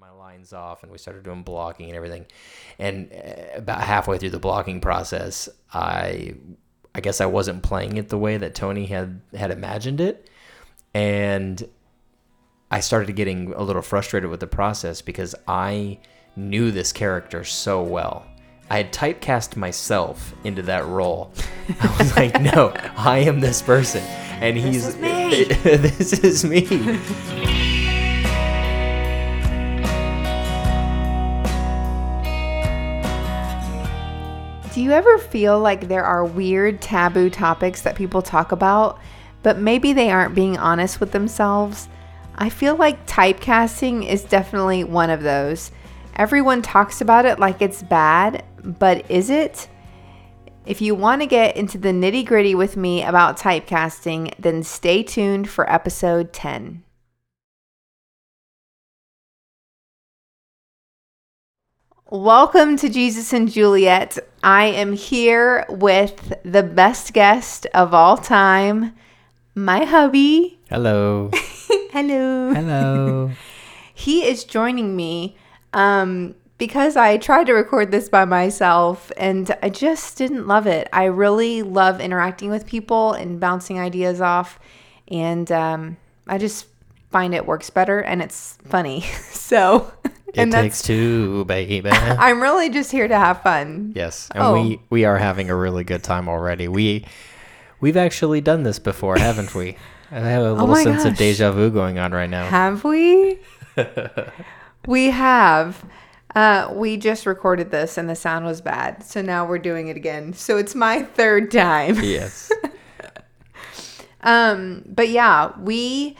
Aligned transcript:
my 0.00 0.10
lines 0.10 0.52
off 0.52 0.82
and 0.82 0.92
we 0.92 0.98
started 0.98 1.22
doing 1.22 1.42
blocking 1.42 1.86
and 1.86 1.96
everything. 1.96 2.26
And 2.78 3.10
uh, 3.12 3.56
about 3.56 3.80
halfway 3.80 4.18
through 4.18 4.30
the 4.30 4.38
blocking 4.38 4.80
process, 4.80 5.48
I 5.72 6.34
I 6.94 7.00
guess 7.00 7.20
I 7.20 7.26
wasn't 7.26 7.62
playing 7.62 7.96
it 7.96 8.10
the 8.10 8.18
way 8.18 8.36
that 8.36 8.54
Tony 8.54 8.86
had 8.86 9.22
had 9.34 9.50
imagined 9.50 10.00
it. 10.00 10.28
And 10.92 11.66
I 12.70 12.80
started 12.80 13.14
getting 13.16 13.54
a 13.54 13.62
little 13.62 13.80
frustrated 13.80 14.28
with 14.28 14.40
the 14.40 14.46
process 14.46 15.00
because 15.00 15.34
I 15.48 15.98
knew 16.34 16.70
this 16.70 16.92
character 16.92 17.44
so 17.44 17.82
well. 17.82 18.26
I 18.68 18.78
had 18.78 18.92
typecast 18.92 19.56
myself 19.56 20.34
into 20.44 20.62
that 20.62 20.84
role. 20.86 21.32
I 21.80 21.96
was 21.98 22.16
like, 22.16 22.40
no, 22.54 22.74
I 22.96 23.20
am 23.20 23.40
this 23.40 23.62
person. 23.62 24.02
And 24.40 24.58
he's 24.58 24.94
this 24.98 26.12
is 26.12 26.44
me. 26.44 26.64
this 26.64 26.82
is 26.92 27.24
me. 27.24 27.65
Do 34.76 34.82
you 34.82 34.90
ever 34.90 35.16
feel 35.16 35.58
like 35.58 35.88
there 35.88 36.04
are 36.04 36.22
weird 36.22 36.82
taboo 36.82 37.30
topics 37.30 37.80
that 37.80 37.96
people 37.96 38.20
talk 38.20 38.52
about, 38.52 39.00
but 39.42 39.58
maybe 39.58 39.94
they 39.94 40.10
aren't 40.10 40.34
being 40.34 40.58
honest 40.58 41.00
with 41.00 41.12
themselves? 41.12 41.88
I 42.34 42.50
feel 42.50 42.76
like 42.76 43.06
typecasting 43.06 44.06
is 44.06 44.22
definitely 44.24 44.84
one 44.84 45.08
of 45.08 45.22
those. 45.22 45.72
Everyone 46.16 46.60
talks 46.60 47.00
about 47.00 47.24
it 47.24 47.38
like 47.38 47.62
it's 47.62 47.82
bad, 47.82 48.44
but 48.62 49.10
is 49.10 49.30
it? 49.30 49.66
If 50.66 50.82
you 50.82 50.94
want 50.94 51.22
to 51.22 51.26
get 51.26 51.56
into 51.56 51.78
the 51.78 51.88
nitty 51.88 52.26
gritty 52.26 52.54
with 52.54 52.76
me 52.76 53.02
about 53.02 53.38
typecasting, 53.38 54.34
then 54.38 54.62
stay 54.62 55.02
tuned 55.02 55.48
for 55.48 55.72
episode 55.72 56.34
10. 56.34 56.82
Welcome 62.10 62.76
to 62.76 62.88
Jesus 62.88 63.32
and 63.32 63.50
Juliet. 63.50 64.16
I 64.40 64.66
am 64.66 64.92
here 64.92 65.66
with 65.68 66.34
the 66.44 66.62
best 66.62 67.12
guest 67.12 67.66
of 67.74 67.92
all 67.92 68.16
time, 68.16 68.94
my 69.56 69.84
hubby. 69.84 70.56
Hello. 70.68 71.32
Hello. 71.90 72.54
Hello. 72.54 73.32
He 73.92 74.24
is 74.24 74.44
joining 74.44 74.94
me 74.94 75.36
um, 75.72 76.36
because 76.58 76.96
I 76.96 77.16
tried 77.16 77.48
to 77.48 77.54
record 77.54 77.90
this 77.90 78.08
by 78.08 78.24
myself 78.24 79.10
and 79.16 79.56
I 79.60 79.68
just 79.68 80.16
didn't 80.16 80.46
love 80.46 80.68
it. 80.68 80.88
I 80.92 81.06
really 81.06 81.62
love 81.62 82.00
interacting 82.00 82.50
with 82.50 82.66
people 82.66 83.14
and 83.14 83.40
bouncing 83.40 83.80
ideas 83.80 84.20
off, 84.20 84.60
and 85.08 85.50
um, 85.50 85.96
I 86.28 86.38
just 86.38 86.66
find 87.10 87.34
it 87.34 87.46
works 87.46 87.68
better 87.68 87.98
and 87.98 88.22
it's 88.22 88.58
funny. 88.64 89.00
so, 89.32 89.90
It 90.28 90.38
and 90.40 90.52
takes 90.52 90.82
two, 90.82 91.44
baby. 91.44 91.88
I'm 91.90 92.42
really 92.42 92.68
just 92.68 92.90
here 92.90 93.06
to 93.08 93.16
have 93.16 93.42
fun. 93.42 93.92
yes, 93.94 94.28
and 94.34 94.42
Oh. 94.42 94.52
we 94.62 94.80
we 94.90 95.04
are 95.04 95.16
having 95.18 95.50
a 95.50 95.54
really 95.56 95.84
good 95.84 96.02
time 96.02 96.28
already. 96.28 96.68
We 96.68 97.04
we've 97.80 97.96
actually 97.96 98.40
done 98.40 98.62
this 98.64 98.78
before, 98.78 99.16
haven't 99.18 99.54
we? 99.54 99.76
I 100.10 100.20
have 100.20 100.42
a 100.42 100.52
little 100.52 100.70
Oh 100.70 100.82
sense 100.82 101.04
of 101.04 101.16
deja 101.16 101.50
vu 101.52 101.70
going 101.70 101.98
on 101.98 102.12
right 102.12 102.30
now. 102.30 102.46
Have 102.48 102.84
we? 102.84 103.38
we 104.86 105.10
have. 105.10 105.84
Uh, 106.34 106.70
we 106.74 106.96
just 106.98 107.24
recorded 107.24 107.70
this 107.70 107.96
and 107.96 108.08
the 108.10 108.14
sound 108.14 108.44
was 108.44 108.60
bad. 108.60 109.02
So 109.02 109.22
now 109.22 109.46
we're 109.46 109.58
doing 109.58 109.88
it 109.88 109.96
again. 109.96 110.32
So 110.34 110.58
it's 110.58 110.74
my 110.74 111.02
third 111.02 111.50
time. 111.50 111.98
yes. 112.02 112.52
Um, 114.22 114.82
but 114.86 115.08
yeah, 115.08 115.52
we 115.60 116.16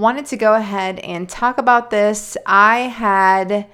wanted 0.00 0.26
to 0.26 0.36
go 0.36 0.54
ahead 0.54 0.98
and 1.00 1.28
talk 1.28 1.58
about 1.58 1.90
this. 1.90 2.36
I 2.46 2.80
had 2.80 3.66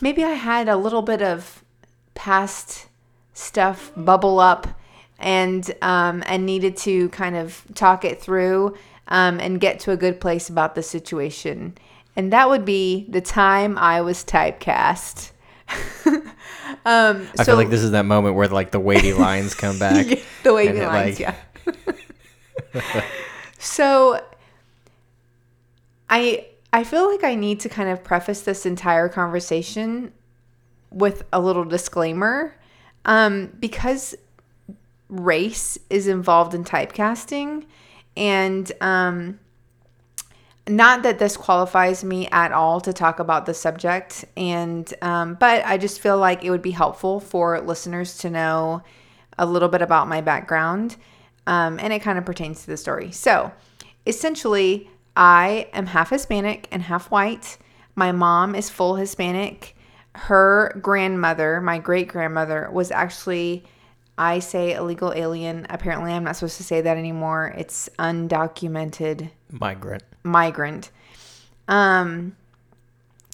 maybe 0.00 0.24
I 0.24 0.32
had 0.32 0.68
a 0.68 0.76
little 0.76 1.02
bit 1.02 1.22
of 1.22 1.62
past 2.14 2.86
stuff 3.32 3.92
bubble 3.96 4.40
up 4.40 4.66
and 5.18 5.70
um, 5.82 6.22
and 6.26 6.44
needed 6.44 6.76
to 6.78 7.08
kind 7.10 7.36
of 7.36 7.64
talk 7.74 8.04
it 8.04 8.20
through 8.20 8.76
um, 9.08 9.40
and 9.40 9.60
get 9.60 9.80
to 9.80 9.92
a 9.92 9.96
good 9.96 10.20
place 10.20 10.48
about 10.48 10.74
the 10.74 10.82
situation. 10.82 11.76
And 12.16 12.32
that 12.32 12.48
would 12.48 12.64
be 12.64 13.06
the 13.08 13.20
time 13.20 13.78
I 13.78 14.00
was 14.00 14.24
typecast. 14.24 15.30
um, 16.06 17.28
I 17.38 17.44
feel 17.44 17.56
like 17.56 17.70
this 17.70 17.82
is 17.82 17.92
that 17.92 18.04
moment 18.04 18.34
where 18.34 18.48
like 18.48 18.72
the 18.72 18.80
weighty 18.80 19.12
lines 19.12 19.54
come 19.54 19.78
back. 19.78 20.06
the 20.42 20.56
it, 20.56 20.76
lines, 20.76 21.20
like- 21.20 21.36
yeah. 22.74 23.02
so 23.58 24.20
I 26.10 26.46
I 26.72 26.84
feel 26.84 27.10
like 27.10 27.24
I 27.24 27.34
need 27.34 27.60
to 27.60 27.68
kind 27.68 27.88
of 27.88 28.04
preface 28.04 28.42
this 28.42 28.66
entire 28.66 29.08
conversation 29.08 30.12
with 30.90 31.24
a 31.32 31.40
little 31.40 31.64
disclaimer. 31.64 32.54
Um, 33.04 33.52
because 33.58 34.14
race 35.08 35.78
is 35.88 36.06
involved 36.06 36.54
in 36.54 36.64
typecasting 36.64 37.64
and 38.16 38.70
um 38.80 39.38
not 40.68 41.02
that 41.02 41.18
this 41.18 41.34
qualifies 41.34 42.04
me 42.04 42.28
at 42.28 42.52
all 42.52 42.78
to 42.78 42.92
talk 42.92 43.18
about 43.18 43.46
the 43.46 43.54
subject 43.54 44.26
and 44.36 44.92
um, 45.00 45.34
but 45.40 45.64
i 45.64 45.78
just 45.78 46.00
feel 46.00 46.18
like 46.18 46.44
it 46.44 46.50
would 46.50 46.60
be 46.60 46.72
helpful 46.72 47.20
for 47.20 47.58
listeners 47.60 48.18
to 48.18 48.28
know 48.28 48.82
a 49.38 49.46
little 49.46 49.68
bit 49.68 49.80
about 49.80 50.08
my 50.08 50.20
background 50.20 50.96
um, 51.46 51.78
and 51.80 51.90
it 51.92 52.02
kind 52.02 52.18
of 52.18 52.26
pertains 52.26 52.60
to 52.60 52.66
the 52.66 52.76
story 52.76 53.10
so 53.10 53.50
essentially 54.06 54.90
i 55.18 55.68
am 55.74 55.84
half 55.86 56.08
hispanic 56.08 56.66
and 56.70 56.82
half 56.82 57.10
white 57.10 57.58
my 57.94 58.10
mom 58.12 58.54
is 58.54 58.70
full 58.70 58.96
hispanic 58.96 59.76
her 60.14 60.78
grandmother 60.80 61.60
my 61.60 61.78
great 61.78 62.08
grandmother 62.08 62.70
was 62.72 62.90
actually 62.90 63.62
i 64.16 64.38
say 64.38 64.72
illegal 64.72 65.12
alien 65.14 65.66
apparently 65.68 66.12
i'm 66.12 66.24
not 66.24 66.34
supposed 66.36 66.56
to 66.56 66.64
say 66.64 66.80
that 66.80 66.96
anymore 66.96 67.52
it's 67.58 67.90
undocumented 67.98 69.28
Migrant. 69.50 70.02
migrant. 70.22 70.90
Um, 71.68 72.36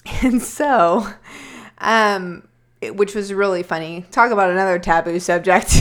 and 0.23 0.43
so, 0.43 1.07
um, 1.79 2.47
which 2.83 3.15
was 3.15 3.33
really 3.33 3.63
funny. 3.63 4.05
Talk 4.11 4.31
about 4.31 4.51
another 4.51 4.79
taboo 4.79 5.19
subject, 5.21 5.77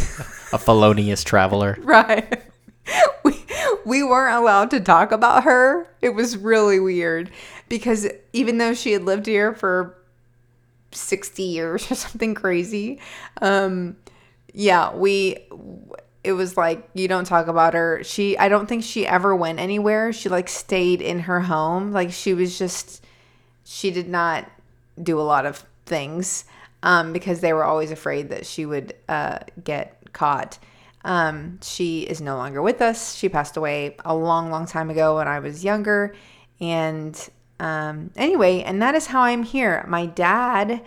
A 0.54 0.58
felonious 0.58 1.24
traveler. 1.24 1.78
right? 1.82 2.42
We 3.24 3.46
we 3.86 4.04
weren't 4.04 4.36
allowed 4.36 4.70
to 4.72 4.80
talk 4.80 5.12
about 5.12 5.44
her. 5.44 5.88
It 6.02 6.10
was 6.10 6.38
really 6.38 6.80
weird 6.80 7.32
because 7.70 8.08
even 8.34 8.58
though 8.58 8.74
she 8.74 8.92
had 8.92 9.04
lived 9.04 9.26
here 9.26 9.54
for 9.54 9.98
sixty 10.92 11.44
years 11.44 11.90
or 11.92 11.96
something 11.96 12.34
crazy, 12.34 13.00
um, 13.42 13.96
yeah, 14.54 14.94
we 14.94 15.38
it 16.24 16.34
was 16.34 16.58
like 16.58 16.90
you 16.94 17.08
don't 17.08 17.26
talk 17.26 17.48
about 17.48 17.74
her. 17.74 18.04
She 18.04 18.38
I 18.38 18.50
don't 18.50 18.68
think 18.68 18.84
she 18.84 19.08
ever 19.08 19.36
went 19.36 19.60
anywhere. 19.60 20.14
She 20.14 20.30
like 20.30 20.50
stayed 20.50 21.02
in 21.02 21.20
her 21.20 21.42
home. 21.42 21.92
Like 21.92 22.12
she 22.12 22.34
was 22.34 22.58
just 22.58 23.04
she 23.64 23.92
did 23.92 24.08
not 24.08 24.50
do 25.02 25.20
a 25.20 25.24
lot 25.24 25.46
of 25.46 25.64
things 25.86 26.46
um, 26.84 27.14
because 27.14 27.40
they 27.40 27.54
were 27.54 27.64
always 27.64 27.92
afraid 27.92 28.30
that 28.30 28.46
she 28.46 28.66
would 28.66 28.94
uh, 29.10 29.40
get 29.64 29.98
caught. 30.14 30.60
Um, 31.04 31.60
she 31.62 32.02
is 32.04 32.22
no 32.22 32.38
longer 32.38 32.62
with 32.62 32.82
us. 32.82 33.16
She 33.16 33.30
passed 33.30 33.58
away 33.58 33.98
a 34.06 34.16
long, 34.16 34.50
long 34.50 34.66
time 34.66 34.90
ago 34.90 35.18
when 35.18 35.28
I 35.28 35.40
was 35.40 35.64
younger. 35.64 36.16
And 36.60 37.18
um, 37.60 38.12
anyway, 38.16 38.62
and 38.62 38.82
that 38.82 38.96
is 38.96 39.08
how 39.08 39.22
I'm 39.22 39.44
here. 39.44 39.86
My 39.88 40.06
dad 40.06 40.82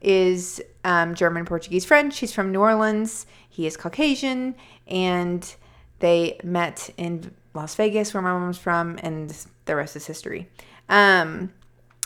is 0.00 0.62
um, 0.84 1.14
German, 1.14 1.44
Portuguese, 1.44 1.84
French. 1.84 2.18
He's 2.18 2.32
from 2.32 2.52
New 2.52 2.60
Orleans. 2.60 3.26
He 3.48 3.66
is 3.66 3.76
Caucasian, 3.76 4.54
and 4.86 5.54
they 5.98 6.38
met 6.44 6.90
in 6.96 7.34
Las 7.54 7.74
Vegas, 7.74 8.12
where 8.12 8.22
my 8.22 8.32
mom's 8.32 8.58
from, 8.58 8.98
and 9.02 9.34
the 9.64 9.74
rest 9.74 9.96
is 9.96 10.06
history. 10.06 10.48
Um, 10.88 11.52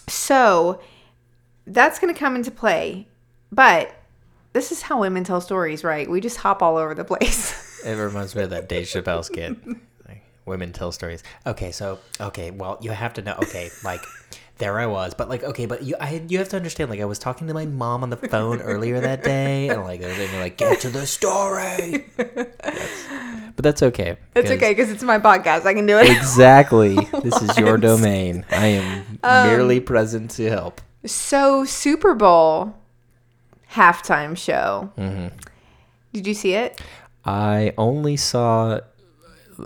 so 0.09 0.81
that's 1.67 1.99
going 1.99 2.13
to 2.13 2.19
come 2.19 2.37
into 2.37 2.51
play, 2.51 3.09
but 3.53 4.00
this 4.53 4.73
is 4.73 4.83
how 4.83 5.01
women 5.01 5.25
tell 5.25 5.41
stories, 5.41 5.85
right? 5.85 6.09
We 6.11 6.21
just 6.21 6.37
hop 6.39 6.63
all 6.63 6.77
over 6.77 6.95
the 6.95 7.05
place. 7.05 7.67
It 7.83 7.95
reminds 7.95 8.35
me 8.37 8.43
of 8.43 8.51
that 8.51 8.69
Dave 8.69 8.85
Chappelle 8.87 9.25
skit. 9.25 9.57
Like, 10.07 10.23
women 10.45 10.71
tell 10.71 10.93
stories. 10.93 11.23
Okay, 11.47 11.73
so 11.73 11.99
okay, 12.21 12.51
well, 12.51 12.77
you 12.83 12.91
have 12.91 13.15
to 13.15 13.23
know. 13.23 13.35
Okay, 13.43 13.71
like 13.83 14.03
there 14.59 14.79
I 14.79 14.85
was, 14.85 15.15
but 15.15 15.31
like 15.31 15.43
okay, 15.45 15.65
but 15.65 15.83
you 15.83 15.97
I 15.99 16.23
you 16.29 16.37
have 16.41 16.51
to 16.51 16.57
understand. 16.57 16.91
Like 16.91 17.01
I 17.01 17.07
was 17.07 17.19
talking 17.19 17.47
to 17.47 17.55
my 17.55 17.65
mom 17.65 18.03
on 18.03 18.11
the 18.11 18.19
phone 18.19 18.61
earlier 18.61 19.01
that 19.01 19.23
day, 19.25 19.71
and 19.71 19.83
like 19.85 20.03
they're 20.03 20.41
like, 20.43 20.59
get 20.59 20.81
to 20.81 20.91
the 20.91 21.07
story. 21.07 22.05
That's- 22.19 23.51
but 23.57 23.63
that's 23.65 23.83
okay. 23.83 24.17
it's 24.35 24.49
'cause- 24.51 24.57
okay 24.59 24.73
because 24.73 24.91
it's 24.91 25.03
my 25.03 25.19
podcast. 25.19 25.65
I 25.65 25.73
can 25.73 25.87
do 25.87 25.97
it. 25.99 26.11
Exactly. 26.11 26.97
This 27.23 27.41
is 27.41 27.57
your 27.57 27.79
domain. 27.79 28.45
I 28.51 28.67
am 28.67 29.19
Um, 29.23 29.47
merely 29.49 29.81
present 29.81 30.33
to 30.33 30.51
help. 30.51 30.83
So 31.07 31.65
Super 31.65 32.15
Bowl 32.15 32.75
halftime 33.73 34.37
show. 34.37 34.91
hmm 34.97 35.29
Did 36.13 36.27
you 36.27 36.35
see 36.35 36.55
it? 36.55 36.81
I 37.25 37.73
only 37.79 38.17
saw, 38.17 38.81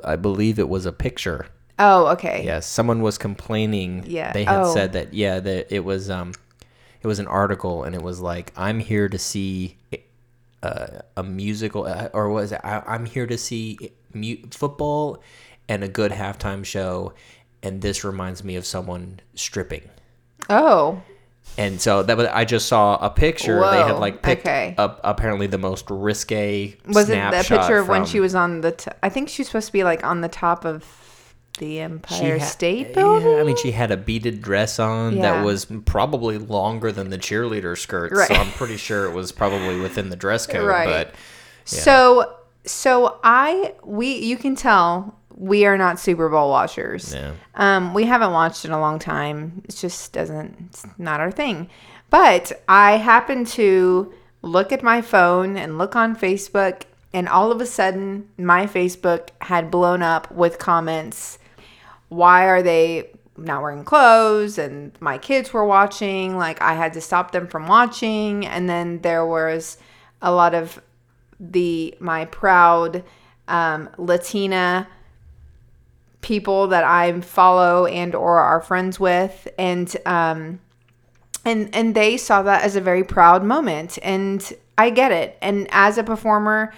I 0.04 0.16
believe 0.16 0.58
it 0.58 0.68
was 0.68 0.86
a 0.86 0.92
picture 0.92 1.46
Oh, 1.76 2.06
okay. 2.12 2.44
Yes, 2.44 2.66
someone 2.68 3.02
was 3.02 3.18
complaining. 3.18 4.04
Yeah. 4.06 4.32
they 4.32 4.44
had 4.44 4.60
Oh. 4.60 4.72
said 4.74 4.92
that. 4.92 5.12
Yeah, 5.12 5.40
that 5.40 5.74
it 5.74 5.84
was 5.84 6.08
um, 6.08 6.32
it 7.02 7.06
was 7.08 7.18
an 7.18 7.26
article, 7.26 7.82
and 7.82 7.96
it 7.96 8.00
was 8.02 8.20
like, 8.20 8.52
"I'm 8.56 8.78
here 8.78 9.08
to 9.08 9.18
see 9.18 9.76
uh, 10.62 11.00
a 11.16 11.22
musical, 11.24 11.84
uh, 11.84 12.10
or 12.14 12.28
was 12.30 12.52
it? 12.52 12.60
I, 12.62 12.80
I'm 12.86 13.06
here 13.06 13.26
to 13.26 13.36
see 13.36 13.90
mu- 14.12 14.36
football 14.52 15.20
and 15.68 15.82
a 15.82 15.88
good 15.88 16.12
halftime 16.12 16.64
show, 16.64 17.12
and 17.60 17.82
this 17.82 18.04
reminds 18.04 18.44
me 18.44 18.54
of 18.54 18.64
someone 18.64 19.18
stripping." 19.34 19.90
Oh, 20.48 21.02
And 21.56 21.80
so 21.80 22.02
that 22.02 22.16
was, 22.16 22.26
I 22.28 22.44
just 22.44 22.66
saw 22.66 22.96
a 22.96 23.10
picture. 23.10 23.60
they 23.60 23.78
had 23.78 23.98
like 23.98 24.22
picked 24.22 24.42
okay. 24.46 24.74
up 24.76 25.00
apparently 25.04 25.46
the 25.46 25.58
most 25.58 25.88
risque. 25.88 26.76
was 26.86 27.08
it 27.08 27.12
that 27.12 27.30
snapshot 27.30 27.60
picture 27.60 27.78
of 27.78 27.88
when 27.88 28.04
she 28.04 28.20
was 28.20 28.34
on 28.34 28.60
the? 28.60 28.72
T- 28.72 28.90
I 29.02 29.08
think 29.08 29.28
she's 29.28 29.46
supposed 29.46 29.66
to 29.66 29.72
be 29.72 29.84
like 29.84 30.04
on 30.04 30.20
the 30.20 30.28
top 30.28 30.64
of 30.64 30.84
the 31.58 31.80
Empire 31.80 32.38
ha- 32.38 32.44
State 32.44 32.94
Building. 32.94 33.30
Yeah, 33.30 33.40
I 33.40 33.44
mean, 33.44 33.56
she 33.56 33.70
had 33.70 33.92
a 33.92 33.96
beaded 33.96 34.42
dress 34.42 34.78
on 34.78 35.16
Yeah. 35.16 35.22
that 35.22 35.44
was 35.44 35.66
probably 35.84 36.38
longer 36.38 36.90
than 36.90 37.10
the 37.10 37.18
cheerleader 37.18 37.78
skirts. 37.78 38.16
Right. 38.16 38.28
So 38.28 38.34
I'm 38.34 38.50
pretty 38.52 38.76
sure 38.76 39.04
it 39.04 39.14
was 39.14 39.30
probably 39.30 39.78
within 39.78 40.10
the 40.10 40.16
dress 40.16 40.46
code. 40.46 40.66
Right. 40.66 40.86
But 40.86 41.08
yeah. 41.08 41.80
So, 41.80 42.36
so 42.64 43.20
I 43.22 43.74
we 43.84 44.18
you 44.18 44.36
can 44.36 44.56
tell 44.56 45.16
we 45.36 45.66
are 45.66 45.76
not 45.76 45.98
Super 45.98 46.28
Bowl 46.28 46.50
watchers. 46.50 47.12
Yeah. 47.12 47.32
Um, 47.54 47.94
we 47.94 48.04
haven't 48.04 48.32
watched 48.32 48.64
in 48.64 48.70
a 48.70 48.80
long 48.80 48.98
time. 48.98 49.62
It 49.64 49.74
just 49.74 50.12
doesn't. 50.12 50.56
It's 50.66 50.86
not 50.98 51.20
our 51.20 51.30
thing. 51.30 51.68
But 52.10 52.52
I 52.68 52.92
happened 52.92 53.48
to 53.48 54.12
look 54.42 54.72
at 54.72 54.82
my 54.82 55.02
phone 55.02 55.56
and 55.56 55.78
look 55.78 55.96
on 55.96 56.14
Facebook, 56.14 56.82
and 57.12 57.28
all 57.28 57.50
of 57.50 57.60
a 57.60 57.66
sudden, 57.66 58.28
my 58.38 58.66
Facebook 58.66 59.30
had 59.40 59.70
blown 59.70 60.02
up 60.02 60.30
with 60.30 60.58
comments. 60.58 61.38
Why 62.08 62.46
are 62.46 62.62
they 62.62 63.10
not 63.36 63.62
wearing 63.62 63.84
clothes? 63.84 64.58
And 64.58 64.92
my 65.00 65.18
kids 65.18 65.52
were 65.52 65.64
watching. 65.64 66.36
Like 66.36 66.62
I 66.62 66.74
had 66.74 66.92
to 66.92 67.00
stop 67.00 67.32
them 67.32 67.48
from 67.48 67.66
watching. 67.66 68.46
And 68.46 68.68
then 68.68 69.00
there 69.00 69.26
was 69.26 69.78
a 70.22 70.30
lot 70.30 70.54
of 70.54 70.80
the 71.40 71.94
my 71.98 72.26
proud 72.26 73.02
um, 73.48 73.90
Latina 73.98 74.86
people 76.24 76.68
that 76.68 76.84
I 76.84 77.20
follow 77.20 77.84
and 77.84 78.14
or 78.14 78.38
are 78.38 78.62
friends 78.62 78.98
with 78.98 79.46
and 79.58 79.94
um 80.06 80.58
and 81.44 81.68
and 81.74 81.94
they 81.94 82.16
saw 82.16 82.42
that 82.42 82.62
as 82.64 82.76
a 82.76 82.80
very 82.80 83.04
proud 83.04 83.44
moment 83.44 83.98
and 84.02 84.52
I 84.78 84.88
get 84.88 85.12
it. 85.12 85.36
And 85.42 85.68
as 85.70 85.98
a 85.98 86.02
performer 86.02 86.72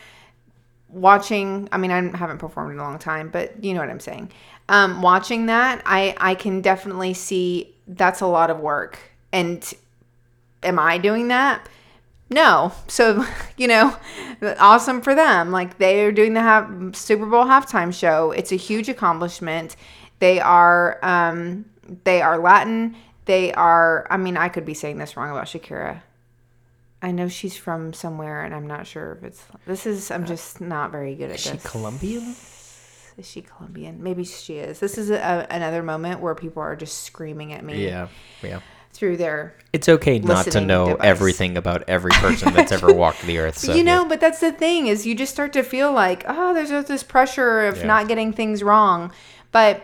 watching 0.88 1.68
I 1.70 1.78
mean 1.78 1.92
I 1.92 2.16
haven't 2.16 2.38
performed 2.38 2.72
in 2.72 2.80
a 2.80 2.82
long 2.82 2.98
time 2.98 3.28
but 3.30 3.62
you 3.62 3.72
know 3.72 3.78
what 3.78 3.88
I'm 3.88 4.00
saying. 4.00 4.32
Um 4.68 5.00
watching 5.00 5.46
that 5.46 5.80
I 5.86 6.16
I 6.18 6.34
can 6.34 6.60
definitely 6.60 7.14
see 7.14 7.72
that's 7.86 8.22
a 8.22 8.26
lot 8.26 8.50
of 8.50 8.58
work. 8.58 8.98
And 9.32 9.72
am 10.64 10.80
I 10.80 10.98
doing 10.98 11.28
that 11.28 11.68
no. 12.30 12.72
So, 12.88 13.24
you 13.56 13.68
know, 13.68 13.96
awesome 14.58 15.00
for 15.00 15.14
them. 15.14 15.50
Like 15.50 15.78
they 15.78 16.04
are 16.04 16.12
doing 16.12 16.34
the 16.34 16.90
Super 16.94 17.26
Bowl 17.26 17.44
halftime 17.44 17.92
show. 17.92 18.32
It's 18.32 18.52
a 18.52 18.56
huge 18.56 18.88
accomplishment. 18.88 19.76
They 20.18 20.40
are 20.40 20.98
um 21.02 21.66
they 22.04 22.22
are 22.22 22.38
Latin. 22.38 22.96
They 23.26 23.52
are 23.52 24.06
I 24.10 24.16
mean, 24.16 24.36
I 24.36 24.48
could 24.48 24.64
be 24.64 24.74
saying 24.74 24.98
this 24.98 25.16
wrong 25.16 25.30
about 25.30 25.46
Shakira. 25.46 26.02
I 27.02 27.10
know 27.12 27.28
she's 27.28 27.56
from 27.56 27.92
somewhere 27.92 28.42
and 28.42 28.54
I'm 28.54 28.66
not 28.66 28.86
sure 28.86 29.12
if 29.12 29.24
it's 29.24 29.44
this 29.66 29.86
is 29.86 30.10
I'm 30.10 30.26
just 30.26 30.60
not 30.60 30.90
very 30.90 31.14
good 31.14 31.30
at 31.30 31.36
Is 31.36 31.42
she 31.42 31.50
this. 31.50 31.66
Colombian? 31.66 32.34
Is 33.18 33.26
she 33.26 33.42
Colombian? 33.42 34.02
Maybe 34.02 34.24
she 34.24 34.56
is. 34.56 34.78
This 34.78 34.98
is 34.98 35.10
a, 35.10 35.46
another 35.48 35.82
moment 35.82 36.20
where 36.20 36.34
people 36.34 36.62
are 36.62 36.76
just 36.76 37.04
screaming 37.04 37.52
at 37.52 37.64
me 37.64 37.84
Yeah. 37.84 38.08
Yeah. 38.42 38.60
Through 38.96 39.16
their 39.16 39.54
It's 39.72 39.88
okay 39.88 40.18
not 40.18 40.46
to 40.46 40.60
know 40.60 40.88
device. 40.90 41.04
everything 41.06 41.56
about 41.56 41.84
every 41.88 42.10
person 42.14 42.52
that's 42.54 42.72
ever 42.72 42.92
walked 42.92 43.22
the 43.22 43.38
earth. 43.38 43.58
So 43.58 43.74
you 43.74 43.84
know, 43.84 44.02
yeah. 44.02 44.08
but 44.08 44.20
that's 44.20 44.40
the 44.40 44.52
thing 44.52 44.86
is 44.86 45.06
you 45.06 45.14
just 45.14 45.32
start 45.32 45.52
to 45.54 45.62
feel 45.62 45.92
like, 45.92 46.24
oh, 46.26 46.54
there's 46.54 46.70
this 46.86 47.02
pressure 47.02 47.66
of 47.66 47.78
Yeah. 47.78 47.86
not 47.86 48.08
getting 48.08 48.32
things 48.32 48.62
wrong. 48.62 49.12
But 49.52 49.82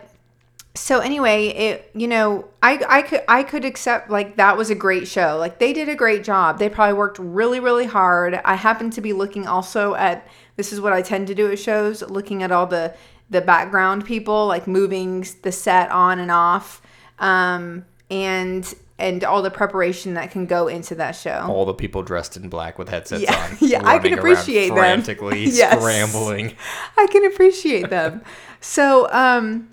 so 0.74 1.00
anyway, 1.00 1.48
it 1.48 1.90
you 1.94 2.08
know, 2.08 2.46
I 2.62 2.82
I 2.88 3.02
could 3.02 3.22
I 3.28 3.42
could 3.42 3.64
accept 3.64 4.08
like 4.10 4.36
that 4.36 4.56
was 4.56 4.70
a 4.70 4.74
great 4.74 5.06
show. 5.06 5.36
Like 5.38 5.58
they 5.58 5.72
did 5.74 5.88
a 5.88 5.94
great 5.94 6.24
job. 6.24 6.58
They 6.58 6.68
probably 6.70 6.94
worked 6.94 7.18
really 7.18 7.60
really 7.60 7.86
hard. 7.86 8.40
I 8.44 8.54
happen 8.54 8.90
to 8.90 9.00
be 9.02 9.12
looking 9.12 9.46
also 9.46 9.94
at 9.94 10.26
this 10.56 10.72
is 10.72 10.80
what 10.80 10.92
I 10.94 11.02
tend 11.02 11.26
to 11.28 11.34
do 11.34 11.50
at 11.50 11.58
shows, 11.58 12.02
looking 12.02 12.42
at 12.42 12.50
all 12.50 12.66
the 12.66 12.94
the 13.28 13.40
background 13.42 14.04
people 14.06 14.46
like 14.46 14.66
moving 14.66 15.26
the 15.42 15.52
set 15.52 15.90
on 15.90 16.18
and 16.18 16.30
off. 16.30 16.80
Um 17.18 17.84
and 18.10 18.74
and 19.02 19.22
all 19.24 19.42
the 19.42 19.50
preparation 19.50 20.14
that 20.14 20.30
can 20.30 20.46
go 20.46 20.68
into 20.68 20.94
that 20.94 21.12
show. 21.12 21.44
all 21.48 21.64
the 21.66 21.74
people 21.74 22.02
dressed 22.02 22.36
in 22.36 22.48
black 22.48 22.78
with 22.78 22.88
headsets 22.88 23.22
Yeah. 23.22 23.34
on. 23.50 23.56
Yeah, 23.68 23.82
I 23.84 23.98
can 23.98 24.18
appreciate 24.18 24.68
them. 24.68 24.76
frantically 24.78 25.44
Yes. 25.46 25.72
scrambling. 25.78 26.54
I 26.96 27.06
can 27.08 27.24
appreciate 27.26 27.90
them. 27.90 28.22
So, 28.60 29.10
um, 29.12 29.68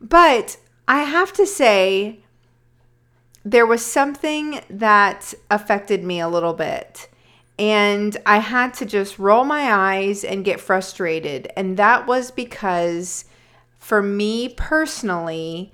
but 0.00 0.56
I 0.86 1.02
have 1.02 1.32
to 1.34 1.46
say, 1.46 2.20
there 3.44 3.66
was 3.66 3.84
something 3.84 4.60
that 4.68 5.32
affected 5.50 6.04
me 6.04 6.20
a 6.20 6.28
little 6.28 6.52
bit. 6.54 7.08
And 7.58 8.16
I 8.26 8.38
had 8.38 8.74
to 8.74 8.86
just 8.86 9.18
roll 9.18 9.44
my 9.44 9.72
eyes 9.72 10.22
and 10.22 10.44
get 10.44 10.60
frustrated. 10.60 11.50
And 11.56 11.76
that 11.76 12.06
was 12.06 12.30
because, 12.30 13.24
for 13.78 14.02
me 14.02 14.50
personally, 14.50 15.72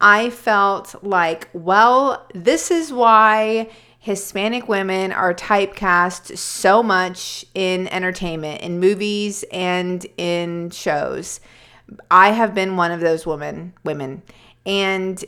I 0.00 0.30
felt 0.30 1.02
like, 1.02 1.48
well, 1.52 2.26
this 2.34 2.70
is 2.70 2.92
why 2.92 3.68
Hispanic 3.98 4.68
women 4.68 5.12
are 5.12 5.32
typecast 5.32 6.36
so 6.36 6.82
much 6.82 7.44
in 7.54 7.88
entertainment, 7.88 8.60
in 8.60 8.80
movies, 8.80 9.44
and 9.50 10.04
in 10.16 10.70
shows. 10.70 11.40
I 12.10 12.32
have 12.32 12.54
been 12.54 12.76
one 12.76 12.90
of 12.90 13.00
those 13.00 13.26
women, 13.26 13.72
women, 13.84 14.22
and 14.66 15.24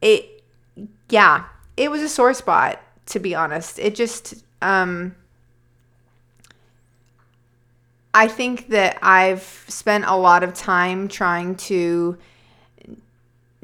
it, 0.00 0.42
yeah, 1.10 1.44
it 1.76 1.90
was 1.90 2.02
a 2.02 2.08
sore 2.08 2.34
spot 2.34 2.80
to 3.06 3.18
be 3.18 3.34
honest. 3.34 3.78
It 3.78 3.94
just, 3.94 4.44
um, 4.62 5.14
I 8.12 8.28
think 8.28 8.68
that 8.68 8.98
I've 9.02 9.64
spent 9.68 10.04
a 10.04 10.16
lot 10.16 10.42
of 10.42 10.54
time 10.54 11.08
trying 11.08 11.56
to 11.56 12.16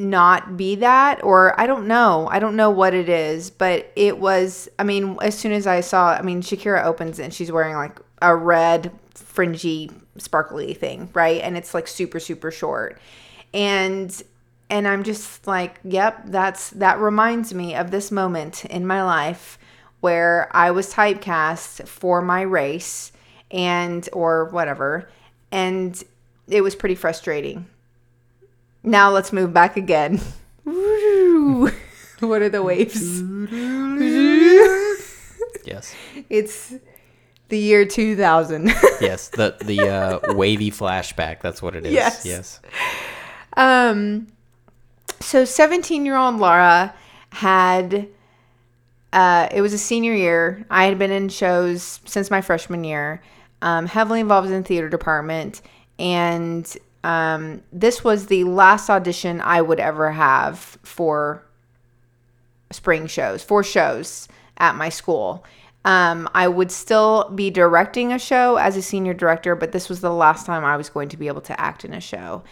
not 0.00 0.56
be 0.56 0.74
that 0.76 1.22
or 1.22 1.58
I 1.60 1.66
don't 1.66 1.86
know. 1.86 2.28
I 2.30 2.38
don't 2.38 2.56
know 2.56 2.70
what 2.70 2.94
it 2.94 3.08
is, 3.08 3.50
but 3.50 3.92
it 3.94 4.18
was 4.18 4.68
I 4.78 4.84
mean, 4.84 5.18
as 5.20 5.38
soon 5.38 5.52
as 5.52 5.66
I 5.66 5.80
saw 5.80 6.12
I 6.12 6.22
mean, 6.22 6.42
Shakira 6.42 6.84
opens 6.84 7.18
and 7.18 7.32
she's 7.32 7.52
wearing 7.52 7.74
like 7.74 8.00
a 8.22 8.34
red 8.34 8.92
fringy 9.14 9.90
sparkly 10.16 10.74
thing, 10.74 11.10
right? 11.14 11.40
And 11.42 11.56
it's 11.56 11.74
like 11.74 11.86
super 11.86 12.18
super 12.18 12.50
short. 12.50 13.00
And 13.52 14.22
and 14.70 14.86
I'm 14.86 15.02
just 15.02 15.46
like, 15.46 15.80
yep, 15.84 16.22
that's 16.26 16.70
that 16.70 16.98
reminds 16.98 17.52
me 17.52 17.74
of 17.74 17.90
this 17.90 18.10
moment 18.10 18.64
in 18.64 18.86
my 18.86 19.02
life 19.02 19.58
where 20.00 20.48
I 20.52 20.70
was 20.70 20.94
typecast 20.94 21.86
for 21.86 22.22
my 22.22 22.40
race 22.40 23.12
and 23.50 24.08
or 24.12 24.46
whatever. 24.46 25.10
And 25.52 26.02
it 26.48 26.62
was 26.62 26.74
pretty 26.74 26.94
frustrating. 26.94 27.66
Now 28.82 29.10
let's 29.10 29.32
move 29.32 29.52
back 29.52 29.76
again. 29.76 30.20
What 32.20 32.42
are 32.42 32.48
the 32.50 32.62
waves? 32.62 33.22
Yes. 35.64 35.94
it's 36.28 36.74
the 37.48 37.58
year 37.58 37.84
2000. 37.84 38.70
Yes. 39.00 39.28
The 39.28 39.56
the 39.64 39.88
uh, 39.88 40.34
wavy 40.34 40.70
flashback. 40.70 41.40
That's 41.40 41.62
what 41.62 41.74
it 41.74 41.86
is. 41.86 41.92
Yes. 41.92 42.26
Yes. 42.26 42.60
um 43.56 44.26
so 45.20 45.44
17-year-old 45.44 46.36
Laura 46.36 46.94
had 47.30 48.06
uh 49.14 49.48
it 49.50 49.62
was 49.62 49.72
a 49.72 49.78
senior 49.78 50.14
year. 50.14 50.66
I 50.70 50.84
had 50.84 50.98
been 50.98 51.10
in 51.10 51.30
shows 51.30 52.00
since 52.04 52.30
my 52.30 52.42
freshman 52.42 52.84
year. 52.84 53.22
Um 53.62 53.86
heavily 53.86 54.20
involved 54.20 54.48
in 54.48 54.54
the 54.62 54.68
theater 54.68 54.90
department 54.90 55.62
and 55.98 56.76
um 57.04 57.62
this 57.72 58.04
was 58.04 58.26
the 58.26 58.44
last 58.44 58.90
audition 58.90 59.40
I 59.40 59.62
would 59.62 59.80
ever 59.80 60.10
have 60.12 60.58
for 60.82 61.44
spring 62.70 63.06
shows, 63.06 63.42
for 63.42 63.62
shows 63.62 64.28
at 64.56 64.76
my 64.76 64.88
school. 64.88 65.44
Um, 65.84 66.28
I 66.34 66.46
would 66.46 66.70
still 66.70 67.30
be 67.30 67.50
directing 67.50 68.12
a 68.12 68.18
show 68.18 68.56
as 68.56 68.76
a 68.76 68.82
senior 68.82 69.14
director, 69.14 69.56
but 69.56 69.72
this 69.72 69.88
was 69.88 70.00
the 70.00 70.12
last 70.12 70.44
time 70.44 70.64
I 70.64 70.76
was 70.76 70.90
going 70.90 71.08
to 71.08 71.16
be 71.16 71.26
able 71.26 71.40
to 71.42 71.58
act 71.58 71.84
in 71.84 71.94
a 71.94 72.00
show. 72.00 72.42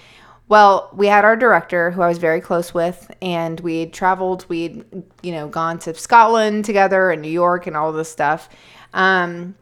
Well, 0.48 0.88
we 0.94 1.08
had 1.08 1.26
our 1.26 1.36
director 1.36 1.90
who 1.90 2.00
I 2.00 2.08
was 2.08 2.16
very 2.16 2.40
close 2.40 2.72
with, 2.72 3.10
and 3.20 3.60
we 3.60 3.84
traveled. 3.86 4.46
We'd, 4.48 4.82
you 5.22 5.32
know, 5.32 5.46
gone 5.46 5.78
to 5.80 5.94
Scotland 5.94 6.64
together 6.64 7.10
and 7.10 7.20
New 7.20 7.30
York 7.30 7.66
and 7.66 7.76
all 7.76 7.92
this 7.92 8.10
stuff. 8.10 8.48
Um, 8.94 9.54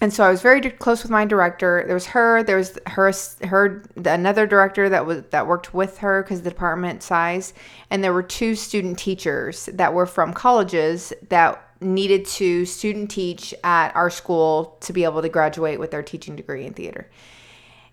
and 0.00 0.12
so 0.12 0.24
I 0.24 0.30
was 0.30 0.42
very 0.42 0.60
close 0.60 1.02
with 1.02 1.10
my 1.10 1.24
director. 1.24 1.82
There 1.84 1.94
was 1.94 2.06
her, 2.06 2.42
there 2.44 2.56
was 2.56 2.78
her, 2.86 3.12
her 3.46 3.82
another 3.96 4.46
director 4.46 4.88
that 4.88 5.06
was 5.06 5.22
that 5.30 5.46
worked 5.46 5.74
with 5.74 5.98
her 5.98 6.22
because 6.22 6.42
the 6.42 6.50
department 6.50 7.02
size, 7.02 7.52
and 7.90 8.04
there 8.04 8.12
were 8.12 8.22
two 8.22 8.54
student 8.54 8.98
teachers 8.98 9.68
that 9.72 9.92
were 9.92 10.06
from 10.06 10.32
colleges 10.32 11.12
that 11.28 11.64
needed 11.80 12.26
to 12.26 12.64
student 12.64 13.10
teach 13.10 13.54
at 13.64 13.94
our 13.94 14.10
school 14.10 14.76
to 14.80 14.92
be 14.92 15.04
able 15.04 15.22
to 15.22 15.28
graduate 15.28 15.78
with 15.78 15.90
their 15.90 16.02
teaching 16.02 16.36
degree 16.36 16.64
in 16.64 16.74
theater. 16.74 17.08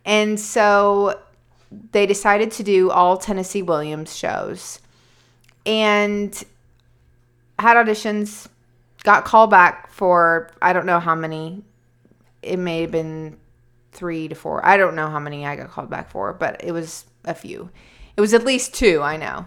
And 0.05 0.39
so 0.39 1.19
they 1.91 2.05
decided 2.05 2.51
to 2.51 2.63
do 2.63 2.91
all 2.91 3.17
Tennessee 3.17 3.62
Williams 3.62 4.15
shows 4.15 4.79
and 5.65 6.43
had 7.57 7.77
auditions, 7.77 8.47
got 9.03 9.25
called 9.25 9.50
back 9.50 9.91
for 9.91 10.51
I 10.62 10.74
don't 10.74 10.85
know 10.85 11.00
how 11.00 11.15
many. 11.15 11.63
It 12.46 12.58
may 12.58 12.82
have 12.82 12.92
been 12.92 13.38
three 13.92 14.28
to 14.28 14.36
four. 14.36 14.66
I 14.66 14.78
don't 14.78 14.96
know 14.96 15.10
how 15.10 15.20
many 15.20 15.46
I 15.46 15.56
got 15.56 15.72
called 15.72 15.90
back 15.90 16.10
for, 16.10 16.34
but 16.34 16.64
it 16.64 16.72
was 16.72 17.06
a 17.24 17.34
few. 17.34 17.70
It 18.16 18.22
was 18.22 18.34
at 18.34 18.46
least 18.46 18.74
two, 18.74 19.02
I 19.02 19.18
know. 19.18 19.46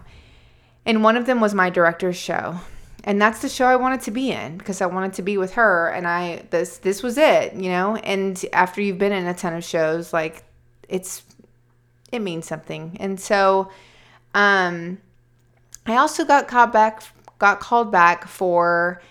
And 0.85 1.03
one 1.03 1.17
of 1.17 1.25
them 1.25 1.39
was 1.39 1.53
my 1.53 1.69
director's 1.69 2.17
show. 2.17 2.59
And 3.03 3.21
that's 3.21 3.41
the 3.41 3.49
show 3.49 3.65
I 3.65 3.75
wanted 3.75 4.01
to 4.01 4.11
be 4.11 4.31
in 4.31 4.57
because 4.57 4.81
I 4.81 4.85
wanted 4.87 5.13
to 5.13 5.21
be 5.21 5.37
with 5.37 5.53
her 5.53 5.87
and 5.87 6.05
I 6.05 6.43
this 6.49 6.79
this 6.79 7.01
was 7.01 7.17
it, 7.17 7.53
you 7.53 7.69
know? 7.69 7.95
And 7.95 8.43
after 8.51 8.81
you've 8.81 8.97
been 8.97 9.13
in 9.13 9.25
a 9.25 9.33
ton 9.33 9.53
of 9.53 9.63
shows, 9.63 10.11
like 10.11 10.43
it's 10.89 11.23
it 12.11 12.19
means 12.19 12.45
something. 12.45 12.97
And 12.99 13.19
so 13.19 13.71
um 14.33 14.97
I 15.85 15.95
also 15.95 16.25
got 16.25 16.47
called 16.47 16.73
back 16.73 17.03
got 17.39 17.61
called 17.61 17.91
back 17.91 18.27
for 18.27 19.01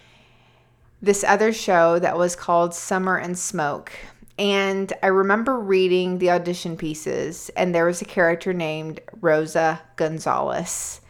this 1.01 1.25
other 1.25 1.53
show 1.53 1.99
that 1.99 2.17
was 2.17 2.35
called 2.35 2.75
Summer 2.75 3.17
and 3.17 3.39
Smoke. 3.39 3.93
And 4.39 4.93
I 5.03 5.09
remember 5.09 5.59
reading 5.59 6.19
the 6.19 6.31
audition 6.31 6.77
pieces, 6.77 7.51
and 7.57 7.75
there 7.75 7.87
was 7.87 8.01
a 8.03 8.05
character 8.05 8.53
named 8.53 9.01
Rosa 9.21 9.81
Gonzalez. 9.97 11.01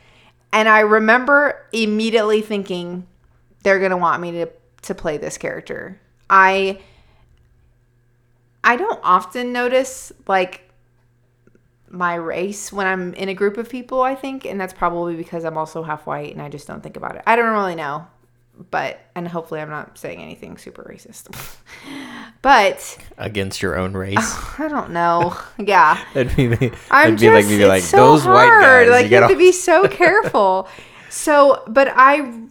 And 0.53 0.69
I 0.69 0.81
remember 0.81 1.67
immediately 1.73 2.41
thinking, 2.41 3.07
they're 3.63 3.79
going 3.79 3.91
to 3.91 3.97
want 3.99 4.23
me 4.23 4.33
to, 4.33 4.49
to 4.83 4.95
play 4.95 5.19
this 5.19 5.37
character. 5.37 6.01
I 6.31 6.81
I 8.65 8.77
don't 8.77 9.01
often 9.03 9.53
notice 9.53 10.13
like 10.27 10.69
my 11.89 12.15
race 12.15 12.71
when 12.71 12.87
I'm 12.87 13.15
in 13.15 13.31
a 13.31 13.35
group 13.35 13.57
of 13.57 13.69
people, 13.71 14.03
I 14.03 14.15
think, 14.15 14.45
and 14.45 14.61
that's 14.61 14.75
probably 14.75 15.17
because 15.17 15.45
I'm 15.45 15.57
also 15.57 15.83
half 15.83 16.07
white 16.07 16.33
and 16.33 16.43
I 16.43 16.51
just 16.51 16.67
don't 16.67 16.83
think 16.83 16.97
about 16.97 17.17
it. 17.17 17.23
I 17.27 17.37
don't 17.37 17.53
really 17.53 17.75
know 17.75 18.07
but 18.71 19.01
and 19.15 19.27
hopefully 19.29 19.61
I'm 19.61 19.71
not 19.71 19.99
saying 19.99 20.21
anything 20.21 20.57
super 20.59 20.83
racist. 20.83 21.29
but 22.43 22.99
against 23.17 23.63
your 23.63 23.79
own 23.79 23.95
race. 23.95 24.19
I 24.59 24.69
don't 24.69 24.91
know. 24.91 25.37
Yeah. 25.59 26.03
that'd 26.15 26.35
be, 26.37 26.47
that'd 26.47 26.75
I'm 26.91 27.17
be 27.17 27.21
just, 27.21 27.51
like 27.51 27.69
like 27.69 27.83
so 27.83 27.97
those 27.97 28.23
hard. 28.23 28.35
white 28.35 28.61
guys. 28.61 28.91
Like 28.91 29.05
you 29.05 29.17
you 29.17 29.23
have 29.23 29.31
to 29.31 29.37
be 29.37 29.53
so 29.53 29.89
careful. 29.89 30.69
so, 31.11 31.63
but 31.67 31.93
I 31.95 32.49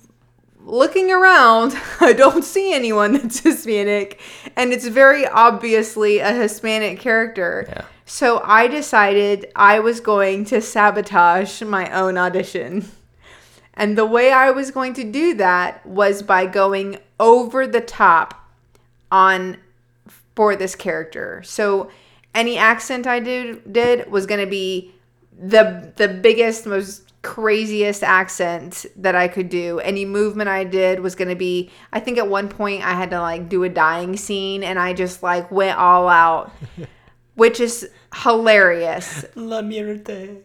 looking 0.68 1.12
around, 1.12 1.76
I 2.00 2.14
don't 2.14 2.44
see 2.44 2.74
anyone 2.74 3.14
that's 3.14 3.40
Hispanic, 3.40 4.20
and 4.56 4.74
it's 4.74 4.88
very 4.88 5.26
obviously 5.26 6.20
a 6.20 6.34
Hispanic 6.34 7.00
character. 7.00 7.66
Yeah. 7.68 7.86
So 8.06 8.42
I 8.44 8.68
decided 8.68 9.52
I 9.56 9.80
was 9.80 10.00
going 10.00 10.46
to 10.46 10.62
sabotage 10.62 11.62
my 11.62 11.92
own 11.92 12.18
audition. 12.18 12.90
And 13.78 13.98
the 13.98 14.06
way 14.06 14.32
I 14.32 14.50
was 14.50 14.72
going 14.72 14.94
to 14.96 15.04
do 15.04 15.36
that 15.36 15.86
was 15.86 16.24
by 16.24 16.48
going 16.48 16.98
over 17.20 17.68
the 17.68 17.80
top 17.80 18.50
on 19.12 19.58
for 20.36 20.56
this 20.56 20.76
character. 20.76 21.44
So 21.44 21.90
any 22.34 22.58
accent 22.58 23.08
I 23.08 23.20
did 23.20 23.72
did 23.72 24.12
was 24.12 24.26
going 24.26 24.42
to 24.42 24.50
be 24.50 24.94
the 25.40 25.94
the 25.96 26.08
biggest 26.08 26.66
most 26.66 27.04
craziest 27.22 28.04
accent 28.04 28.86
that 28.96 29.14
I 29.16 29.28
could 29.28 29.50
do. 29.50 29.80
Any 29.80 30.06
movement 30.06 30.50
I 30.50 30.64
did 30.64 31.00
was 31.00 31.14
going 31.14 31.30
to 31.30 31.36
be 31.36 31.70
I 31.94 32.00
think 32.00 32.18
at 32.18 32.28
one 32.28 32.50
point 32.50 32.84
I 32.84 32.94
had 32.94 33.12
to 33.12 33.22
like 33.22 33.48
do 33.48 33.64
a 33.64 33.70
dying 33.70 34.18
scene 34.18 34.64
and 34.64 34.80
I 34.80 34.94
just 34.94 35.22
like 35.22 35.52
went 35.52 35.78
all 35.78 36.08
out 36.08 36.52
which 37.36 37.60
is 37.60 37.90
hilarious. 38.24 39.24
La 39.36 39.62
muerte. 39.62 40.38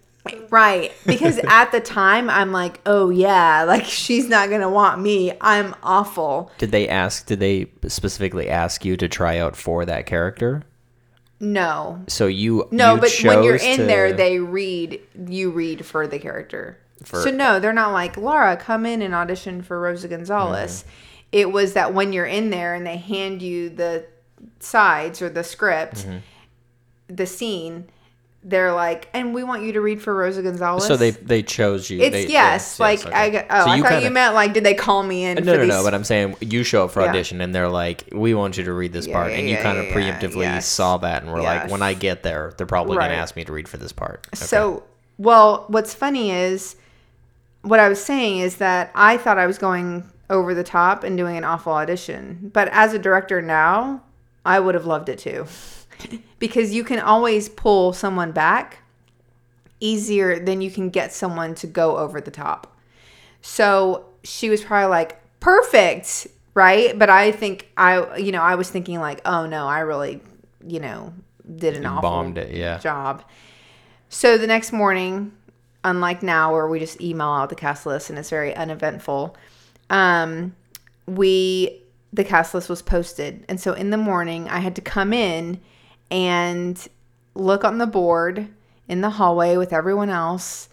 Right. 0.50 0.92
Because 1.06 1.38
at 1.48 1.72
the 1.72 1.80
time, 1.80 2.30
I'm 2.30 2.52
like, 2.52 2.80
oh, 2.86 3.10
yeah, 3.10 3.64
like 3.64 3.84
she's 3.84 4.28
not 4.28 4.48
going 4.48 4.60
to 4.60 4.68
want 4.68 5.00
me. 5.00 5.32
I'm 5.40 5.74
awful. 5.82 6.50
Did 6.58 6.70
they 6.70 6.88
ask? 6.88 7.26
Did 7.26 7.40
they 7.40 7.70
specifically 7.88 8.48
ask 8.48 8.84
you 8.84 8.96
to 8.96 9.08
try 9.08 9.38
out 9.38 9.56
for 9.56 9.84
that 9.84 10.06
character? 10.06 10.62
No. 11.40 12.04
So 12.06 12.26
you 12.28 12.68
No, 12.70 12.94
you 12.94 13.00
but 13.00 13.20
when 13.24 13.42
you're 13.42 13.56
in 13.56 13.78
to- 13.78 13.84
there, 13.84 14.12
they 14.12 14.38
read, 14.38 15.00
you 15.28 15.50
read 15.50 15.84
for 15.84 16.06
the 16.06 16.18
character. 16.20 16.78
For- 17.04 17.20
so, 17.22 17.30
no, 17.32 17.58
they're 17.58 17.72
not 17.72 17.92
like, 17.92 18.16
Laura, 18.16 18.56
come 18.56 18.86
in 18.86 19.02
and 19.02 19.12
audition 19.12 19.60
for 19.62 19.80
Rosa 19.80 20.06
Gonzalez. 20.06 20.82
Mm-hmm. 20.82 20.88
It 21.32 21.50
was 21.50 21.72
that 21.72 21.92
when 21.94 22.12
you're 22.12 22.26
in 22.26 22.50
there 22.50 22.74
and 22.74 22.86
they 22.86 22.96
hand 22.98 23.42
you 23.42 23.70
the 23.70 24.04
sides 24.60 25.20
or 25.20 25.28
the 25.30 25.42
script, 25.42 25.96
Mm-hmm. 26.06 26.18
the 27.08 27.26
scene, 27.26 27.88
they're 28.44 28.72
like, 28.72 29.08
and 29.14 29.34
we 29.34 29.44
want 29.44 29.62
you 29.62 29.72
to 29.74 29.80
read 29.80 30.02
for 30.02 30.12
Rosa 30.14 30.42
Gonzalez. 30.42 30.84
so 30.84 30.96
they 30.96 31.10
they 31.12 31.42
chose 31.42 31.88
you. 31.88 32.00
It's 32.00 32.10
they, 32.12 32.26
yes, 32.26 32.80
like 32.80 33.06
okay. 33.06 33.14
I 33.14 33.46
oh 33.48 33.64
So 33.64 33.70
I 33.70 33.80
thought 33.80 33.88
kinda- 33.90 34.04
you 34.04 34.10
meant 34.10 34.34
like 34.34 34.52
did 34.52 34.64
they 34.64 34.74
call 34.74 35.02
me 35.04 35.24
in? 35.24 35.44
No, 35.44 35.56
no, 35.56 35.64
no. 35.64 35.84
But 35.84 35.94
I'm 35.94 36.02
saying 36.04 36.34
you 36.40 36.64
show 36.64 36.84
up 36.84 36.90
for 36.90 37.02
Yeah. 37.02 37.10
audition, 37.10 37.40
and 37.40 37.54
they're 37.54 37.68
like, 37.68 38.04
"We 38.12 38.34
want 38.34 38.58
you 38.58 38.64
to 38.64 38.72
read 38.72 38.92
this 38.92 39.06
Yeah, 39.06 39.14
part," 39.14 39.30
yeah, 39.30 39.38
and 39.38 39.48
you 39.48 39.56
kind 39.58 39.78
of 39.78 39.86
preemptively 39.86 40.42
yes. 40.42 40.66
saw 40.66 40.96
that, 40.98 41.22
and 41.22 41.32
were 41.32 41.40
like, 41.40 41.70
"When 41.70 41.82
I 41.82 41.94
get 41.94 42.22
there, 42.24 42.52
they're 42.56 42.66
probably 42.66 42.96
Right. 42.96 43.04
going 43.08 43.16
to 43.16 43.22
ask 43.22 43.36
me 43.36 43.44
to 43.44 43.52
read 43.52 43.68
for 43.68 43.76
this 43.76 43.92
part." 43.92 44.26
Okay. 44.34 44.44
So, 44.44 44.82
well, 45.18 45.64
what's 45.68 45.94
funny 45.94 46.32
is 46.32 46.74
what 47.62 47.78
I 47.78 47.88
was 47.88 48.02
saying 48.02 48.38
is 48.40 48.56
that 48.56 48.90
I 48.96 49.16
thought 49.18 49.38
I 49.38 49.46
was 49.46 49.56
going 49.58 50.02
over 50.28 50.52
the 50.52 50.64
top 50.64 51.04
and 51.04 51.16
doing 51.16 51.36
an 51.36 51.44
awful 51.44 51.72
audition. 51.74 52.50
But 52.52 52.68
as 52.72 52.92
a 52.92 52.98
director 52.98 53.40
now, 53.40 54.02
I 54.44 54.58
would 54.58 54.74
have 54.74 54.86
loved 54.86 55.08
it 55.08 55.18
too. 55.20 55.46
Because 56.38 56.72
you 56.72 56.84
can 56.84 56.98
always 56.98 57.48
pull 57.48 57.92
someone 57.92 58.32
back 58.32 58.78
easier 59.80 60.38
than 60.38 60.60
you 60.60 60.70
can 60.70 60.90
get 60.90 61.12
someone 61.12 61.54
to 61.56 61.66
go 61.66 61.96
over 61.96 62.20
the 62.20 62.30
top. 62.30 62.76
So 63.40 64.04
she 64.22 64.48
was 64.48 64.62
probably 64.62 64.90
like, 64.90 65.18
perfect, 65.40 66.28
right? 66.54 66.96
But 66.96 67.10
I 67.10 67.32
think 67.32 67.68
I, 67.76 68.16
you 68.16 68.30
know, 68.32 68.42
I 68.42 68.54
was 68.54 68.70
thinking 68.70 69.00
like, 69.00 69.20
oh 69.24 69.46
no, 69.46 69.66
I 69.66 69.80
really, 69.80 70.20
you 70.66 70.78
know, 70.78 71.12
did 71.56 71.76
an 71.76 71.82
You 71.82 71.88
awful 71.88 72.02
bombed 72.02 72.38
it, 72.38 72.54
yeah. 72.54 72.78
job. 72.78 73.24
So 74.08 74.38
the 74.38 74.46
next 74.46 74.72
morning, 74.72 75.32
unlike 75.82 76.22
now 76.22 76.52
where 76.52 76.68
we 76.68 76.78
just 76.78 77.00
email 77.00 77.28
out 77.28 77.48
the 77.48 77.56
cast 77.56 77.86
list 77.86 78.08
and 78.08 78.18
it's 78.18 78.30
very 78.30 78.54
uneventful, 78.54 79.36
um, 79.90 80.54
we 81.06 81.80
the 82.12 82.22
cast 82.24 82.54
list 82.54 82.68
was 82.68 82.82
posted, 82.82 83.44
and 83.48 83.58
so 83.58 83.72
in 83.72 83.90
the 83.90 83.96
morning 83.96 84.48
I 84.48 84.60
had 84.60 84.76
to 84.76 84.82
come 84.82 85.12
in 85.12 85.60
and 86.12 86.86
look 87.34 87.64
on 87.64 87.78
the 87.78 87.86
board 87.86 88.46
in 88.86 89.00
the 89.00 89.10
hallway 89.10 89.56
with 89.56 89.72
everyone 89.72 90.10
else, 90.10 90.68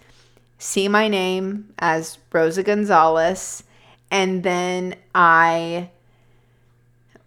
see 0.57 0.89
my 0.89 1.07
name 1.07 1.73
as 1.79 2.17
Rosa 2.33 2.61
Gonzalez, 2.61 3.63
and 4.11 4.43
then 4.43 4.95
I 5.15 5.91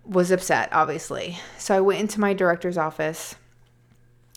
was 0.05 0.31
upset, 0.31 0.69
obviously. 0.73 1.39
So 1.57 1.75
I 1.75 1.81
went 1.81 2.01
into 2.01 2.21
my 2.21 2.35
director's 2.35 2.77
office 2.77 3.35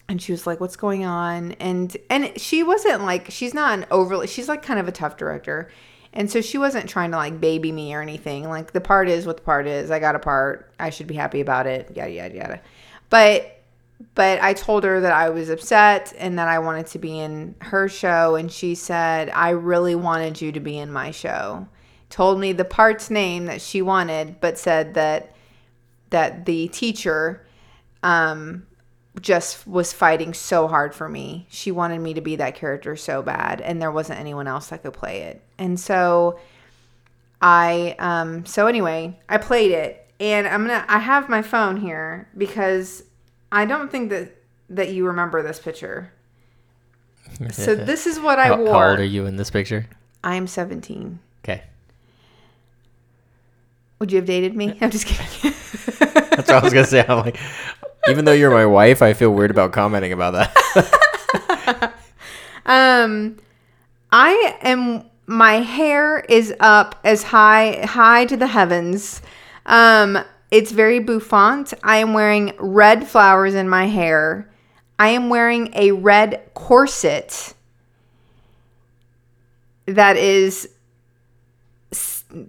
and 0.08 0.22
she 0.22 0.32
was 0.32 0.48
like 0.48 0.62
what's 0.62 0.77
going 0.77 1.03
on? 1.03 1.53
And 1.53 1.98
and 2.10 2.39
she 2.39 2.63
wasn't 2.63 3.03
like 3.03 3.29
she's 3.29 3.53
not 3.53 3.77
an 3.77 3.86
overly 3.91 4.27
she's 4.27 4.48
like 4.48 4.62
kind 4.62 4.79
of 4.79 4.88
a 4.88 4.91
tough 4.91 5.17
director. 5.17 5.70
And 6.13 6.32
so 6.32 6.39
she 6.39 6.58
wasn't 6.58 6.88
trying 6.88 7.12
to 7.12 7.17
like 7.17 7.41
baby 7.41 7.74
me 7.74 7.94
or 7.94 8.01
anything. 8.01 8.48
Like 8.48 8.72
the 8.72 8.79
part 8.79 9.10
is 9.10 9.25
what 9.25 9.38
the 9.38 9.44
part 9.44 9.67
is. 9.67 9.91
I 9.91 10.00
got 10.00 10.15
a 10.15 10.20
part. 10.20 10.72
I 10.79 10.91
should 10.91 11.08
be 11.08 11.15
happy 11.15 11.41
about 11.41 11.67
it. 11.67 11.94
Yada 11.94 12.12
yada 12.12 12.36
yada. 12.36 12.62
But 13.10 13.54
but 14.14 14.42
i 14.42 14.54
told 14.54 14.84
her 14.84 15.00
that 15.00 15.12
i 15.12 15.30
was 15.30 15.50
upset 15.50 16.14
and 16.18 16.38
that 16.38 16.48
i 16.48 16.60
wanted 16.60 16.86
to 16.86 17.00
be 17.00 17.20
in 17.20 17.56
her 17.62 17.88
show 17.88 18.36
and 18.36 18.52
she 18.52 18.75
said 18.75 19.30
i 19.30 19.50
really 19.50 19.96
wanted 19.96 20.42
you 20.42 20.52
to 20.52 20.60
be 20.60 20.78
in 20.78 20.92
my 20.92 21.12
show 21.12 21.68
told 22.10 22.40
me 22.40 22.52
the 22.52 22.66
part's 22.66 23.10
name 23.10 23.46
that 23.46 23.62
she 23.62 23.82
wanted 23.82 24.40
but 24.42 24.58
said 24.58 24.94
that 24.94 25.34
that 26.10 26.46
the 26.46 26.68
teacher 26.70 27.46
um 28.04 28.66
just 29.22 29.66
was 29.68 29.94
fighting 29.94 30.34
so 30.34 30.68
hard 30.68 30.94
for 30.94 31.08
me. 31.08 31.48
She 31.50 31.72
wanted 31.72 32.00
me 32.00 32.14
to 32.16 32.22
be 32.22 32.36
that 32.38 32.56
character 32.56 32.96
so 32.96 33.22
bad, 33.22 33.62
and 33.62 33.82
there 33.82 33.92
wasn't 33.92 34.20
anyone 34.20 34.48
else 34.48 34.68
that 34.68 34.84
could 34.84 34.94
play 34.94 35.22
it. 35.22 35.42
And 35.58 35.80
so 35.80 36.40
I, 37.42 37.96
um, 38.00 38.46
so 38.46 38.68
anyway, 38.68 39.20
I 39.30 39.38
played 39.38 39.72
it, 39.72 40.10
and 40.20 40.48
I'm 40.48 40.66
gonna, 40.66 40.86
I 40.88 41.00
have 41.00 41.30
my 41.30 41.42
phone 41.42 41.78
here 41.78 42.30
because 42.38 43.04
I 43.52 43.66
don't 43.66 43.92
think 43.92 44.10
that 44.10 44.36
that 44.70 44.92
you 44.92 45.08
remember 45.08 45.42
this 45.44 45.60
picture. 45.60 46.12
So 47.52 47.75
this 47.75 48.06
is 48.06 48.20
what 48.20 48.38
I 48.40 48.48
how, 48.48 48.58
wore. 48.58 48.68
how 48.72 48.90
old 48.92 49.00
are 49.00 49.04
you 49.04 49.25
in 49.25 49.36
this 49.36 49.50
picture? 49.50 49.88
I 50.24 50.36
am 50.36 50.46
17. 50.48 51.20
Okay. 51.44 51.64
Would 54.00 54.12
you 54.12 54.18
have 54.18 54.25
dated 54.25 54.56
me? 54.56 54.78
I'm 54.82 54.92
just 54.92 55.08
kidding. 55.08 55.52
That's 56.00 56.48
what 56.48 56.50
I 56.50 56.60
was 56.62 56.72
gonna 56.72 56.86
say. 56.86 57.04
I'm 57.06 57.25
like, 57.25 57.38
even 58.08 58.25
though 58.25 58.32
you're 58.32 58.52
my 58.52 58.66
wife, 58.68 59.02
I 59.02 59.14
feel 59.14 59.32
weird 59.32 59.52
about 59.52 59.74
commenting 59.74 60.14
about 60.14 60.34
that. 60.34 61.94
Um, 62.66 63.38
I 64.12 64.58
am. 64.62 65.04
My 65.28 65.54
hair 65.56 66.20
is 66.20 66.54
up 66.60 67.00
as 67.04 67.24
high 67.24 67.84
high 67.86 68.25
to 68.25 68.38
the 68.38 68.48
heavens. 68.48 69.22
Um, 69.66 70.20
it's 70.52 70.72
very 70.72 71.00
bouffant. 71.00 71.74
I 71.84 71.98
am 71.98 72.14
wearing 72.14 72.54
red 72.60 73.08
flowers 73.08 73.56
in 73.56 73.68
my 73.68 73.88
hair. 73.88 74.50
I 74.98 75.10
am 75.10 75.30
wearing 75.30 75.72
a 75.75 75.92
red 75.92 76.42
corset 76.54 77.54
that 79.86 80.18
is 80.18 80.70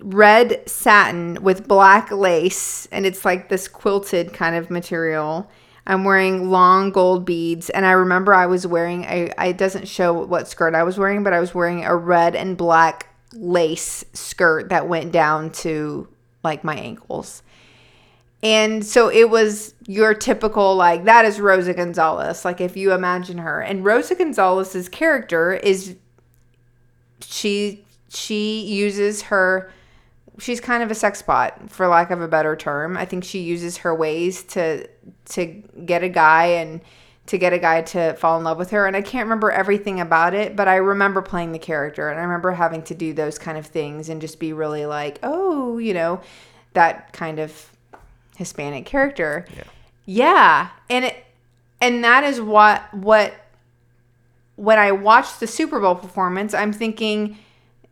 red 0.03 0.69
satin 0.69 1.39
with 1.43 1.69
black 1.69 2.11
lace 2.11 2.87
and 2.91 3.07
it's 3.07 3.25
like 3.25 3.49
this 3.49 3.69
quilted 3.69 4.33
kind 4.33 4.57
of 4.57 4.71
material. 4.71 5.49
I'm 5.87 6.03
wearing 6.03 6.51
long 6.51 6.91
gold 6.91 7.25
beads 7.25 7.71
and 7.71 7.87
I 7.87 7.93
remember 7.93 8.35
I 8.35 8.47
was 8.47 8.67
wearing 8.67 9.05
a 9.05 9.31
I- 9.39 9.47
it 9.49 9.59
doesn't 9.59 9.87
show 9.87 10.13
what 10.25 10.49
skirt 10.49 10.75
I 10.75 10.83
was 10.83 10.99
wearing, 10.99 11.23
but 11.23 11.33
I 11.33 11.41
was 11.41 11.55
wearing 11.55 11.85
a 11.85 11.95
red 11.95 12.35
and 12.35 12.57
black 12.57 13.09
lace 13.33 14.05
skirt 14.13 14.71
that 14.71 14.89
went 14.89 15.13
down 15.13 15.51
to 15.51 16.09
like 16.43 16.65
my 16.65 16.75
ankles. 16.77 17.43
And 18.43 18.85
so 18.85 19.09
it 19.09 19.31
was 19.31 19.75
your 19.87 20.15
typical 20.15 20.77
like 20.77 21.05
that 21.05 21.25
is 21.25 21.41
Rosa 21.41 21.75
Gonzalez, 21.75 22.45
like 22.45 22.61
if 22.61 22.77
you 22.77 22.93
imagine 22.93 23.39
her. 23.39 23.61
And 23.61 23.85
Rosa 23.85 24.15
Gonzalez's 24.15 24.89
character 24.89 25.55
is 25.55 25.97
she 27.21 27.85
she 28.09 28.61
uses 28.63 29.23
her 29.23 29.71
she's 30.39 30.61
kind 30.61 30.83
of 30.83 30.91
a 30.91 30.95
sex 30.95 31.23
bot 31.23 31.71
for 31.71 31.89
lack 31.89 32.11
of 32.11 32.21
a 32.21 32.29
better 32.29 32.55
term. 32.57 32.97
I 32.97 33.07
think 33.07 33.25
she 33.25 33.41
uses 33.41 33.79
her 33.79 33.95
ways 33.95 34.43
to 34.45 34.87
to 35.31 35.47
get 35.85 36.03
a 36.03 36.09
guy 36.09 36.47
and 36.47 36.83
to 37.27 37.39
get 37.39 37.53
a 37.53 37.59
guy 37.59 37.83
to 37.83 38.15
fall 38.15 38.39
in 38.39 38.45
love 38.45 38.59
with 38.59 38.71
her 38.71 38.87
and 38.87 38.95
I 38.95 39.03
can't 39.03 39.25
remember 39.25 39.51
everything 39.51 39.99
about 39.99 40.35
it, 40.35 40.55
but 40.55 40.69
I 40.69 40.77
remember 40.77 41.23
playing 41.23 41.53
the 41.53 41.59
character 41.59 42.11
and 42.11 42.21
I 42.21 42.23
remember 42.23 42.53
having 42.53 42.83
to 42.83 42.95
do 42.95 43.13
those 43.15 43.39
kind 43.39 43.59
of 43.59 43.67
things 43.67 44.09
and 44.09 44.21
just 44.21 44.39
be 44.39 44.53
really 44.53 44.87
like, 44.87 45.19
"Oh, 45.23 45.79
you 45.79 45.95
know, 45.95 46.21
that 46.75 47.13
kind 47.13 47.41
of 47.41 47.73
Hispanic 48.37 48.87
character." 48.87 49.47
Yeah. 49.55 49.65
Yeah. 50.07 50.69
And 50.89 51.05
it 51.07 51.27
and 51.81 52.03
that 52.05 52.25
is 52.25 52.41
what 52.41 52.93
what 52.95 53.35
when 54.57 54.79
I 54.79 54.93
watched 54.93 55.41
the 55.41 55.47
Super 55.47 55.79
Bowl 55.81 55.95
performance, 55.95 56.55
I'm 56.55 56.73
thinking 56.73 57.39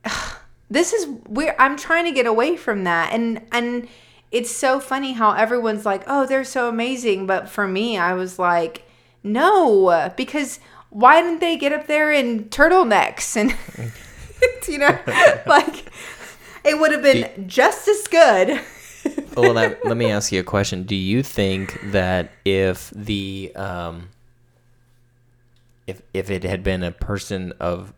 this 0.71 0.93
is 0.93 1.07
where 1.27 1.61
I'm 1.61 1.77
trying 1.77 2.07
to 2.07 2.13
get 2.13 2.27
away 2.27 2.57
from 2.57 2.85
that. 2.85 3.13
And 3.13 3.43
and 3.53 3.89
it's 4.31 4.51
so 4.51 4.81
funny 4.81 5.13
how 5.13 5.33
everyone's 5.33 5.85
like, 5.85 6.03
"Oh, 6.07 6.27
they're 6.27 6.45
so 6.45 6.69
amazing," 6.69 7.27
but 7.27 7.49
for 7.49 7.69
me, 7.69 7.99
I 7.99 8.15
was 8.15 8.39
like, 8.39 8.89
"No, 9.23 10.13
because 10.17 10.61
why 10.91 11.21
didn't 11.21 11.41
they 11.41 11.57
get 11.57 11.73
up 11.73 11.87
there 11.87 12.11
in 12.11 12.45
turtlenecks 12.45 13.37
and 13.37 13.55
you 14.69 14.79
know, 14.79 14.99
like 15.47 15.85
it 16.65 16.79
would 16.79 16.93
have 16.93 17.03
been 17.03 17.47
just 17.49 17.87
as 17.89 18.07
good." 18.07 18.61
well, 19.37 19.55
that, 19.55 19.85
let 19.85 19.97
me 19.97 20.11
ask 20.11 20.33
you 20.33 20.41
a 20.41 20.45
question. 20.45 20.85
Do 20.85 20.95
you 20.97 21.23
think 21.23 21.79
that 21.93 22.31
if 22.45 22.91
the 22.91 23.53
um, 23.57 24.09
if 25.87 26.03
if 26.13 26.31
it 26.31 26.45
had 26.45 26.63
been 26.63 26.83
a 26.83 26.93
person 26.93 27.53
of 27.61 27.93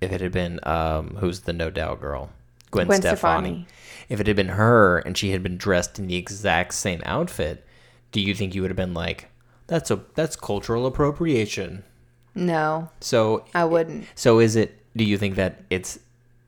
if 0.00 0.12
it 0.12 0.20
had 0.20 0.32
been 0.32 0.60
um, 0.64 1.16
who's 1.20 1.40
the 1.40 1.52
no 1.52 1.70
doubt 1.70 2.00
girl, 2.00 2.30
Gwen, 2.70 2.86
Gwen 2.86 3.00
Stefani. 3.00 3.48
Stefani. 3.48 3.66
if 4.08 4.20
it 4.20 4.26
had 4.26 4.36
been 4.36 4.48
her 4.48 4.98
and 4.98 5.16
she 5.16 5.30
had 5.30 5.42
been 5.42 5.56
dressed 5.56 5.98
in 5.98 6.06
the 6.06 6.16
exact 6.16 6.74
same 6.74 7.02
outfit, 7.04 7.64
do 8.12 8.20
you 8.20 8.34
think 8.34 8.54
you 8.54 8.62
would 8.62 8.70
have 8.70 8.76
been 8.76 8.94
like, 8.94 9.28
that's 9.66 9.90
a 9.90 10.00
that's 10.14 10.36
cultural 10.36 10.86
appropriation? 10.86 11.84
no, 12.34 12.88
So 13.00 13.44
I 13.54 13.64
wouldn't. 13.64 14.06
so 14.14 14.38
is 14.38 14.56
it? 14.56 14.76
Do 14.96 15.04
you 15.04 15.18
think 15.18 15.34
that 15.36 15.62
it's 15.70 15.98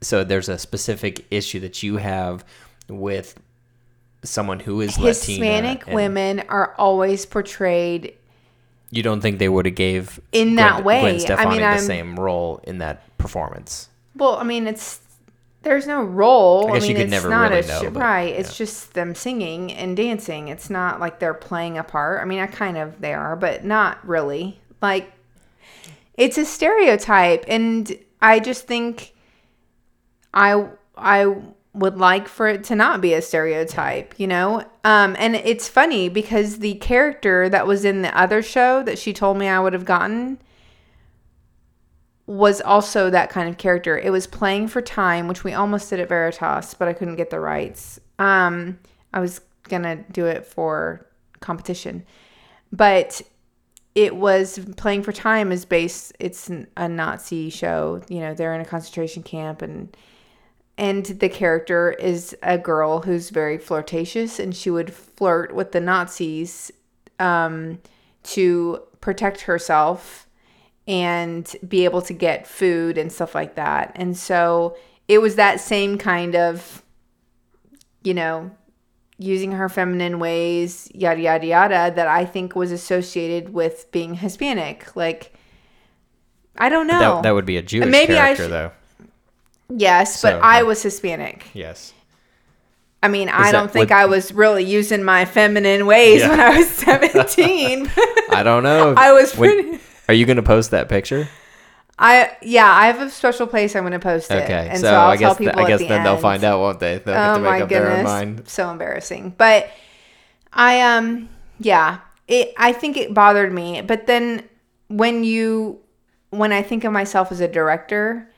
so? 0.00 0.24
There's 0.24 0.48
a 0.48 0.58
specific 0.58 1.26
issue 1.30 1.60
that 1.60 1.82
you 1.82 1.98
have 1.98 2.44
with 2.88 3.38
someone 4.22 4.60
who 4.60 4.80
is 4.80 4.96
Hispanic 4.96 5.80
Latina 5.80 5.94
women 5.94 6.40
are 6.48 6.74
always 6.78 7.26
portrayed 7.26 8.14
You 8.90 9.02
don't 9.02 9.20
think 9.20 9.38
they 9.38 9.48
would 9.48 9.66
have 9.66 9.74
gave 9.74 10.20
In 10.32 10.56
that 10.56 10.82
Gwen, 10.82 10.84
way. 10.84 11.00
Gwen 11.00 11.14
I 11.14 11.18
Stefani 11.18 11.50
mean, 11.50 11.60
the 11.60 11.66
I'm- 11.66 11.78
same 11.80 12.18
role 12.20 12.60
in 12.64 12.78
that 12.78 13.16
performance? 13.18 13.88
Well, 14.14 14.36
I 14.36 14.44
mean, 14.44 14.66
it's 14.66 15.00
there's 15.62 15.86
no 15.86 16.02
role. 16.02 16.68
I 16.70 16.74
guess 16.74 16.82
I 16.82 16.86
you 16.86 16.88
mean, 16.88 16.96
could 16.96 17.02
it's 17.04 17.10
never 17.12 17.28
not 17.30 17.50
really 17.52 17.62
a 17.62 17.68
know, 17.68 17.90
but, 17.92 18.00
right. 18.00 18.34
It's 18.34 18.56
just 18.58 18.94
them 18.94 19.14
singing 19.14 19.72
and 19.72 19.96
dancing. 19.96 20.48
It's 20.48 20.68
not 20.68 20.98
like 21.00 21.20
they're 21.20 21.34
playing 21.34 21.78
a 21.78 21.84
part. 21.84 22.20
I 22.20 22.24
mean, 22.24 22.40
I 22.40 22.46
kind 22.48 22.76
of 22.76 23.00
they 23.00 23.14
are, 23.14 23.36
but 23.36 23.64
not 23.64 24.06
really. 24.06 24.60
Like 24.82 25.12
it's 26.14 26.36
a 26.36 26.44
stereotype, 26.44 27.44
and 27.48 27.96
I 28.20 28.40
just 28.40 28.66
think 28.66 29.14
I 30.34 30.68
I 30.96 31.34
would 31.74 31.96
like 31.96 32.28
for 32.28 32.48
it 32.48 32.64
to 32.64 32.74
not 32.74 33.00
be 33.00 33.14
a 33.14 33.22
stereotype, 33.22 34.14
you 34.18 34.26
know? 34.26 34.60
Um, 34.84 35.16
and 35.18 35.34
it's 35.36 35.68
funny 35.68 36.08
because 36.08 36.58
the 36.58 36.74
character 36.74 37.48
that 37.48 37.66
was 37.66 37.84
in 37.84 38.02
the 38.02 38.16
other 38.18 38.42
show 38.42 38.82
that 38.82 38.98
she 38.98 39.12
told 39.12 39.38
me 39.38 39.48
I 39.48 39.58
would 39.58 39.72
have 39.72 39.86
gotten 39.86 40.38
was 42.26 42.60
also 42.60 43.10
that 43.10 43.30
kind 43.30 43.48
of 43.48 43.56
character. 43.56 43.98
It 43.98 44.10
was 44.10 44.26
playing 44.26 44.68
for 44.68 44.82
time, 44.82 45.28
which 45.28 45.44
we 45.44 45.54
almost 45.54 45.90
did 45.90 46.00
at 46.00 46.08
Veritas, 46.08 46.74
but 46.74 46.88
I 46.88 46.92
couldn't 46.92 47.16
get 47.16 47.30
the 47.30 47.40
rights. 47.40 47.98
Um, 48.18 48.78
I 49.12 49.20
was 49.20 49.40
gonna 49.64 49.96
do 50.10 50.26
it 50.26 50.46
for 50.46 51.06
competition, 51.40 52.04
but 52.70 53.22
it 53.94 54.16
was 54.16 54.58
playing 54.76 55.02
for 55.02 55.12
time 55.12 55.52
is 55.52 55.64
based. 55.64 56.12
It's 56.18 56.50
a 56.76 56.88
Nazi 56.88 57.50
show. 57.50 58.02
You 58.08 58.20
know, 58.20 58.34
they're 58.34 58.54
in 58.54 58.60
a 58.60 58.66
concentration 58.66 59.22
camp, 59.22 59.60
and 59.60 59.94
and 60.82 61.06
the 61.06 61.28
character 61.28 61.92
is 61.92 62.36
a 62.42 62.58
girl 62.58 63.02
who's 63.02 63.30
very 63.30 63.56
flirtatious, 63.56 64.40
and 64.40 64.52
she 64.52 64.68
would 64.68 64.92
flirt 64.92 65.54
with 65.54 65.70
the 65.70 65.78
Nazis 65.78 66.72
um, 67.20 67.78
to 68.24 68.82
protect 69.00 69.42
herself 69.42 70.26
and 70.88 71.54
be 71.68 71.84
able 71.84 72.02
to 72.02 72.12
get 72.12 72.48
food 72.48 72.98
and 72.98 73.12
stuff 73.12 73.32
like 73.32 73.54
that. 73.54 73.92
And 73.94 74.16
so 74.16 74.76
it 75.06 75.18
was 75.18 75.36
that 75.36 75.60
same 75.60 75.98
kind 75.98 76.34
of, 76.34 76.82
you 78.02 78.12
know, 78.12 78.50
using 79.18 79.52
her 79.52 79.68
feminine 79.68 80.18
ways, 80.18 80.90
yada, 80.92 81.20
yada, 81.20 81.46
yada, 81.46 81.92
that 81.94 82.08
I 82.08 82.24
think 82.24 82.56
was 82.56 82.72
associated 82.72 83.54
with 83.54 83.86
being 83.92 84.14
Hispanic. 84.14 84.96
Like, 84.96 85.32
I 86.58 86.68
don't 86.68 86.88
know. 86.88 86.98
That, 86.98 87.22
that 87.22 87.34
would 87.34 87.46
be 87.46 87.56
a 87.56 87.62
Jewish 87.62 87.88
Maybe 87.88 88.14
I 88.14 88.34
character, 88.34 88.46
sh- 88.46 88.50
though. 88.50 88.72
Yes, 89.76 90.22
but 90.22 90.40
I 90.42 90.62
was 90.62 90.82
Hispanic. 90.82 91.46
Yes. 91.54 91.92
I 93.02 93.08
mean, 93.08 93.28
I 93.28 93.44
that 93.46 93.52
don't 93.52 93.70
think 93.70 93.90
what- 93.90 93.98
I 93.98 94.06
was 94.06 94.32
really 94.32 94.64
using 94.64 95.02
my 95.02 95.24
feminine 95.24 95.86
ways 95.86 96.20
Yeah. 96.20 96.28
when 96.30 96.40
I 96.40 96.56
was 96.58 96.68
17. 96.70 97.90
I 98.30 98.42
don't 98.44 98.62
know. 98.62 98.94
I 98.96 99.12
was 99.12 99.36
When- 99.36 99.80
are 100.08 100.14
you 100.14 100.24
going 100.26 100.36
to 100.36 100.42
post 100.42 100.70
that 100.70 100.88
picture? 100.88 101.28
I 101.98 102.36
yeah, 102.42 102.70
I 102.72 102.86
have 102.86 103.00
a 103.00 103.10
special 103.10 103.46
place 103.46 103.76
I'm 103.76 103.82
going 103.82 103.92
to 103.92 103.98
post 103.98 104.30
it. 104.30 104.42
Okay. 104.44 104.68
and 104.70 104.78
so, 104.80 104.86
so, 104.86 104.94
I'll 104.94 105.10
I 105.10 105.16
guess 105.16 105.28
tell 105.28 105.34
people 105.36 105.60
I 105.60 105.68
guess 105.68 105.80
the 105.80 105.88
then 105.88 106.02
they'll 106.04 106.16
find 106.16 106.42
out, 106.42 106.58
won't 106.58 106.80
they? 106.80 106.98
They'll 106.98 107.14
Oh 107.14 107.34
to 107.34 107.40
make 107.40 107.50
my 107.50 107.60
up 107.62 107.68
their 107.68 107.82
own 107.84 107.88
goodness, 107.96 108.04
mind. 108.10 108.48
so 108.48 108.70
embarrassing. 108.70 109.34
But 109.36 109.68
I 110.52 110.80
um 110.80 111.28
yeah, 111.60 111.98
it 112.28 112.54
I 112.56 112.72
think 112.72 112.96
it 112.96 113.12
bothered 113.14 113.52
me. 113.52 113.82
But 113.82 114.06
then 114.06 114.42
when 114.88 115.22
you 115.22 115.80
when 116.30 116.50
I 116.50 116.62
think 116.62 116.84
of 116.84 116.92
myself 116.92 117.30
as 117.30 117.40
a 117.40 117.46
director, 117.48 118.28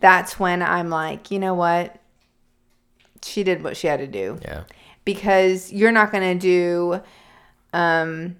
that's 0.00 0.38
when 0.38 0.62
I'm 0.62 0.90
like, 0.90 1.30
you 1.30 1.38
know 1.38 1.54
what? 1.54 1.96
She 3.22 3.42
did 3.42 3.62
what 3.64 3.76
she 3.76 3.86
had 3.86 3.98
to 4.00 4.06
do 4.06 4.38
Yeah. 4.42 4.64
because 5.04 5.72
you're 5.72 5.92
not 5.92 6.12
going 6.12 6.38
to 6.38 6.40
do 6.40 7.00
um 7.72 8.36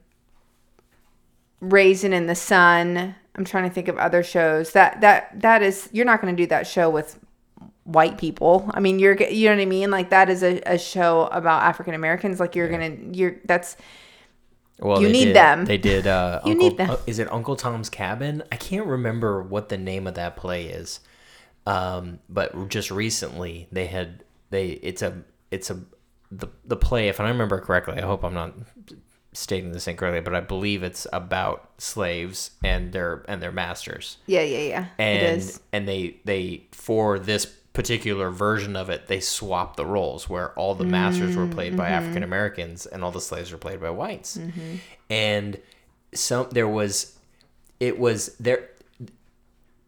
Raisin 1.60 2.12
in 2.12 2.26
the 2.26 2.34
Sun. 2.34 3.14
I'm 3.34 3.44
trying 3.44 3.64
to 3.68 3.74
think 3.74 3.88
of 3.88 3.96
other 3.98 4.22
shows. 4.22 4.72
That 4.72 5.00
that 5.00 5.40
that 5.40 5.62
is 5.62 5.88
you're 5.92 6.04
not 6.04 6.20
going 6.20 6.34
to 6.36 6.42
do 6.42 6.46
that 6.48 6.66
show 6.66 6.88
with 6.90 7.18
white 7.84 8.18
people. 8.18 8.70
I 8.74 8.80
mean, 8.80 8.98
you're 8.98 9.16
you 9.22 9.48
know 9.48 9.56
what 9.56 9.62
I 9.62 9.66
mean? 9.66 9.90
Like 9.90 10.10
that 10.10 10.28
is 10.28 10.42
a, 10.42 10.60
a 10.66 10.78
show 10.78 11.26
about 11.32 11.62
African 11.62 11.94
Americans. 11.94 12.38
Like 12.40 12.54
you're 12.54 12.68
going 12.68 13.12
to 13.12 13.18
you're 13.18 13.36
that's 13.44 13.76
Well, 14.78 15.00
You 15.02 15.08
need 15.08 15.26
did- 15.26 15.36
them. 15.36 15.64
They 15.64 15.78
did. 15.78 16.06
Uh, 16.06 16.40
You 16.44 16.52
Uncle, 16.52 16.68
need 16.68 16.76
them. 16.78 16.90
uh, 16.90 16.96
is 17.06 17.18
it 17.18 17.30
Uncle 17.32 17.56
Tom's 17.56 17.88
Cabin? 17.90 18.42
I 18.52 18.56
can't 18.56 18.86
remember 18.86 19.42
what 19.42 19.68
the 19.70 19.78
name 19.78 20.06
of 20.06 20.14
that 20.14 20.36
play 20.36 20.66
is. 20.66 21.00
Um, 21.66 22.20
but 22.28 22.68
just 22.68 22.90
recently 22.90 23.68
they 23.72 23.86
had 23.86 24.24
they 24.50 24.68
it's 24.68 25.02
a 25.02 25.22
it's 25.50 25.70
a 25.70 25.80
the 26.30 26.48
the 26.64 26.76
play 26.76 27.08
if 27.08 27.20
I 27.20 27.28
remember 27.28 27.60
correctly. 27.60 27.98
I 27.98 28.02
hope 28.02 28.24
I'm 28.24 28.34
not 28.34 28.54
stating 29.32 29.72
this 29.72 29.86
incorrectly, 29.86 30.20
but 30.20 30.34
I 30.34 30.40
believe 30.40 30.82
it's 30.82 31.06
about 31.12 31.70
slaves 31.78 32.52
and 32.64 32.92
their 32.92 33.24
and 33.28 33.42
their 33.42 33.52
masters 33.52 34.16
yeah, 34.26 34.40
yeah, 34.40 34.58
yeah. 34.58 34.86
and 34.98 35.22
it 35.22 35.38
is. 35.38 35.60
and 35.72 35.86
they 35.86 36.20
they 36.24 36.66
for 36.72 37.18
this 37.18 37.46
particular 37.76 38.30
version 38.30 38.74
of 38.74 38.88
it, 38.88 39.06
they 39.06 39.20
swapped 39.20 39.76
the 39.76 39.84
roles 39.84 40.30
where 40.30 40.52
all 40.52 40.74
the 40.74 40.84
masters 40.84 41.36
were 41.36 41.46
played 41.46 41.76
by 41.76 41.90
African 41.90 42.22
Americans 42.22 42.86
and 42.86 43.04
all 43.04 43.10
the 43.10 43.20
slaves 43.20 43.52
were 43.52 43.58
played 43.58 43.80
by 43.82 43.90
whites. 43.90 44.38
And 45.10 45.60
some 46.14 46.48
there 46.52 46.66
was 46.68 47.18
it 47.78 47.98
was 47.98 48.34
there 48.36 48.70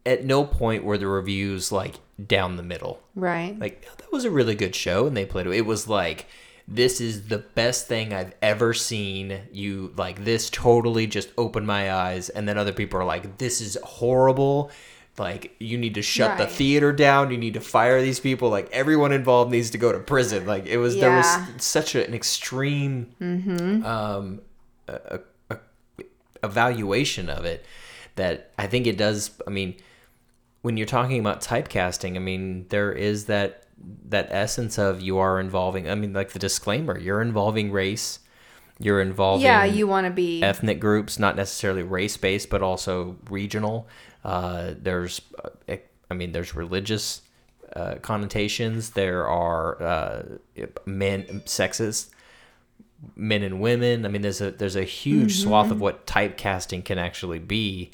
at 0.09 0.25
no 0.25 0.43
point 0.43 0.85
were 0.85 0.97
the 0.97 1.07
reviews 1.07 1.71
like 1.71 1.97
down 2.25 2.57
the 2.57 2.63
middle. 2.63 3.01
Right. 3.15 3.57
Like 3.59 3.83
that 3.99 4.11
was 4.11 4.25
a 4.25 4.31
really 4.31 4.55
good 4.55 4.75
show 4.75 5.07
and 5.07 5.17
they 5.17 5.27
played 5.27 5.47
it. 5.47 5.53
It 5.53 5.67
was 5.67 5.87
like 5.87 6.27
this 6.67 7.01
is 7.01 7.29
the 7.29 7.39
best 7.39 7.87
thing 7.87 8.13
I've 8.13 8.35
ever 8.43 8.73
seen. 8.73 9.41
You 9.53 9.93
like 9.97 10.25
this 10.25 10.49
totally 10.51 11.07
just 11.07 11.31
opened 11.37 11.67
my 11.67 11.93
eyes 11.93 12.31
and 12.31 12.49
then 12.49 12.57
other 12.59 12.73
people 12.73 12.99
are 12.99 13.05
like 13.05 13.37
this 13.37 13.61
is 13.61 13.77
horrible. 13.85 14.71
Like 15.19 15.55
you 15.59 15.77
need 15.77 15.95
to 15.95 16.03
shut 16.03 16.39
the 16.39 16.47
theater 16.47 16.93
down. 16.93 17.31
You 17.31 17.39
need 17.39 17.55
to 17.55 17.61
fire 17.61 18.01
these 18.01 18.21
people. 18.21 18.49
Like 18.49 18.71
everyone 18.73 19.13
involved 19.13 19.51
needs 19.51 19.71
to 19.71 19.79
go 19.79 19.93
to 19.93 19.99
prison. 19.99 20.47
Like 20.47 20.67
it 20.67 20.79
was 20.79 20.97
there 20.97 21.11
was 21.17 21.27
such 21.59 21.95
an 21.95 22.15
extreme 22.15 23.15
um 23.85 24.41
a, 24.89 25.21
a, 25.51 25.55
a 25.55 25.59
evaluation 26.43 27.29
of 27.29 27.45
it 27.45 27.65
that 28.17 28.53
I 28.59 28.67
think 28.67 28.87
it 28.87 28.97
does 28.97 29.31
I 29.47 29.51
mean 29.51 29.77
when 30.63 30.77
you're 30.77 30.87
talking 30.87 31.21
about 31.21 31.41
typecasting, 31.41 32.17
I 32.17 32.19
mean, 32.19 32.67
there 32.69 32.93
is 32.93 33.27
that 33.27 33.65
that 34.09 34.29
essence 34.31 34.79
of 34.79 35.01
you 35.01 35.19
are 35.19 35.39
involving. 35.39 35.89
I 35.89 35.95
mean, 35.95 36.13
like 36.13 36.31
the 36.31 36.39
disclaimer, 36.39 36.99
you're 36.99 37.23
involving 37.23 37.71
race, 37.71 38.19
you're 38.81 39.01
involving 39.01 39.45
Yeah, 39.45 39.65
you 39.65 39.87
want 39.87 40.07
to 40.07 40.13
be. 40.13 40.43
ethnic 40.43 40.81
groups, 40.81 41.19
not 41.19 41.37
necessarily 41.37 41.83
race 41.83 42.17
based, 42.17 42.51
but 42.51 42.63
also 42.63 43.17
regional. 43.31 43.87
Uh, 44.25 44.75
there's, 44.77 45.21
uh, 45.45 45.77
I 46.11 46.15
mean, 46.15 46.33
there's 46.33 46.57
religious 46.57 47.23
uh, 47.77 47.97
connotations. 48.03 48.91
There 48.91 49.29
are 49.29 49.81
uh, 49.83 50.23
men, 50.87 51.43
sexist 51.45 52.11
men 53.17 53.43
and 53.43 53.61
women. 53.61 54.05
I 54.05 54.09
mean, 54.09 54.23
there's 54.23 54.41
a 54.41 54.51
there's 54.51 54.77
a 54.77 54.85
huge 54.85 55.37
swath 55.37 55.71
of 55.71 55.81
what 55.81 56.07
typecasting 56.07 56.85
can 56.85 56.99
actually 56.99 57.39
be. 57.39 57.91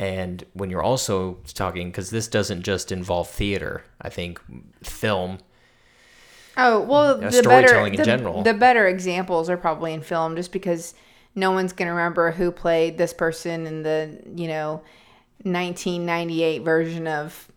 And 0.00 0.42
when 0.54 0.70
you're 0.70 0.82
also 0.82 1.36
talking, 1.52 1.88
because 1.90 2.08
this 2.08 2.26
doesn't 2.26 2.62
just 2.62 2.90
involve 2.90 3.28
theater, 3.28 3.84
I 4.00 4.08
think 4.08 4.40
film. 4.82 5.38
Oh 6.56 6.80
well, 6.80 7.16
the 7.16 7.20
better 7.26 7.36
storytelling 7.42 7.94
in 7.94 8.04
general. 8.04 8.42
the 8.42 8.54
better 8.54 8.86
examples 8.88 9.50
are 9.50 9.58
probably 9.58 9.92
in 9.92 10.00
film, 10.00 10.36
just 10.36 10.52
because 10.52 10.94
no 11.34 11.50
one's 11.52 11.74
gonna 11.74 11.90
remember 11.94 12.30
who 12.32 12.50
played 12.50 12.96
this 12.96 13.12
person 13.12 13.66
in 13.66 13.82
the 13.82 14.18
you 14.34 14.48
know 14.48 14.82
1998 15.44 16.62
version 16.62 17.06
of 17.06 17.48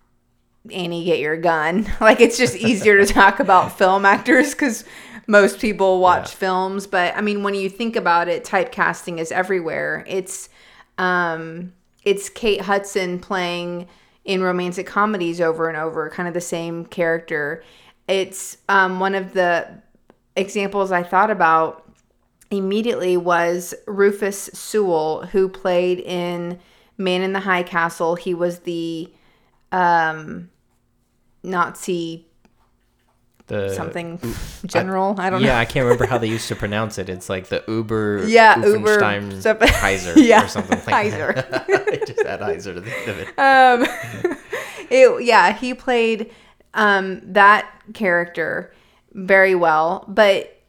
Annie 0.69 1.05
Get 1.05 1.19
Your 1.19 1.37
Gun. 1.37 1.87
Like 2.01 2.19
it's 2.19 2.37
just 2.37 2.55
easier 2.57 3.03
to 3.05 3.11
talk 3.11 3.39
about 3.39 3.77
film 3.77 4.05
actors 4.05 4.51
because 4.51 4.83
most 5.27 5.59
people 5.61 6.01
watch 6.01 6.31
Yeah. 6.31 6.35
films. 6.35 6.87
But 6.87 7.15
I 7.15 7.21
mean, 7.21 7.41
when 7.43 7.53
you 7.55 7.69
think 7.69 7.95
about 7.95 8.27
it, 8.27 8.43
typecasting 8.43 9.17
is 9.19 9.31
everywhere. 9.31 10.03
It's 10.07 10.49
um, 10.97 11.71
it's 12.05 12.29
Kate 12.29 12.61
Hudson 12.61 13.19
playing 13.19 13.87
in 14.25 14.41
romantic 14.41 14.87
comedies 14.87 15.41
over 15.41 15.67
and 15.67 15.77
over, 15.77 16.09
kind 16.09 16.27
of 16.27 16.33
the 16.33 16.41
same 16.41 16.85
character. 16.85 17.63
It's 18.07 18.57
um, 18.69 18.99
one 18.99 19.15
of 19.15 19.33
the 19.33 19.67
examples 20.35 20.91
I 20.91 21.03
thought 21.03 21.29
about 21.29 21.91
immediately 22.51 23.17
was 23.17 23.73
Rufus 23.87 24.49
Sewell, 24.53 25.25
who 25.27 25.49
played 25.49 25.99
in 25.99 26.59
Man 26.97 27.21
in 27.21 27.33
the 27.33 27.39
High 27.39 27.63
Castle. 27.63 28.15
He 28.15 28.33
was 28.33 28.59
the 28.59 29.11
um, 29.71 30.49
Nazi 31.41 32.27
The 33.47 33.73
something 33.73 34.19
general. 34.65 35.15
I, 35.19 35.29
don't 35.29 35.41
know. 35.41 35.47
yeah, 35.47 35.59
I 35.59 35.65
can't 35.65 35.83
remember 35.83 36.05
how 36.05 36.17
they 36.17 36.27
used 36.27 36.47
to 36.47 36.55
pronounce 36.55 36.97
it. 36.97 37.09
It's 37.09 37.27
like 37.29 37.47
the 37.47 37.61
Uber, 37.67 38.25
Yeah, 38.27 38.57
Uber 38.65 38.97
Heiser 39.01 40.15
Yeah, 40.15 40.45
or 40.45 40.47
something 40.47 40.79
like 40.87 41.11
Heiser. 41.11 41.35
that. 41.35 41.65
I 41.69 41.97
just 42.05 42.23
had 42.25 42.39
Heiser 42.39 42.73
to 42.73 42.79
the 42.79 42.97
end 42.97 43.09
of 43.09 43.19
it. 43.19 43.27
um 43.37 43.85
it, 44.89 45.23
yeah 45.23 45.53
he 45.53 45.73
played 45.73 46.31
um 46.73 47.19
that 47.33 47.69
character 47.93 48.73
very 49.13 49.55
well 49.55 50.05
but 50.07 50.59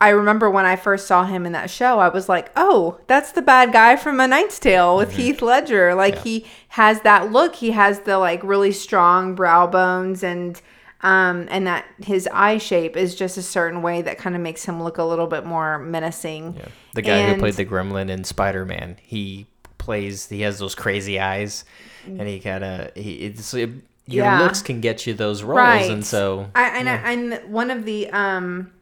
i 0.00 0.08
remember 0.10 0.48
when 0.50 0.64
i 0.66 0.76
first 0.76 1.06
saw 1.06 1.24
him 1.24 1.44
in 1.46 1.52
that 1.52 1.70
show 1.70 1.98
i 1.98 2.08
was 2.08 2.28
like 2.28 2.50
oh 2.56 2.98
that's 3.06 3.32
the 3.32 3.42
bad 3.42 3.72
guy 3.72 3.96
from 3.96 4.18
a 4.20 4.26
knight's 4.28 4.58
tale 4.58 4.96
with 4.96 5.12
heath 5.16 5.42
ledger 5.42 5.94
like 5.94 6.14
Yeah. 6.16 6.22
he 6.22 6.46
has 6.70 7.00
that 7.02 7.30
look 7.32 7.56
he 7.56 7.70
has 7.72 8.00
the 8.00 8.18
like 8.18 8.42
really 8.42 8.72
strong 8.72 9.34
brow 9.34 9.66
bones 9.66 10.22
and 10.22 10.60
um 11.02 11.46
and 11.50 11.66
that 11.66 11.84
his 12.02 12.28
eye 12.32 12.58
shape 12.58 12.96
is 12.96 13.14
just 13.14 13.36
a 13.36 13.42
certain 13.42 13.82
way 13.82 14.02
that 14.02 14.18
kind 14.18 14.34
of 14.34 14.42
makes 14.42 14.64
him 14.64 14.82
look 14.82 14.98
a 14.98 15.04
little 15.04 15.26
bit 15.28 15.44
more 15.46 15.78
menacing 15.78 16.54
Yeah. 16.56 16.68
The 16.94 17.02
guy 17.02 17.22
who 17.26 17.38
played 17.38 17.54
the 17.54 17.64
gremlin 17.64 18.10
in 18.10 18.24
Spider 18.24 18.64
Man, 18.64 18.96
he 19.02 19.46
plays, 19.78 20.28
he 20.28 20.40
has 20.40 20.58
those 20.58 20.74
crazy 20.74 21.20
eyes 21.20 21.64
and 22.04 22.22
he 22.26 22.40
kind 22.40 22.64
of, 22.64 22.94
he, 22.96 23.14
it's, 23.26 23.54
it, 23.54 23.70
your 24.06 24.24
Yeah. 24.24 24.40
looks 24.40 24.60
can 24.62 24.80
get 24.80 25.06
you 25.06 25.14
those 25.14 25.42
roles. 25.42 25.56
right 25.58 25.90
And 25.90 26.04
so, 26.04 26.50
I, 26.54 26.78
and, 26.78 26.88
I, 26.88 26.94
and 27.12 27.52
one 27.52 27.70
of 27.70 27.84
the 27.84 28.08
um 28.10 28.72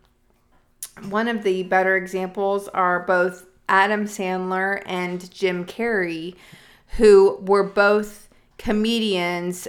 one 1.11 1.29
of 1.29 1.43
the 1.43 1.65
better 1.65 1.97
examples 1.97 2.69
are 2.69 3.01
both 3.01 3.45
Adam 3.69 4.07
Sandler 4.07 4.81
and 4.87 5.31
Jim 5.31 5.67
Carrey 5.67 6.35
who 6.97 7.37
were 7.43 7.65
both 7.65 8.29
comedians 8.57 9.69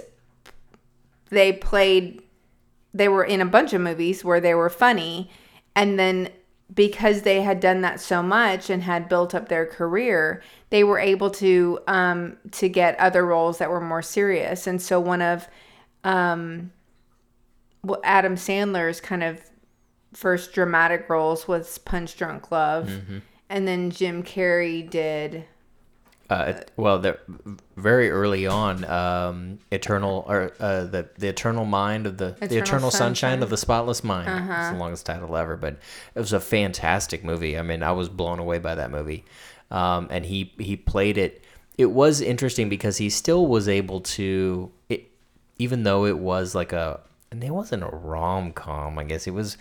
they 1.30 1.52
played 1.52 2.22
they 2.94 3.08
were 3.08 3.24
in 3.24 3.40
a 3.40 3.46
bunch 3.46 3.72
of 3.72 3.80
movies 3.80 4.24
where 4.24 4.40
they 4.40 4.54
were 4.54 4.70
funny 4.70 5.30
and 5.74 5.98
then 5.98 6.28
because 6.74 7.22
they 7.22 7.40
had 7.40 7.60
done 7.60 7.80
that 7.80 8.00
so 8.00 8.22
much 8.22 8.68
and 8.68 8.82
had 8.82 9.08
built 9.08 9.34
up 9.34 9.48
their 9.48 9.64
career 9.64 10.42
they 10.70 10.84
were 10.84 10.98
able 10.98 11.30
to 11.30 11.78
um 11.86 12.36
to 12.52 12.68
get 12.68 12.98
other 13.00 13.24
roles 13.24 13.58
that 13.58 13.70
were 13.70 13.80
more 13.80 14.02
serious. 14.02 14.66
And 14.66 14.80
so 14.80 15.00
one 15.00 15.22
of 15.22 15.48
um 16.04 16.72
well, 17.82 18.00
Adam 18.04 18.34
Sandler's 18.34 19.00
kind 19.00 19.22
of 19.22 19.40
first 20.12 20.52
dramatic 20.52 21.08
roles 21.08 21.46
was 21.48 21.78
Punch 21.78 22.16
Drunk 22.16 22.50
Love. 22.50 22.88
And 23.48 23.66
then 23.66 23.90
Jim 23.90 24.22
Carrey 24.22 24.88
did 24.88 25.44
uh, 26.30 26.52
well, 26.76 26.98
the 26.98 27.18
very 27.76 28.10
early 28.10 28.46
on, 28.46 28.84
um, 28.84 29.58
eternal 29.70 30.24
or 30.28 30.52
uh, 30.60 30.84
the 30.84 31.08
the 31.18 31.28
eternal 31.28 31.64
mind 31.64 32.06
of 32.06 32.18
the 32.18 32.32
the 32.38 32.44
Eternal 32.44 32.58
eternal 32.62 32.90
sunshine, 32.90 33.14
Sunshine. 33.30 33.42
of 33.42 33.50
the 33.50 33.56
spotless 33.56 34.04
mind. 34.04 34.28
Uh-huh. 34.28 34.60
It's 34.60 34.70
the 34.72 34.76
longest 34.78 35.06
title 35.06 35.36
ever, 35.36 35.56
but 35.56 35.78
it 36.14 36.18
was 36.20 36.32
a 36.34 36.40
fantastic 36.40 37.24
movie. 37.24 37.58
I 37.58 37.62
mean, 37.62 37.82
I 37.82 37.92
was 37.92 38.08
blown 38.08 38.38
away 38.38 38.58
by 38.58 38.74
that 38.74 38.90
movie, 38.90 39.24
um, 39.70 40.08
and 40.10 40.24
he 40.26 40.52
he 40.58 40.76
played 40.76 41.16
it. 41.16 41.42
It 41.78 41.92
was 41.92 42.20
interesting 42.20 42.68
because 42.68 42.96
he 42.98 43.08
still 43.08 43.46
was 43.46 43.68
able 43.68 44.00
to, 44.00 44.70
it, 44.88 45.10
even 45.58 45.84
though 45.84 46.04
it 46.06 46.18
was 46.18 46.54
like 46.54 46.72
a, 46.72 47.00
and 47.30 47.42
it 47.42 47.50
wasn't 47.54 47.84
a 47.84 47.88
rom 47.88 48.52
com. 48.52 48.98
I 48.98 49.04
guess 49.04 49.26
it 49.26 49.30
was. 49.32 49.56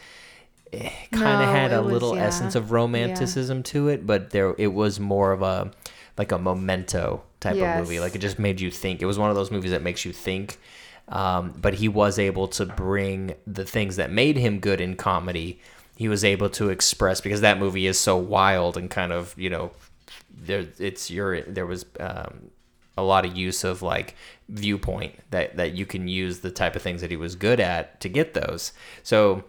It 0.73 0.91
kind 1.13 1.41
of 1.43 1.47
No, 1.47 1.53
had 1.53 1.71
a 1.71 1.81
was- 1.81 1.93
little 1.93 2.15
yeah. 2.17 2.25
essence 2.25 2.53
of 2.55 2.71
romanticism 2.73 3.63
to 3.63 3.87
it, 3.87 4.05
but 4.05 4.31
there 4.31 4.53
it 4.57 4.73
was 4.73 4.99
more 4.99 5.31
of 5.31 5.41
a 5.41 5.71
like 6.17 6.31
a 6.31 6.37
memento 6.37 7.23
type 7.39 7.55
Yes. 7.55 7.79
of 7.79 7.85
movie. 7.85 7.99
Like 7.99 8.15
it 8.15 8.19
just 8.19 8.39
made 8.39 8.59
you 8.59 8.71
think. 8.71 9.01
It 9.01 9.05
was 9.05 9.19
one 9.19 9.29
of 9.29 9.35
those 9.35 9.51
movies 9.51 9.71
that 9.71 9.81
makes 9.81 10.05
you 10.05 10.13
think. 10.13 10.59
Um, 11.09 11.53
but 11.61 11.75
he 11.75 11.87
was 11.87 12.19
able 12.19 12.47
to 12.49 12.65
bring 12.65 13.35
the 13.45 13.63
things 13.65 13.95
that 13.95 14.11
made 14.11 14.35
him 14.37 14.59
good 14.59 14.81
in 14.81 14.95
comedy. 14.95 15.59
He 15.95 16.09
was 16.09 16.23
able 16.25 16.49
to 16.51 16.69
express 16.69 17.21
because 17.21 17.41
that 17.41 17.57
movie 17.59 17.87
is 17.87 17.99
so 17.99 18.17
wild 18.17 18.75
and 18.77 18.89
kind 18.89 19.11
of 19.13 19.33
you 19.37 19.49
know 19.49 19.71
there 20.29 20.67
it's 20.79 21.09
your 21.09 21.41
there 21.41 21.65
was 21.65 21.85
um, 21.99 22.51
a 22.97 23.03
lot 23.03 23.25
of 23.25 23.35
use 23.37 23.63
of 23.63 23.81
like 23.81 24.15
viewpoint 24.49 25.13
that 25.31 25.55
that 25.57 25.73
you 25.73 25.85
can 25.85 26.07
use 26.07 26.39
the 26.39 26.51
type 26.51 26.75
of 26.75 26.81
things 26.81 27.01
that 27.01 27.09
he 27.09 27.17
was 27.17 27.35
good 27.35 27.59
at 27.59 27.99
to 28.01 28.09
get 28.09 28.33
those. 28.33 28.73
So 29.03 29.43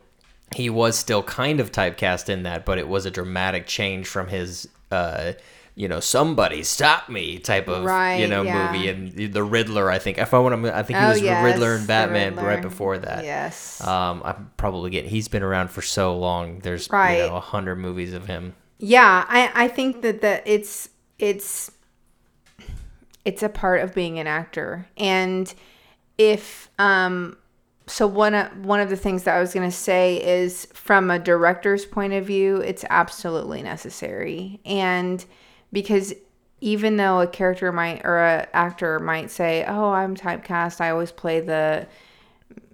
he 0.54 0.70
was 0.70 0.96
still 0.96 1.22
kind 1.22 1.61
of 1.61 1.72
typecast 1.72 2.28
in 2.28 2.44
that, 2.44 2.64
but 2.64 2.78
it 2.78 2.88
was 2.88 3.04
a 3.04 3.11
dramatic 3.11 3.66
change 3.66 4.07
from 4.07 4.28
his, 4.28 4.66
uh, 4.90 5.33
you 5.79 5.87
know, 5.87 6.01
somebody 6.01 6.64
stop 6.64 7.09
me 7.09 7.38
type 7.38 7.69
of 7.69 7.85
you 8.19 8.27
know 8.27 8.43
yeah. 8.43 8.73
movie 8.73 8.88
and 8.88 9.33
the 9.33 9.45
Riddler. 9.45 9.88
I 9.88 10.01
think 10.01 10.19
if 10.19 10.35
I 10.35 10.38
want 10.41 10.61
to, 10.64 10.77
I 10.77 10.83
think 10.83 10.99
he 10.99 11.05
Oh, 11.05 11.09
was 11.11 11.23
yes, 11.23 11.45
Riddler 11.45 11.77
and 11.77 11.87
Batman 11.87 12.35
Riddler. 12.35 12.49
right 12.49 12.61
before 12.61 12.99
that. 12.99 13.25
Yes. 13.25 13.81
Um, 13.87 14.21
I'm 14.25 14.51
probably 14.57 14.91
getting. 14.91 15.09
He's 15.09 15.29
been 15.29 15.45
around 15.45 15.71
for 15.71 15.81
so 15.81 16.19
long. 16.19 16.59
There's 16.59 16.91
Right. 16.91 17.19
you 17.23 17.29
know 17.29 17.37
a 17.37 17.41
hundred 17.41 17.77
movies 17.77 18.12
of 18.12 18.27
him. 18.27 18.55
Yeah, 18.79 19.25
I, 19.29 19.53
I 19.55 19.69
think 19.69 20.03
that 20.03 20.21
that 20.23 20.43
it's 20.47 20.88
it's 21.21 21.71
it's 23.25 23.45
a 23.45 23.49
part 23.49 23.81
of 23.81 23.95
being 23.95 24.19
an 24.19 24.27
actor. 24.27 24.88
And 24.97 25.53
if 26.17 26.69
um 26.81 27.37
so 27.87 28.07
one 28.07 28.35
of 28.35 28.64
one 28.64 28.81
of 28.81 28.91
the 28.91 28.97
things 28.97 29.23
that 29.23 29.37
I 29.37 29.41
was 29.41 29.55
going 29.55 29.69
to 29.71 29.77
say 29.77 30.17
is 30.17 30.67
from 30.75 31.09
a 31.11 31.21
director's 31.21 31.87
point 31.87 32.14
of 32.14 32.27
view, 32.27 32.57
it's 32.57 32.85
absolutely 32.91 33.62
necessary. 33.62 34.61
And 34.64 35.25
because 35.72 36.14
even 36.61 36.96
though 36.96 37.20
a 37.20 37.26
character 37.26 37.70
might 37.70 38.04
or 38.04 38.18
a 38.18 38.48
actor 38.52 38.98
might 38.98 39.31
say, 39.31 39.64
"Oh, 39.66 39.90
I'm 39.90 40.16
typecast. 40.16 40.81
I 40.81 40.90
always 40.90 41.12
play 41.12 41.40
the 41.40 41.87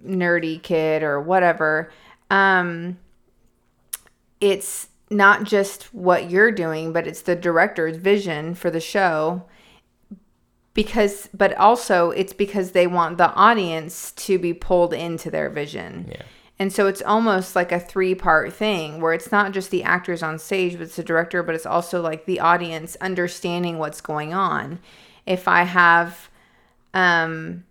nerdy 0.05 0.61
kid 0.61 1.03
or 1.03 1.19
whatever. 1.19 1.91
Um, 2.29 2.97
it's 4.41 4.89
not 5.09 5.43
just 5.43 5.93
what 5.93 6.29
you're 6.29 6.51
doing, 6.51 6.93
but 6.93 7.07
it's 7.07 7.21
the 7.21 7.35
director's 7.35 7.97
vision 7.97 8.55
for 8.55 8.69
the 8.69 8.79
show. 8.79 9.43
Because, 10.73 11.29
but 11.33 11.53
also 11.55 12.11
it's 12.11 12.33
because 12.33 12.71
they 12.71 12.85
want 12.85 13.17
the 13.17 13.33
audience 13.33 14.11
to 14.11 14.37
be 14.37 14.53
pulled 14.53 14.93
into 14.93 15.31
their 15.31 15.49
vision. 15.49 16.09
Yeah. 16.11 16.23
And 16.57 16.71
so 16.71 16.87
it's 16.87 17.01
almost 17.01 17.55
like 17.55 17.71
a 17.71 17.79
three 17.79 18.15
part 18.15 18.53
thing 18.53 19.01
where 19.01 19.13
it's 19.13 19.31
not 19.31 19.51
just 19.51 19.71
the 19.71 19.83
actors 19.83 20.23
on 20.23 20.39
stage, 20.39 20.73
but 20.73 20.83
it's 20.83 20.95
the 20.95 21.03
director, 21.03 21.43
but 21.43 21.55
it's 21.55 21.65
also 21.65 22.01
like 22.01 22.25
the 22.25 22.39
audience 22.39 22.95
understanding 23.01 23.77
what's 23.77 24.01
going 24.01 24.33
on. 24.33 24.79
If 25.25 25.47
I 25.47 25.63
have, 25.63 26.29
um, 26.93 27.65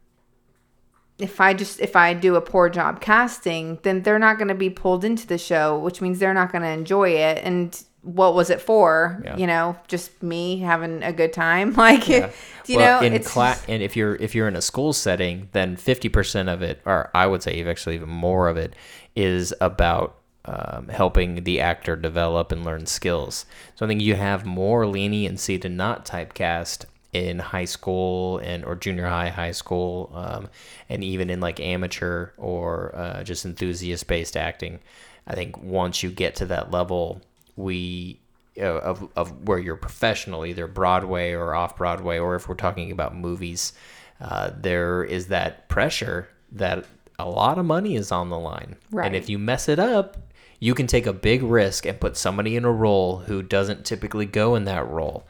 if 1.18 1.40
I 1.40 1.54
just 1.54 1.80
if 1.80 1.96
I 1.96 2.12
do 2.12 2.34
a 2.36 2.40
poor 2.42 2.68
job 2.68 3.00
casting, 3.00 3.78
then 3.84 4.02
they're 4.02 4.18
not 4.18 4.36
going 4.36 4.48
to 4.48 4.54
be 4.54 4.70
pulled 4.70 5.04
into 5.04 5.26
the 5.26 5.38
show, 5.38 5.78
which 5.78 6.02
means 6.02 6.18
they're 6.18 6.34
not 6.34 6.52
going 6.52 6.62
to 6.62 6.68
enjoy 6.68 7.10
it. 7.10 7.42
And 7.42 7.82
what 8.04 8.34
was 8.34 8.50
it 8.50 8.60
for? 8.60 9.20
Yeah. 9.24 9.36
You 9.36 9.46
know, 9.46 9.76
just 9.88 10.22
me 10.22 10.58
having 10.58 11.02
a 11.02 11.12
good 11.12 11.32
time. 11.32 11.74
Like, 11.84 12.08
Yeah. 12.08 12.30
you 12.66 12.76
well, 12.76 13.00
know, 13.00 13.06
in 13.06 13.12
it's 13.12 13.30
class, 13.30 13.64
and 13.68 13.82
if 13.82 13.96
you're 13.96 14.14
if 14.16 14.34
you're 14.34 14.48
in 14.48 14.56
a 14.56 14.62
school 14.62 14.92
setting, 14.92 15.48
then 15.52 15.76
fifty 15.76 16.08
percent 16.08 16.48
of 16.48 16.62
it, 16.62 16.80
or 16.84 17.10
I 17.14 17.26
would 17.26 17.42
say 17.42 17.62
actually 17.64 17.96
even 17.96 18.08
more 18.08 18.48
of 18.48 18.56
it, 18.56 18.74
is 19.16 19.52
about 19.60 20.16
um, 20.46 20.88
helping 20.88 21.44
the 21.44 21.60
actor 21.60 21.96
develop 21.96 22.52
and 22.52 22.64
learn 22.64 22.86
skills. 22.86 23.46
So 23.74 23.84
I 23.84 23.88
think 23.88 24.00
you 24.02 24.14
have 24.14 24.44
more 24.44 24.86
leniency 24.86 25.58
to 25.58 25.68
not 25.68 26.04
typecast 26.06 26.84
in 27.12 27.38
high 27.38 27.64
school 27.64 28.38
and 28.38 28.64
or 28.64 28.74
junior 28.74 29.06
high, 29.06 29.28
high 29.28 29.52
school, 29.52 30.10
um, 30.14 30.48
and 30.88 31.02
even 31.04 31.30
in 31.30 31.40
like 31.40 31.60
amateur 31.60 32.30
or 32.36 32.94
uh, 32.94 33.22
just 33.22 33.44
enthusiast 33.44 34.06
based 34.06 34.36
acting. 34.36 34.80
I 35.26 35.34
think 35.34 35.56
once 35.62 36.02
you 36.02 36.10
get 36.10 36.36
to 36.36 36.46
that 36.46 36.70
level, 36.70 37.22
we 37.56 38.18
uh, 38.58 38.64
of 38.64 39.08
of 39.16 39.48
where 39.48 39.58
you're 39.58 39.76
professional, 39.76 40.46
either 40.46 40.66
Broadway 40.66 41.32
or 41.32 41.54
off 41.54 41.76
Broadway, 41.76 42.18
or 42.18 42.36
if 42.36 42.48
we're 42.48 42.54
talking 42.54 42.92
about 42.92 43.16
movies, 43.16 43.72
uh, 44.20 44.50
there 44.56 45.02
is 45.04 45.26
that 45.28 45.68
pressure 45.68 46.28
that 46.52 46.84
a 47.18 47.28
lot 47.28 47.58
of 47.58 47.64
money 47.66 47.96
is 47.96 48.12
on 48.12 48.28
the 48.30 48.38
line, 48.38 48.76
Right. 48.90 49.06
and 49.06 49.16
if 49.16 49.28
you 49.28 49.38
mess 49.38 49.68
it 49.68 49.78
up, 49.78 50.16
you 50.60 50.74
can 50.74 50.86
take 50.86 51.06
a 51.06 51.12
big 51.12 51.42
risk 51.42 51.84
and 51.86 51.98
put 52.00 52.16
somebody 52.16 52.56
in 52.56 52.64
a 52.64 52.70
role 52.72 53.18
who 53.18 53.42
doesn't 53.42 53.84
typically 53.84 54.26
go 54.26 54.54
in 54.54 54.64
that 54.64 54.88
role. 54.88 55.24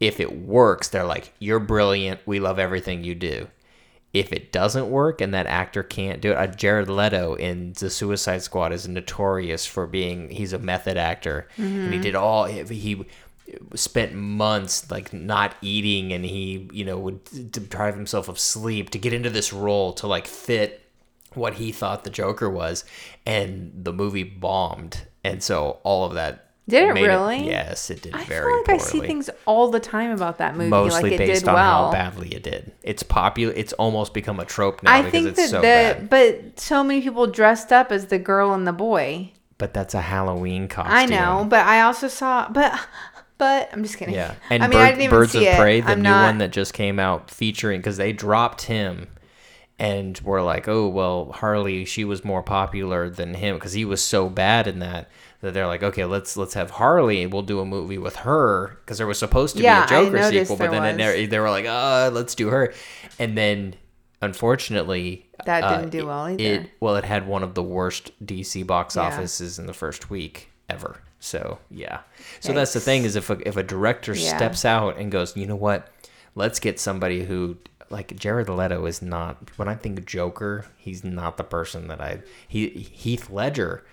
If 0.00 0.20
it 0.20 0.40
works, 0.42 0.88
they're 0.88 1.04
like, 1.04 1.32
"You're 1.38 1.58
brilliant. 1.58 2.20
We 2.26 2.38
love 2.38 2.58
everything 2.58 3.02
you 3.02 3.14
do." 3.14 3.48
If 4.14 4.32
it 4.32 4.52
doesn't 4.52 4.88
work 4.88 5.20
and 5.20 5.34
that 5.34 5.46
actor 5.46 5.82
can't 5.82 6.20
do 6.20 6.32
it, 6.32 6.36
uh, 6.36 6.46
Jared 6.46 6.88
Leto 6.88 7.34
in 7.34 7.74
The 7.74 7.90
Suicide 7.90 8.42
Squad 8.42 8.72
is 8.72 8.88
notorious 8.88 9.66
for 9.66 9.86
being 9.86 10.30
he's 10.30 10.52
a 10.52 10.58
method 10.58 10.96
actor. 10.96 11.46
And 11.84 11.92
he 11.92 12.00
did 12.00 12.14
all 12.14 12.44
he 12.44 13.04
spent 13.74 14.14
months 14.14 14.90
like 14.90 15.12
not 15.12 15.54
eating 15.62 16.12
and 16.12 16.24
he 16.24 16.68
you 16.70 16.84
know 16.84 16.98
would 16.98 17.50
deprive 17.50 17.94
himself 17.94 18.28
of 18.28 18.38
sleep 18.38 18.90
to 18.90 18.98
get 18.98 19.14
into 19.14 19.30
this 19.30 19.52
role 19.52 19.94
to 19.94 20.06
like 20.06 20.26
fit 20.26 20.82
what 21.34 21.54
he 21.54 21.72
thought 21.72 22.04
the 22.04 22.10
Joker 22.10 22.48
was. 22.48 22.84
And 23.26 23.72
the 23.74 23.92
movie 23.92 24.24
bombed. 24.24 25.06
And 25.22 25.42
so 25.42 25.80
all 25.82 26.06
of 26.06 26.14
that 26.14 26.47
Did 26.68 26.90
it 26.90 26.92
made 26.94 27.06
really? 27.06 27.46
yes 27.46 27.90
it 27.90 28.02
did 28.02 28.12
very 28.12 28.18
well. 28.18 28.22
I 28.22 28.24
very 28.26 28.42
feel 28.44 28.56
like 28.58 28.66
poorly 28.66 28.80
I 28.80 28.86
see 28.86 29.00
things 29.00 29.30
all 29.46 29.70
the 29.70 29.80
time 29.80 30.10
about 30.10 30.38
that 30.38 30.54
movie. 30.56 30.70
mostly 30.70 31.10
like 31.10 31.12
it 31.12 31.18
based 31.26 31.48
on 31.48 31.54
well. 31.54 31.86
how 31.86 31.92
badly 31.92 32.28
it 32.34 32.42
did. 32.42 32.72
It's 32.82 33.02
popular. 33.02 33.52
It's 33.56 33.72
almost 33.74 34.12
become 34.12 34.38
a 34.38 34.44
trope 34.44 34.82
now 34.82 34.92
I 34.92 35.02
because 35.02 35.12
think 35.12 35.28
it's 35.28 35.36
that 35.38 35.48
so 35.48 35.56
the 35.56 35.62
bad. 35.62 36.10
but 36.10 36.60
so 36.60 36.84
many 36.84 37.00
people 37.00 37.26
dressed 37.26 37.72
up 37.72 37.90
as 37.90 38.06
the 38.06 38.18
girl 38.18 38.52
and 38.52 38.66
the 38.66 38.72
boy. 38.72 39.32
But 39.56 39.74
that's 39.74 39.94
a 39.94 40.00
Halloween 40.02 40.68
costume. 40.68 40.94
I 40.94 41.06
know, 41.06 41.46
but 41.48 41.66
I 41.66 41.80
also 41.82 42.06
saw 42.08 42.48
but 42.50 42.78
but 43.38 43.70
I'm 43.72 43.82
just 43.82 43.96
kidding. 43.96 44.14
Yeah, 44.14 44.34
and 44.50 44.62
I 44.62 44.66
mean, 44.66 44.78
Bird- 44.78 44.82
I 44.82 44.88
didn't 44.90 45.02
even 45.04 45.10
Birds 45.18 45.32
see 45.32 45.46
of 45.46 45.54
it. 45.54 45.58
Prey, 45.58 45.80
the 45.80 45.92
I'm 45.92 46.02
new 46.02 46.10
not, 46.10 46.26
one 46.26 46.38
that 46.38 46.50
just 46.52 46.74
came 46.74 46.98
out, 46.98 47.30
featuring 47.30 47.80
because 47.80 47.96
they 47.96 48.12
dropped 48.12 48.62
him, 48.62 49.08
and 49.78 50.20
we're 50.24 50.42
like, 50.42 50.68
oh 50.68 50.88
well, 50.88 51.32
Harley, 51.32 51.84
she 51.84 52.04
was 52.04 52.24
more 52.24 52.42
popular 52.42 53.08
than 53.08 53.34
him 53.34 53.56
because 53.56 53.72
he 53.72 53.84
was 53.84 54.02
so 54.02 54.28
bad 54.28 54.66
in 54.66 54.80
that 54.80 55.08
that 55.40 55.54
they're 55.54 55.66
like, 55.66 55.82
okay, 55.82 56.04
let's 56.04 56.36
let's 56.36 56.54
have 56.54 56.70
Harley, 56.72 57.26
we'll 57.26 57.42
do 57.42 57.60
a 57.60 57.64
movie 57.64 57.98
with 57.98 58.16
her 58.16 58.78
because 58.84 58.98
there 58.98 59.06
was 59.06 59.18
supposed 59.18 59.56
to 59.56 59.62
Yeah, 59.62 59.86
be 59.86 59.94
a 59.94 60.04
Joker 60.10 60.30
sequel, 60.30 60.56
but 60.56 60.70
then 60.70 60.84
it 60.84 60.96
never, 60.96 61.26
they 61.26 61.38
were 61.38 61.50
like, 61.50 61.66
uh, 61.66 62.10
let's 62.12 62.34
do 62.34 62.48
her, 62.48 62.72
and 63.18 63.36
then 63.38 63.74
unfortunately. 64.32 65.26
That 65.44 65.62
uh, 65.64 65.76
didn't 65.78 65.90
do 65.90 66.06
well 66.06 66.26
it- 66.26 66.40
either. 66.40 66.62
It, 66.62 66.70
well, 66.80 66.96
it 66.96 67.04
had 67.04 67.26
one 67.26 67.42
of 67.42 67.54
the 67.54 67.62
worst 67.62 68.10
DC 68.24 68.66
box 68.66 68.96
Yeah. 68.96 69.02
offices 69.02 69.58
in 69.58 69.66
the 69.66 69.72
first 69.74 70.10
week 70.10 70.50
ever. 70.68 71.00
So 71.20 71.58
yeah. 71.70 72.00
So 72.40 72.52
that's 72.52 72.72
the 72.72 72.80
thing 72.80 73.04
is 73.04 73.16
if 73.16 73.30
a, 73.30 73.48
if 73.48 73.56
a 73.56 73.62
director 73.62 74.14
Yeah. 74.14 74.36
steps 74.36 74.64
out 74.64 74.98
and 74.98 75.10
goes, 75.10 75.36
you 75.36 75.46
know 75.46 75.56
what, 75.56 75.88
let's 76.34 76.60
get 76.60 76.78
somebody 76.78 77.24
who 77.24 77.56
like 77.90 78.14
Jared 78.16 78.48
Leto 78.48 78.84
is 78.86 79.00
not. 79.02 79.50
When 79.56 79.66
I 79.68 79.74
think 79.74 80.04
Joker, 80.06 80.66
he's 80.76 81.02
not 81.04 81.36
the 81.38 81.44
person 81.44 81.88
that 81.88 82.00
I. 82.00 82.20
He 82.46 82.68
Heath 82.68 83.30
Ledger. 83.30 83.84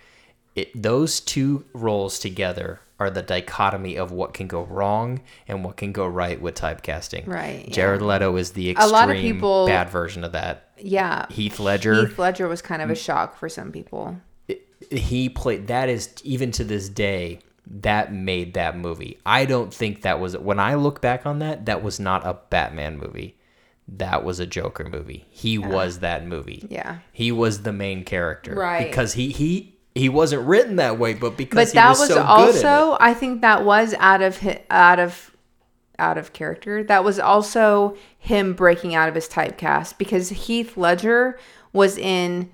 It, 0.56 0.82
those 0.82 1.20
two 1.20 1.64
roles 1.72 2.18
together 2.18 2.80
are 2.98 3.10
the 3.10 3.22
dichotomy 3.22 3.96
of 3.96 4.10
what 4.10 4.32
can 4.32 4.46
go 4.48 4.62
wrong 4.64 5.20
and 5.46 5.62
what 5.62 5.76
can 5.76 5.92
go 5.92 6.06
right 6.06 6.40
with 6.40 6.54
typecasting. 6.54 7.26
Right, 7.28 7.70
Jared 7.70 8.00
Leto 8.02 8.34
is 8.36 8.52
the 8.52 8.70
extreme 8.70 8.90
lot 8.90 9.10
of 9.10 9.16
people- 9.16 9.66
bad 9.66 9.90
version 9.90 10.24
of 10.24 10.32
that. 10.32 10.70
Yeah. 10.78 11.26
Heath 11.30 11.60
Ledger 11.60 12.06
Heath 12.06 12.18
Ledger 12.18 12.48
was 12.48 12.62
kind 12.62 12.82
of 12.82 12.90
a 12.90 12.94
mm. 12.94 12.96
shock 12.96 13.36
for 13.36 13.48
some 13.48 13.70
people. 13.70 14.16
he 14.90 15.28
played 15.28 15.66
that 15.68 15.88
is 15.88 16.10
even 16.24 16.50
to 16.52 16.64
this 16.64 16.88
day 16.88 17.40
that 17.68 18.12
made 18.12 18.54
that 18.54 18.76
movie 18.76 19.18
i 19.26 19.44
don't 19.44 19.74
think 19.74 20.02
that 20.02 20.20
was 20.20 20.36
when 20.36 20.60
i 20.60 20.74
look 20.74 21.00
back 21.00 21.26
on 21.26 21.40
that 21.40 21.66
that 21.66 21.82
was 21.82 21.98
not 21.98 22.24
a 22.24 22.34
batman 22.50 22.96
movie 22.96 23.36
that 23.88 24.22
was 24.22 24.38
a 24.38 24.46
joker 24.46 24.84
movie 24.88 25.26
he 25.30 25.58
was 25.58 25.98
that 26.00 26.24
movie 26.26 26.64
Yeah. 26.70 26.98
he 27.12 27.32
was 27.32 27.62
the 27.62 27.72
main 27.72 28.04
character 28.04 28.54
Right. 28.54 28.86
because 28.88 29.14
he 29.14 29.30
he 29.30 29.75
he 29.96 30.08
wasn't 30.08 30.46
written 30.46 30.76
that 30.76 30.98
way 30.98 31.14
but 31.14 31.36
because 31.36 31.56
But 31.56 31.68
he 31.68 31.74
that 31.74 31.90
was, 31.90 32.00
was, 32.00 32.08
so 32.08 32.14
good 32.14 32.22
also 32.22 32.96
I 33.00 33.14
think 33.14 33.40
that 33.40 33.64
was 33.64 33.94
out 33.98 34.22
of 34.22 34.40
out 34.70 34.98
of 34.98 35.36
out 35.98 36.18
of 36.18 36.32
character. 36.32 36.82
That 36.82 37.04
was 37.04 37.18
also 37.18 37.96
him 38.18 38.52
breaking 38.52 38.94
out 38.94 39.08
of 39.08 39.14
his 39.14 39.28
typecast 39.28 39.98
because 39.98 40.28
Heath 40.30 40.76
Ledger 40.76 41.38
was 41.72 41.98
in 41.98 42.50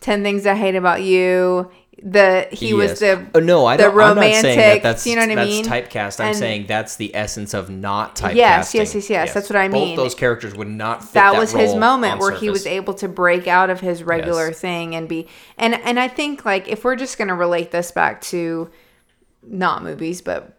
10 0.00 0.22
Things 0.22 0.46
I 0.46 0.54
Hate 0.54 0.74
About 0.74 1.02
You. 1.02 1.70
The 2.02 2.48
he 2.50 2.72
was 2.74 2.90
Yes. 2.90 2.98
the 3.00 3.26
Oh, 3.34 3.38
no 3.40 3.66
i 3.66 3.76
the 3.76 3.82
don't 3.84 3.92
i'm 4.00 4.16
not 4.16 4.22
saying 4.22 4.42
that 4.42 4.48
romantic, 4.56 4.82
that's 4.82 5.06
you 5.06 5.14
know 5.14 5.22
what 5.22 5.30
I 5.30 5.34
that's 5.34 5.48
mean? 5.50 5.64
typecast 5.66 6.20
i'm 6.20 6.26
And- 6.28 6.36
saying 6.36 6.66
that's 6.66 6.96
the 6.96 7.14
essence 7.14 7.52
of 7.54 7.68
not 7.70 8.16
typecasting 8.16 8.34
Yes, 8.36 8.74
yes, 8.74 8.94
yes, 8.94 9.10
yes, 9.10 9.34
that's 9.34 9.48
what 9.50 9.56
I 9.56 9.68
mean. 9.68 9.94
both 9.96 10.04
those 10.04 10.14
characters 10.14 10.54
would 10.54 10.68
not 10.68 11.04
fit 11.04 11.12
that 11.14 11.32
that, 11.32 11.38
was 11.38 11.52
his 11.52 11.74
moment 11.74 12.18
where 12.18 12.32
he 12.32 12.48
was 12.50 12.66
able 12.66 12.94
to 12.94 13.08
break 13.08 13.46
out 13.46 13.68
of 13.70 13.80
his 13.80 14.02
regular 14.02 14.48
Yes. 14.48 14.58
thing 14.60 14.94
and 14.96 15.06
be 15.08 15.28
and 15.58 15.74
and 15.74 16.00
I 16.00 16.08
think 16.08 16.44
like 16.44 16.66
if 16.66 16.82
we're 16.82 16.96
just 16.96 17.18
going 17.18 17.28
to 17.28 17.34
relate 17.34 17.70
this 17.70 17.92
back 17.92 18.20
to 18.22 18.70
not 19.46 19.84
movies 19.84 20.22
but 20.22 20.56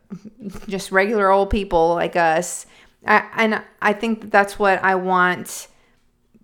just 0.68 0.92
regular 0.92 1.30
old 1.32 1.50
people 1.50 1.96
like 1.96 2.16
us 2.16 2.68
I, 3.06 3.24
and 3.36 3.62
I 3.82 3.92
think 3.94 4.22
that 4.22 4.32
that's 4.32 4.58
what 4.60 4.82
I 4.84 4.96
want 4.96 5.68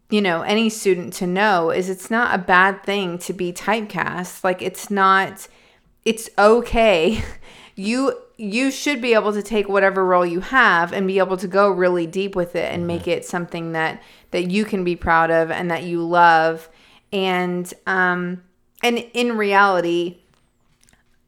you 0.10 0.22
know 0.22 0.42
any 0.42 0.70
student 0.70 1.14
to 1.14 1.28
know 1.28 1.70
is 1.70 1.90
it's 1.90 2.10
not 2.10 2.34
a 2.34 2.42
bad 2.42 2.84
thing 2.84 3.18
to 3.20 3.34
be 3.34 3.54
typecast. 3.54 4.44
Like 4.44 4.62
it's 4.62 4.90
not 4.90 5.48
it's 6.06 6.30
okay. 6.38 7.24
You 7.76 8.14
you 8.36 8.72
should 8.72 9.02
be 9.02 9.14
able 9.14 9.32
to 9.32 9.42
take 9.42 9.70
whatever 9.70 10.06
role 10.06 10.26
you 10.26 10.42
have 10.42 10.92
and 10.92 11.08
be 11.08 11.18
able 11.18 11.38
to 11.38 11.48
go 11.48 11.70
really 11.70 12.06
deep 12.06 12.36
with 12.36 12.54
it 12.58 12.74
and 12.74 12.86
make 12.86 13.08
it 13.08 13.24
something 13.24 13.72
that 13.72 14.04
that 14.32 14.52
you 14.52 14.66
can 14.66 14.84
be 14.84 14.98
proud 14.98 15.32
of 15.32 15.50
and 15.50 15.72
that 15.72 15.84
you 15.84 16.06
love. 16.06 16.68
And 17.14 17.74
um 17.88 18.44
and 18.84 18.98
in 19.14 19.38
reality 19.38 20.18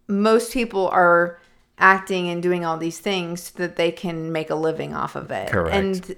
most 0.09 0.51
people 0.51 0.89
are 0.89 1.39
acting 1.77 2.29
and 2.29 2.43
doing 2.43 2.65
all 2.65 2.77
these 2.77 2.99
things 2.99 3.43
so 3.43 3.59
that 3.59 3.77
they 3.77 3.93
can 3.93 4.33
make 4.33 4.49
a 4.49 4.55
living 4.55 4.93
off 4.93 5.15
of 5.15 5.31
it. 5.31 5.51
Correct. 5.51 5.73
and 5.73 6.17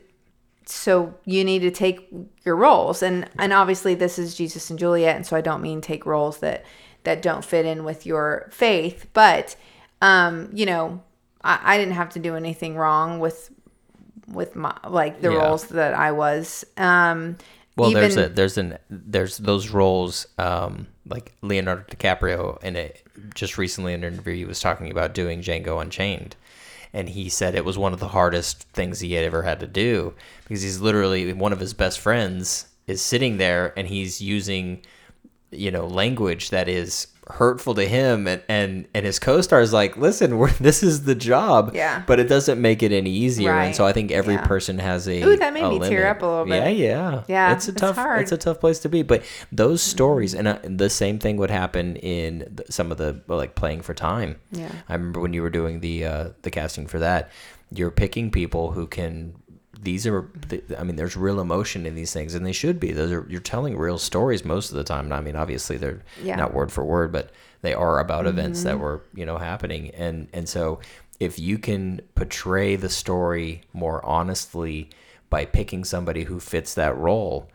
so 0.65 1.13
you 1.25 1.43
need 1.43 1.59
to 1.59 1.71
take 1.71 2.07
your 2.45 2.55
roles 2.55 3.01
and 3.03 3.29
and 3.37 3.51
obviously 3.53 3.95
this 3.95 4.17
is 4.17 4.35
jesus 4.35 4.69
and 4.69 4.79
juliet 4.79 5.15
and 5.15 5.25
so 5.25 5.35
i 5.35 5.41
don't 5.41 5.61
mean 5.61 5.81
take 5.81 6.05
roles 6.05 6.39
that 6.39 6.63
that 7.03 7.21
don't 7.21 7.43
fit 7.43 7.65
in 7.65 7.83
with 7.83 8.05
your 8.05 8.47
faith 8.51 9.07
but 9.13 9.55
um 10.01 10.49
you 10.53 10.65
know 10.65 11.01
i, 11.43 11.59
I 11.63 11.77
didn't 11.77 11.95
have 11.95 12.09
to 12.11 12.19
do 12.19 12.35
anything 12.35 12.75
wrong 12.75 13.19
with 13.19 13.51
with 14.27 14.55
my 14.55 14.75
like 14.87 15.21
the 15.21 15.31
Yeah. 15.31 15.37
roles 15.37 15.65
that 15.67 15.93
i 15.93 16.11
was 16.11 16.63
um 16.77 17.35
Well, 17.75 17.91
there's 17.91 18.15
a 18.17 18.29
there's 18.29 18.57
an 18.57 18.77
there's 18.89 19.37
those 19.39 19.69
roles 19.69 20.27
um, 20.37 20.87
like 21.07 21.33
Leonardo 21.41 21.83
DiCaprio 21.89 22.61
in 22.63 22.75
it. 22.75 23.03
Just 23.33 23.57
recently 23.57 23.93
in 23.93 24.03
an 24.03 24.13
interview, 24.13 24.35
he 24.35 24.45
was 24.45 24.59
talking 24.59 24.91
about 24.91 25.13
doing 25.15 25.41
Django 25.41 25.81
Unchained, 25.81 26.35
and 26.93 27.09
he 27.09 27.27
said 27.27 27.55
it 27.55 27.65
was 27.65 27.77
one 27.77 27.93
of 27.93 27.99
the 27.99 28.09
hardest 28.09 28.63
things 28.69 28.99
he 28.99 29.13
had 29.13 29.25
ever 29.25 29.41
had 29.43 29.59
to 29.59 29.67
do 29.67 30.13
because 30.43 30.61
he's 30.61 30.79
literally 30.79 31.33
one 31.33 31.51
of 31.51 31.59
his 31.59 31.73
best 31.73 31.99
friends 31.99 32.67
is 32.87 33.01
sitting 33.01 33.37
there 33.37 33.73
and 33.77 33.87
he's 33.87 34.21
using 34.21 34.81
you 35.51 35.71
know 35.71 35.85
language 35.85 36.49
that 36.49 36.67
is 36.67 37.07
hurtful 37.29 37.73
to 37.75 37.87
him 37.87 38.27
and 38.27 38.41
and, 38.49 38.87
and 38.93 39.05
his 39.05 39.17
co-star 39.19 39.61
is 39.61 39.71
like 39.71 39.95
listen 39.97 40.37
we're, 40.37 40.51
this 40.59 40.83
is 40.83 41.03
the 41.05 41.15
job 41.15 41.71
Yeah. 41.73 42.03
but 42.05 42.19
it 42.19 42.25
doesn't 42.27 42.61
make 42.61 42.83
it 42.83 42.91
any 42.91 43.09
easier 43.09 43.51
and 43.51 43.75
so 43.75 43.85
i 43.85 43.93
think 43.93 44.11
every 44.11 44.33
Yeah. 44.35 44.45
person 44.45 44.77
has 44.79 45.07
a 45.07 45.21
Ooh, 45.23 45.37
that 45.37 45.53
made 45.53 45.67
me 45.69 45.79
tear 45.87 46.07
up 46.09 46.21
a 46.21 46.25
little 46.25 46.45
bit. 46.45 46.55
yeah 46.63 46.67
yeah 46.69 47.23
Yeah, 47.27 47.53
it's 47.53 47.67
a 47.67 47.71
it's 47.71 47.79
tough 47.81 47.95
hard. 47.95 48.21
it's 48.21 48.31
a 48.31 48.37
tough 48.37 48.59
place 48.59 48.79
to 48.79 48.89
be 48.89 49.03
but 49.03 49.23
those 49.51 49.81
stories 49.81 50.33
and 50.33 50.47
uh, 50.47 50.59
the 50.63 50.89
same 50.89 51.17
thing 51.19 51.37
would 51.37 51.51
happen 51.51 51.95
in 51.97 52.57
some 52.69 52.91
of 52.91 52.97
the 52.97 53.21
like 53.27 53.55
playing 53.55 53.81
for 53.83 53.93
time 53.93 54.35
Yeah. 54.51 54.71
I 54.89 54.93
remember 54.93 55.19
when 55.21 55.33
you 55.33 55.41
were 55.41 55.49
doing 55.49 55.79
the 55.79 56.05
uh, 56.05 56.29
the 56.41 56.51
casting 56.51 56.87
for 56.87 56.99
that, 56.99 57.29
you're 57.71 57.89
picking 57.91 58.29
people 58.31 58.71
who 58.71 58.85
can. 58.85 59.33
These 59.83 60.07
are, 60.07 60.29
I 60.77 60.83
mean, 60.83 60.95
there's 60.95 61.17
real 61.17 61.39
emotion 61.39 61.85
in 61.85 61.95
these 61.95 62.13
things, 62.13 62.35
and 62.35 62.45
they 62.45 62.51
should 62.51 62.79
be. 62.79 62.91
Those 62.91 63.11
are 63.11 63.25
you're 63.29 63.41
telling 63.41 63.77
real 63.77 63.97
stories 63.97 64.45
most 64.45 64.71
of 64.71 64.77
the 64.77 64.83
time. 64.83 65.05
And 65.05 65.13
I 65.13 65.21
mean, 65.21 65.35
obviously 65.35 65.77
they're 65.77 66.01
Yeah. 66.21 66.35
not 66.35 66.53
word 66.53 66.71
for 66.71 66.83
word, 66.83 67.11
but 67.11 67.31
they 67.61 67.73
are 67.73 67.99
about 67.99 68.25
events 68.27 68.63
that 68.63 68.73
mm-hmm. 68.75 68.83
were 68.83 69.01
you 69.13 69.25
know 69.25 69.37
happening, 69.37 69.91
and 69.91 70.27
and 70.33 70.47
so 70.49 70.79
if 71.19 71.39
you 71.39 71.57
can 71.57 72.01
portray 72.15 72.75
the 72.75 72.89
story 72.89 73.61
more 73.73 74.03
honestly 74.05 74.89
by 75.29 75.45
picking 75.45 75.83
somebody 75.83 76.23
who 76.23 76.39
fits 76.39 76.73
that 76.73 76.97
role 76.97 77.49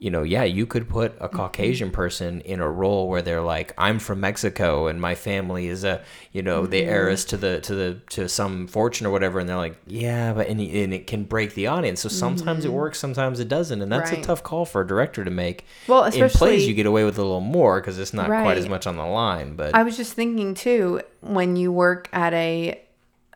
you 0.00 0.10
know, 0.10 0.22
yeah, 0.22 0.44
you 0.44 0.64
could 0.64 0.88
put 0.88 1.16
a 1.18 1.26
mm-hmm. 1.26 1.36
Caucasian 1.36 1.90
person 1.90 2.40
in 2.42 2.60
a 2.60 2.70
role 2.70 3.08
where 3.08 3.20
they're 3.20 3.42
like, 3.42 3.74
I'm 3.76 3.98
from 3.98 4.20
Mexico 4.20 4.86
and 4.86 5.00
my 5.00 5.16
family 5.16 5.66
is 5.66 5.82
a, 5.82 6.02
you 6.32 6.40
know, 6.40 6.66
the 6.66 6.80
mm-hmm. 6.80 6.90
heiress 6.90 7.24
to 7.26 7.36
the 7.36 7.60
to 7.62 7.74
the 7.74 8.00
to 8.10 8.28
some 8.28 8.68
fortune 8.68 9.08
or 9.08 9.10
whatever, 9.10 9.40
and 9.40 9.48
they're 9.48 9.56
like, 9.56 9.76
yeah, 9.86 10.32
but 10.32 10.46
and, 10.46 10.60
and 10.60 10.94
it 10.94 11.08
can 11.08 11.24
break 11.24 11.54
the 11.54 11.66
audience. 11.66 12.00
So 12.00 12.08
sometimes 12.08 12.64
it 12.64 12.68
mm-hmm. 12.68 12.76
works, 12.76 13.00
sometimes 13.00 13.40
it 13.40 13.48
doesn't, 13.48 13.82
and 13.82 13.90
that's 13.90 14.12
a 14.12 14.22
tough 14.22 14.44
call 14.44 14.64
for 14.64 14.82
a 14.82 14.86
director 14.86 15.24
to 15.24 15.30
make. 15.30 15.66
Well, 15.88 16.04
in 16.04 16.28
plays 16.30 16.68
you 16.68 16.74
get 16.74 16.86
away 16.86 17.04
with 17.04 17.18
a 17.18 17.22
little 17.22 17.40
more 17.40 17.80
because 17.80 17.98
it's 17.98 18.14
not 18.14 18.26
quite 18.26 18.56
as 18.56 18.68
much 18.68 18.86
on 18.86 18.96
the 18.96 19.06
line. 19.06 19.56
But 19.56 19.74
I 19.74 19.82
was 19.82 19.96
just 19.96 20.12
thinking 20.12 20.54
too, 20.54 21.00
when 21.22 21.56
you 21.56 21.72
work 21.72 22.08
at 22.12 22.32
a 22.34 22.80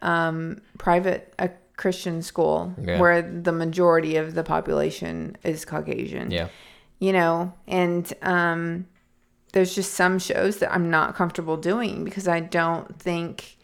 um, 0.00 0.60
private 0.78 1.34
a 1.38 1.50
Christian 1.76 2.22
school 2.22 2.74
Yeah. 2.80 3.00
where 3.00 3.22
the 3.22 3.52
majority 3.52 4.16
of 4.16 4.34
the 4.34 4.44
population 4.44 5.36
is 5.42 5.64
Caucasian. 5.64 6.30
yeah, 6.30 6.48
You 6.98 7.12
know, 7.12 7.52
and 7.66 8.12
um, 8.22 8.86
there's 9.52 9.74
just 9.74 9.94
some 9.94 10.18
shows 10.18 10.58
that 10.58 10.72
I'm 10.72 10.90
not 10.90 11.14
comfortable 11.14 11.56
doing 11.56 12.04
because 12.04 12.28
I 12.28 12.40
don't 12.40 12.98
think. 13.00 13.56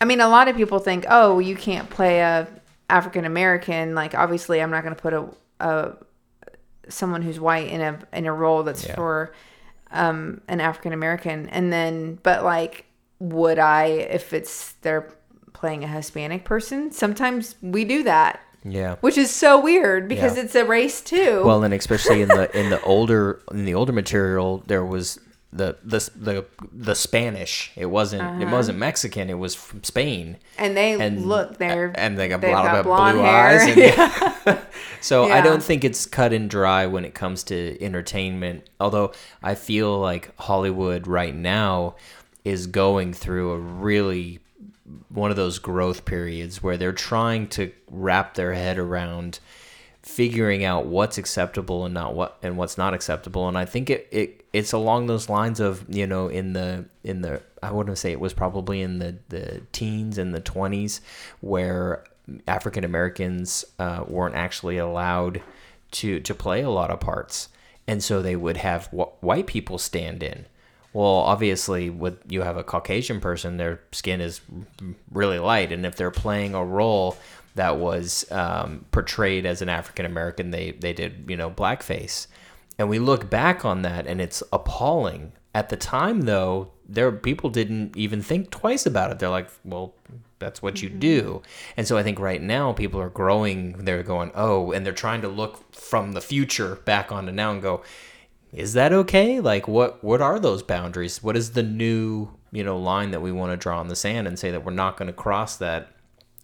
I 0.00 0.04
mean, 0.04 0.20
a 0.20 0.28
lot 0.28 0.48
of 0.48 0.56
people 0.56 0.78
think, 0.78 1.06
oh, 1.08 1.38
you 1.40 1.56
can't 1.56 1.90
play 1.90 2.20
a 2.20 2.46
African 2.88 3.24
American. 3.24 3.94
Like, 3.94 4.14
obviously, 4.14 4.62
I'm 4.62 4.70
not 4.70 4.82
going 4.84 4.94
to 4.94 5.00
put 5.02 5.12
a, 5.12 5.28
a 5.60 5.96
someone 6.88 7.22
who's 7.22 7.40
white 7.40 7.68
in 7.68 7.80
a 7.80 7.98
in 8.12 8.26
a 8.26 8.32
role 8.32 8.62
that's 8.62 8.86
Yeah. 8.86 8.94
for 8.94 9.32
um, 9.90 10.40
an 10.48 10.60
African 10.60 10.92
American. 10.92 11.48
And 11.48 11.72
then, 11.72 12.18
but 12.22 12.44
like, 12.44 12.84
would 13.18 13.58
I 13.58 13.86
if 13.86 14.32
it's 14.32 14.72
they're 14.82 15.08
playing 15.58 15.84
a 15.84 15.88
Hispanic 15.88 16.44
person? 16.44 16.90
Sometimes 16.92 17.56
we 17.62 17.84
do 17.84 18.02
that, 18.04 18.40
yeah. 18.64 18.96
which 19.00 19.18
is 19.18 19.30
so 19.30 19.60
weird 19.60 20.08
because 20.08 20.36
Yeah. 20.36 20.44
it's 20.44 20.54
a 20.54 20.64
race 20.64 21.00
too. 21.00 21.42
Well, 21.44 21.62
and 21.64 21.74
especially 21.74 22.22
in 22.22 22.28
the 22.28 22.50
in 22.58 22.70
the 22.70 22.80
older 22.82 23.40
in 23.50 23.64
the 23.64 23.74
older 23.74 23.92
material, 23.92 24.62
there 24.66 24.84
was 24.84 25.18
the 25.52 25.76
the 25.82 26.10
the 26.14 26.44
the 26.72 26.94
Spanish. 26.94 27.72
It 27.74 27.86
wasn't 27.86 28.22
it 28.40 28.44
uh-huh. 28.44 28.54
wasn't 28.56 28.78
Mexican. 28.78 29.30
It 29.30 29.38
was 29.38 29.54
from 29.54 29.82
Spain. 29.82 30.36
and 30.58 30.76
they 30.76 31.00
and 31.00 31.26
look 31.26 31.56
they're 31.58 31.92
and 31.94 32.18
they 32.18 32.28
got 32.28 32.44
a 32.44 32.50
lot 32.50 32.64
got 32.64 32.76
of 32.76 32.84
blonde 32.84 33.18
blue 33.18 33.24
hair. 33.24 33.60
eyes. 33.60 34.46
And, 34.46 34.58
so 35.00 35.24
I 35.24 35.40
don't 35.40 35.62
think 35.62 35.84
it's 35.84 36.04
cut 36.06 36.32
and 36.32 36.50
dry 36.50 36.86
when 36.86 37.04
it 37.04 37.14
comes 37.14 37.44
to 37.44 37.82
entertainment. 37.82 38.68
Although 38.78 39.12
I 39.42 39.54
feel 39.54 39.98
like 39.98 40.30
Hollywood 40.38 41.06
right 41.06 41.34
now 41.34 41.96
is 42.44 42.66
going 42.66 43.12
through 43.14 43.52
a 43.52 43.58
really 43.58 44.40
one 45.08 45.30
of 45.30 45.36
those 45.36 45.58
growth 45.58 46.04
periods 46.04 46.62
where 46.62 46.76
they're 46.76 46.92
trying 46.92 47.48
to 47.48 47.72
wrap 47.90 48.34
their 48.34 48.54
head 48.54 48.78
around 48.78 49.40
figuring 50.02 50.64
out 50.64 50.86
what's 50.86 51.18
acceptable 51.18 51.84
and 51.84 51.92
not 51.92 52.14
what 52.14 52.38
and 52.42 52.56
what's 52.56 52.78
not 52.78 52.94
acceptable. 52.94 53.48
And 53.48 53.58
i 53.58 53.64
think 53.64 53.90
it, 53.90 54.08
it 54.10 54.44
it's 54.52 54.72
along 54.72 55.06
those 55.06 55.28
lines 55.28 55.60
of 55.60 55.84
you 55.88 56.06
know 56.06 56.28
in 56.28 56.52
the 56.54 56.86
in 57.04 57.20
the 57.20 57.42
i 57.62 57.70
wouldn't 57.70 57.98
say 57.98 58.12
it 58.12 58.20
was 58.20 58.32
probably 58.32 58.80
in 58.80 58.98
the 58.98 59.16
the 59.28 59.62
teens 59.72 60.16
and 60.16 60.34
the 60.34 60.40
20s 60.40 61.00
where 61.40 62.04
african 62.46 62.84
americans 62.84 63.64
uh, 63.78 64.04
weren't 64.06 64.34
actually 64.34 64.78
allowed 64.78 65.42
to 65.90 66.20
to 66.20 66.34
play 66.34 66.62
a 66.62 66.70
lot 66.70 66.90
of 66.90 67.00
parts. 67.00 67.48
And 67.86 68.02
so 68.02 68.20
they 68.20 68.36
would 68.36 68.58
have 68.58 68.86
wh- 68.86 69.22
white 69.22 69.46
people 69.46 69.78
stand 69.78 70.22
in 70.22 70.46
well, 70.92 71.06
obviously, 71.06 71.90
with 71.90 72.18
you 72.28 72.42
have 72.42 72.56
a 72.56 72.64
Caucasian 72.64 73.20
person, 73.20 73.56
their 73.56 73.80
skin 73.92 74.20
is 74.20 74.40
really 75.12 75.38
light, 75.38 75.72
and 75.72 75.84
if 75.84 75.96
they're 75.96 76.10
playing 76.10 76.54
a 76.54 76.64
role 76.64 77.16
that 77.54 77.76
was 77.76 78.30
um, 78.30 78.84
portrayed 78.90 79.44
as 79.44 79.60
an 79.62 79.68
African 79.68 80.06
American, 80.06 80.50
they 80.50 80.72
they 80.72 80.92
did 80.92 81.24
you 81.28 81.36
know 81.36 81.50
blackface, 81.50 82.26
and 82.78 82.88
we 82.88 82.98
look 82.98 83.28
back 83.28 83.64
on 83.64 83.82
that, 83.82 84.06
and 84.06 84.20
it's 84.20 84.42
appalling. 84.52 85.32
At 85.54 85.70
the 85.70 85.76
time, 85.76 86.22
though, 86.22 86.70
there 86.88 87.10
people 87.12 87.50
didn't 87.50 87.96
even 87.96 88.22
think 88.22 88.50
twice 88.50 88.86
about 88.86 89.10
it. 89.10 89.18
They're 89.18 89.28
like, 89.28 89.48
well, 89.64 89.94
that's 90.38 90.62
what 90.62 90.82
you 90.82 90.88
do. 90.88 91.42
And 91.76 91.86
so 91.86 91.96
I 91.96 92.02
think 92.02 92.18
right 92.18 92.40
now 92.40 92.72
people 92.72 93.00
are 93.00 93.08
growing. 93.08 93.72
They're 93.84 94.02
going, 94.02 94.30
oh, 94.34 94.72
and 94.72 94.84
they're 94.86 94.92
trying 94.92 95.22
to 95.22 95.28
look 95.28 95.74
from 95.74 96.12
the 96.12 96.20
future 96.20 96.76
back 96.76 97.10
onto 97.10 97.32
now 97.32 97.50
and 97.50 97.62
go, 97.62 97.82
is 98.52 98.72
that 98.72 98.92
okay? 98.92 99.40
Like 99.40 99.68
what 99.68 100.02
what 100.02 100.20
are 100.20 100.38
those 100.38 100.62
boundaries? 100.62 101.22
What 101.22 101.36
is 101.36 101.52
the 101.52 101.62
new, 101.62 102.28
you 102.50 102.64
know, 102.64 102.78
line 102.78 103.10
that 103.10 103.20
we 103.20 103.32
want 103.32 103.52
to 103.52 103.56
draw 103.56 103.80
in 103.80 103.88
the 103.88 103.96
sand 103.96 104.26
and 104.26 104.38
say 104.38 104.50
that 104.50 104.64
we're 104.64 104.72
not 104.72 104.96
going 104.96 105.08
to 105.08 105.12
cross 105.12 105.56
that 105.56 105.88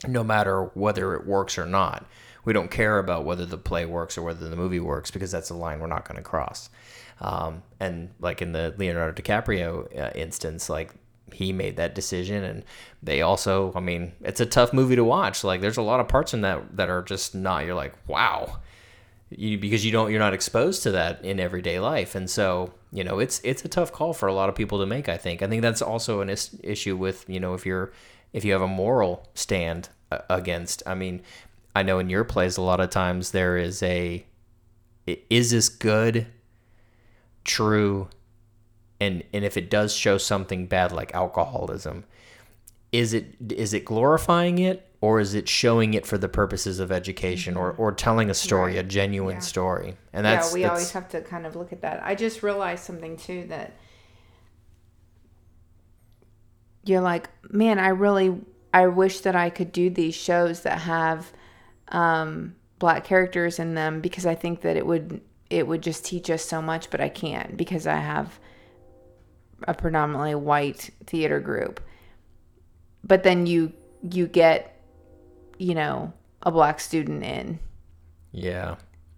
no 0.07 0.23
matter 0.23 0.65
whether 0.75 1.15
it 1.15 1.27
works 1.27 1.59
or 1.59 1.67
not. 1.67 2.07
We 2.45 2.53
don't 2.53 2.71
care 2.71 2.99
about 2.99 3.25
whether 3.25 3.47
the 3.47 3.57
play 3.57 3.87
works 3.87 4.19
or 4.19 4.23
whether 4.23 4.49
the 4.49 4.57
movie 4.57 4.81
works 4.81 5.11
because 5.11 5.31
that's 5.31 5.51
a 5.51 5.55
line 5.55 5.81
we're 5.81 5.87
not 5.87 6.07
going 6.07 6.19
to 6.19 6.23
cross. 6.23 6.69
Um, 7.21 7.63
and 7.81 8.11
like 8.21 8.43
in 8.43 8.53
the 8.53 8.75
Leonardo 8.77 9.21
DiCaprio 9.21 9.99
uh, 9.99 10.11
instance, 10.15 10.69
like 10.69 10.93
he 11.33 11.53
made 11.53 11.77
that 11.77 11.95
decision 11.95 12.45
and 12.45 12.65
they 13.03 13.23
also, 13.23 13.73
I 13.75 13.81
mean, 13.81 14.13
it's 14.21 14.41
a 14.41 14.47
tough 14.47 14.73
movie 14.75 14.97
to 14.97 15.05
watch. 15.05 15.43
Like 15.43 15.63
there's 15.63 15.79
a 15.79 15.83
lot 15.83 16.01
of 16.01 16.09
parts 16.09 16.35
in 16.35 16.43
that 16.43 16.77
that 16.77 16.91
are 16.91 17.03
just 17.03 17.35
not 17.35 17.65
you're 17.65 17.75
like, 17.75 17.95
"Wow." 18.07 18.59
You, 19.37 19.59
because 19.59 19.85
you 19.85 19.93
don't 19.93 20.11
you're 20.11 20.21
not 20.21 20.35
exposed 20.35 20.83
to 20.85 20.91
that 20.93 21.25
in 21.25 21.41
everyday 21.41 21.81
life. 21.81 22.15
And 22.15 22.29
so 22.29 22.73
you 22.93 23.05
know 23.05 23.19
it's 23.19 23.41
it's 23.45 23.65
a 23.65 23.69
tough 23.69 23.93
call 23.93 24.13
for 24.13 24.29
a 24.29 24.35
lot 24.35 24.49
of 24.49 24.55
people 24.55 24.79
to 24.79 24.87
make 24.87 25.09
i 25.09 25.17
think. 25.17 25.43
I 25.43 25.49
think 25.49 25.63
that's 25.63 25.83
also 25.83 26.21
an 26.21 26.31
is- 26.31 26.59
issue 26.63 26.97
with 26.97 27.25
you 27.29 27.41
know 27.41 27.55
if 27.55 27.67
you're 27.67 27.93
if 28.33 28.45
you 28.45 28.53
have 28.53 28.63
a 28.63 28.69
moral 28.69 29.29
stand 29.35 29.89
against 30.31 30.83
i 30.87 30.95
mean 30.95 31.23
i 31.75 31.83
know 31.83 31.99
in 31.99 32.09
your 32.09 32.23
plays 32.23 32.57
a 32.57 32.63
lot 32.63 32.79
of 32.79 32.91
times 32.91 33.33
there 33.33 33.57
is 33.57 33.83
a 33.83 34.25
is 35.07 35.51
this 35.51 35.69
good 35.69 36.27
true? 37.45 38.09
And 39.01 39.23
and 39.33 39.45
if 39.45 39.57
it 39.57 39.71
does 39.71 39.95
show 39.95 40.19
something 40.19 40.67
bad 40.67 40.93
like 40.93 41.15
alcoholism 41.15 42.05
is 42.93 43.13
it 43.13 43.35
is 43.51 43.75
it 43.75 43.85
glorifying 43.85 44.59
it 44.59 44.89
or 45.05 45.21
is 45.21 45.35
it 45.35 45.47
showing 45.47 45.93
it 45.93 46.07
for 46.07 46.17
the 46.17 46.31
purposes 46.31 46.81
of 46.81 46.91
education 46.91 47.59
or, 47.59 47.73
or 47.73 47.93
telling 47.93 48.31
a 48.31 48.35
story, 48.35 48.77
Right. 48.77 48.87
a 48.87 48.89
genuine 48.89 49.37
Yeah. 49.37 49.41
story? 49.41 49.99
And 50.15 50.25
that's 50.25 50.49
yeah, 50.49 50.55
we 50.55 50.63
that's, 50.63 50.71
always 50.71 50.93
have 50.93 51.11
to 51.11 51.21
kind 51.21 51.45
of 51.45 51.57
look 51.57 51.75
at 51.75 51.83
that. 51.83 52.01
I 52.03 52.15
just 52.15 52.43
realized 52.43 52.85
something 52.85 53.19
too 53.19 53.45
that 53.49 53.75
you're 56.85 57.03
like, 57.03 57.29
man, 57.53 57.79
I 57.79 57.89
really, 57.89 58.41
I 58.73 58.87
wish 58.87 59.21
that 59.21 59.37
I 59.37 59.51
could 59.51 59.73
do 59.73 59.91
these 59.91 60.15
shows 60.15 60.63
that 60.63 60.79
have 60.79 61.31
um, 61.89 62.55
black 62.79 63.05
characters 63.05 63.59
in 63.59 63.75
them 63.75 64.01
because 64.01 64.25
I 64.25 64.35
think 64.35 64.63
that 64.63 64.75
it 64.75 64.87
would, 64.87 65.21
it 65.51 65.67
would 65.67 65.83
just 65.83 66.07
teach 66.07 66.31
us 66.31 66.43
so 66.43 66.63
much, 66.63 66.89
but 66.89 67.03
I 67.03 67.11
can't 67.11 67.59
because 67.59 67.87
I 67.87 67.97
have 67.97 68.41
a 69.69 69.75
predominantly 69.75 70.35
white 70.35 70.89
theater 71.07 71.41
group. 71.41 71.83
But 73.03 73.23
then 73.23 73.45
you, 73.45 73.75
you 74.11 74.27
get, 74.27 74.74
you 75.69 75.75
know, 75.81 76.13
a 76.43 76.51
black 76.51 76.77
student 76.81 77.23
in 77.37 77.59
yeah. 78.33 78.77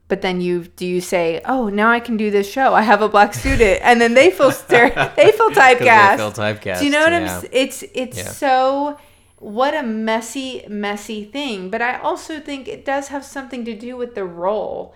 but 0.08 0.20
then 0.22 0.40
you 0.40 0.54
do 0.80 0.86
you 0.94 1.00
say, 1.00 1.40
"Oh, 1.44 1.68
now 1.80 1.88
I 1.90 2.00
can 2.06 2.16
do 2.16 2.30
this 2.30 2.48
show. 2.56 2.68
I 2.74 2.82
have 2.82 3.02
a 3.02 3.08
black 3.16 3.34
student," 3.34 3.80
and 3.82 4.00
then 4.00 4.14
they 4.14 4.30
feel 4.30 4.52
stare, 4.52 4.90
they 5.16 5.32
feel 5.32 5.50
'Cause 5.50 5.56
they 5.56 6.16
feel 6.22 6.32
typecast. 6.32 6.78
Do 6.78 6.84
you 6.86 6.92
know 6.94 7.00
what 7.06 7.12
I'm? 7.12 7.44
It's 7.52 7.78
it's 8.02 8.18
Yeah. 8.18 8.28
so 8.42 8.98
what 9.38 9.74
a 9.74 9.82
messy 9.82 10.50
messy 10.68 11.24
thing. 11.36 11.70
But 11.70 11.80
I 11.82 11.98
also 12.08 12.40
think 12.40 12.68
it 12.68 12.84
does 12.84 13.08
have 13.08 13.24
something 13.24 13.64
to 13.64 13.74
do 13.74 13.96
with 13.96 14.14
the 14.14 14.24
role. 14.24 14.94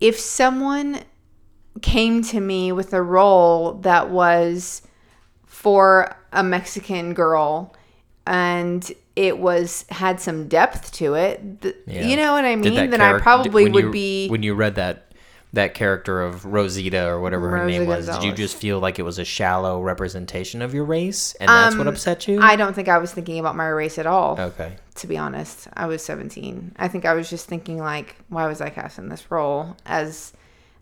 If 0.00 0.18
someone 0.18 0.90
came 1.80 2.22
to 2.32 2.40
me 2.40 2.72
with 2.72 2.92
a 2.92 3.02
role 3.02 3.74
that 3.82 4.10
was 4.10 4.82
for 5.46 6.16
a 6.32 6.42
Mexican 6.42 7.14
girl 7.14 7.74
and 8.26 8.90
it 9.16 9.38
was 9.38 9.84
had 9.90 10.20
some 10.20 10.48
depth 10.48 10.92
to 10.92 11.14
it. 11.14 11.60
th- 11.62 11.76
Yeah. 11.86 12.06
You 12.06 12.16
know 12.16 12.32
what 12.32 12.44
I 12.44 12.56
mean? 12.56 12.74
that 12.74 12.90
Then 12.90 13.00
I 13.00 13.18
probably 13.18 13.70
would 13.70 13.84
you- 13.84 13.90
be. 13.90 14.28
when 14.28 14.42
you 14.42 14.54
read 14.54 14.76
that 14.76 15.06
that 15.54 15.74
character 15.74 16.22
of 16.22 16.46
Rosita 16.46 17.06
or 17.06 17.20
whatever 17.20 17.50
her 17.50 17.56
Rosa 17.56 17.66
name 17.78 17.86
was. 17.86 18.06
Did 18.08 18.22
you 18.22 18.32
just 18.32 18.56
feel 18.56 18.78
like 18.80 18.98
it 18.98 19.02
was 19.02 19.18
a 19.18 19.24
shallow 19.26 19.82
representation 19.82 20.62
of 20.62 20.72
your 20.72 20.84
race, 20.86 21.34
and 21.40 21.48
that's 21.50 21.76
what 21.76 21.86
upset 21.86 22.26
you? 22.26 22.38
Um, 22.38 22.42
I 22.42 22.56
don't 22.56 22.72
think 22.74 22.88
I 22.88 22.96
was 22.96 23.12
thinking 23.12 23.38
about 23.38 23.54
my 23.54 23.68
race 23.68 23.98
at 23.98 24.06
all. 24.06 24.40
okay. 24.40 24.76
To 24.94 25.06
be 25.06 25.18
honest, 25.18 25.68
I 25.74 25.84
was 25.84 26.02
17. 26.02 26.72
I 26.78 26.88
think 26.88 27.04
I 27.04 27.12
was 27.12 27.28
just 27.28 27.48
thinking 27.48 27.76
like, 27.76 28.16
why 28.30 28.46
was 28.46 28.62
I 28.62 28.70
cast 28.70 28.98
in 28.98 29.10
this 29.10 29.30
role? 29.30 29.76
As 29.84 30.32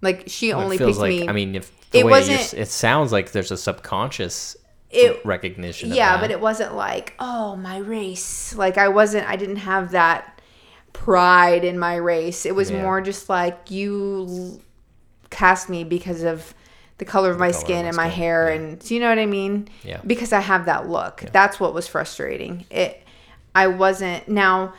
like 0.02 0.24
she 0.28 0.54
Well, 0.54 0.62
only 0.62 0.76
it 0.76 0.78
feels 0.78 0.90
picked 0.98 1.00
like 1.00 1.10
me. 1.22 1.28
I 1.28 1.32
mean, 1.32 1.56
if 1.56 1.72
the 1.90 1.98
It 1.98 2.06
wasn't- 2.06 2.54
it 2.54 2.68
sounds 2.68 3.10
like 3.10 3.32
there's 3.32 3.50
a 3.50 3.56
subconscious 3.56 4.56
It- 4.90 5.24
recognition. 5.24 5.90
Of 5.90 5.96
yeah, 5.96 6.20
but 6.20 6.30
it 6.30 6.40
wasn't 6.40 6.74
like, 6.74 7.14
oh, 7.18 7.56
my 7.56 7.78
race. 7.78 8.54
Like 8.54 8.76
I 8.78 8.88
wasn't. 8.88 9.28
I 9.28 9.36
didn't 9.36 9.56
have 9.56 9.92
that 9.92 10.40
pride 10.92 11.64
in 11.64 11.78
my 11.78 11.96
race. 11.96 12.44
It 12.44 12.54
was 12.54 12.70
Yeah. 12.70 12.82
more 12.82 13.00
just 13.00 13.28
like 13.28 13.70
you 13.70 14.60
cast 15.30 15.68
me 15.68 15.84
because 15.84 16.22
of 16.22 16.54
the 16.98 17.04
color 17.04 17.30
of 17.30 17.38
my 17.38 17.46
color 17.50 17.56
of 17.56 17.64
skin 17.64 17.82
my 17.82 17.88
and 17.88 17.96
my 17.96 18.08
skin, 18.08 18.18
hair, 18.18 18.48
yeah. 18.48 18.54
and 18.56 18.78
do 18.80 18.94
you 18.94 19.00
know 19.00 19.08
what 19.08 19.18
I 19.18 19.26
mean? 19.26 19.68
Yeah. 19.84 20.00
Because 20.06 20.32
I 20.32 20.40
have 20.40 20.66
that 20.66 20.88
look. 20.88 21.24
That's 21.32 21.58
what 21.60 21.72
was 21.72 21.86
frustrating. 21.86 22.66
It. 22.70 23.02
I 23.54 23.68
wasn't 23.68 24.28
now. 24.28 24.74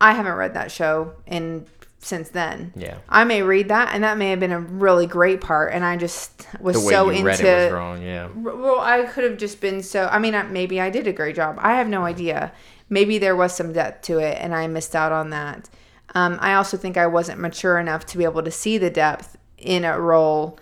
I 0.00 0.12
haven't 0.12 0.34
read 0.34 0.54
that 0.54 0.70
show 0.70 1.12
in 1.26 1.66
since 2.04 2.30
then. 2.30 2.72
Yeah. 2.76 2.98
I 3.08 3.24
may 3.24 3.42
read 3.42 3.68
that, 3.68 3.94
and 3.94 4.04
that 4.04 4.18
may 4.18 4.30
have 4.30 4.40
been 4.40 4.52
a 4.52 4.60
really 4.60 5.06
great 5.06 5.40
part, 5.40 5.72
and 5.72 5.84
I 5.84 5.96
just 5.96 6.46
was 6.60 6.76
the 6.76 6.86
way 6.86 6.92
so 6.92 7.04
you 7.06 7.12
into 7.12 7.24
read 7.24 7.40
it 7.40 7.64
was 7.64 7.72
wrong. 7.72 8.02
Yeah. 8.02 8.28
well, 8.34 8.80
I 8.80 9.04
could 9.04 9.24
have 9.24 9.38
just 9.38 9.60
been 9.60 9.82
so. 9.82 10.08
I 10.10 10.18
mean, 10.18 10.34
maybe 10.52 10.80
I 10.80 10.90
did 10.90 11.06
a 11.06 11.12
great 11.12 11.36
job. 11.36 11.56
I 11.60 11.76
have 11.76 11.88
no 11.88 12.04
idea. 12.04 12.52
Maybe 12.88 13.18
there 13.18 13.36
was 13.36 13.54
some 13.54 13.72
depth 13.72 14.02
to 14.06 14.18
it, 14.18 14.36
and 14.40 14.54
I 14.54 14.66
missed 14.66 14.94
out 14.94 15.12
on 15.12 15.30
that. 15.30 15.70
Um, 16.14 16.38
I 16.40 16.54
also 16.54 16.76
think 16.76 16.96
I 16.96 17.06
wasn't 17.06 17.40
mature 17.40 17.78
enough 17.78 18.04
to 18.06 18.18
be 18.18 18.24
able 18.24 18.42
to 18.42 18.50
see 18.50 18.76
the 18.76 18.90
depth 18.90 19.38
in 19.56 19.84
a 19.84 19.98
role 19.98 20.58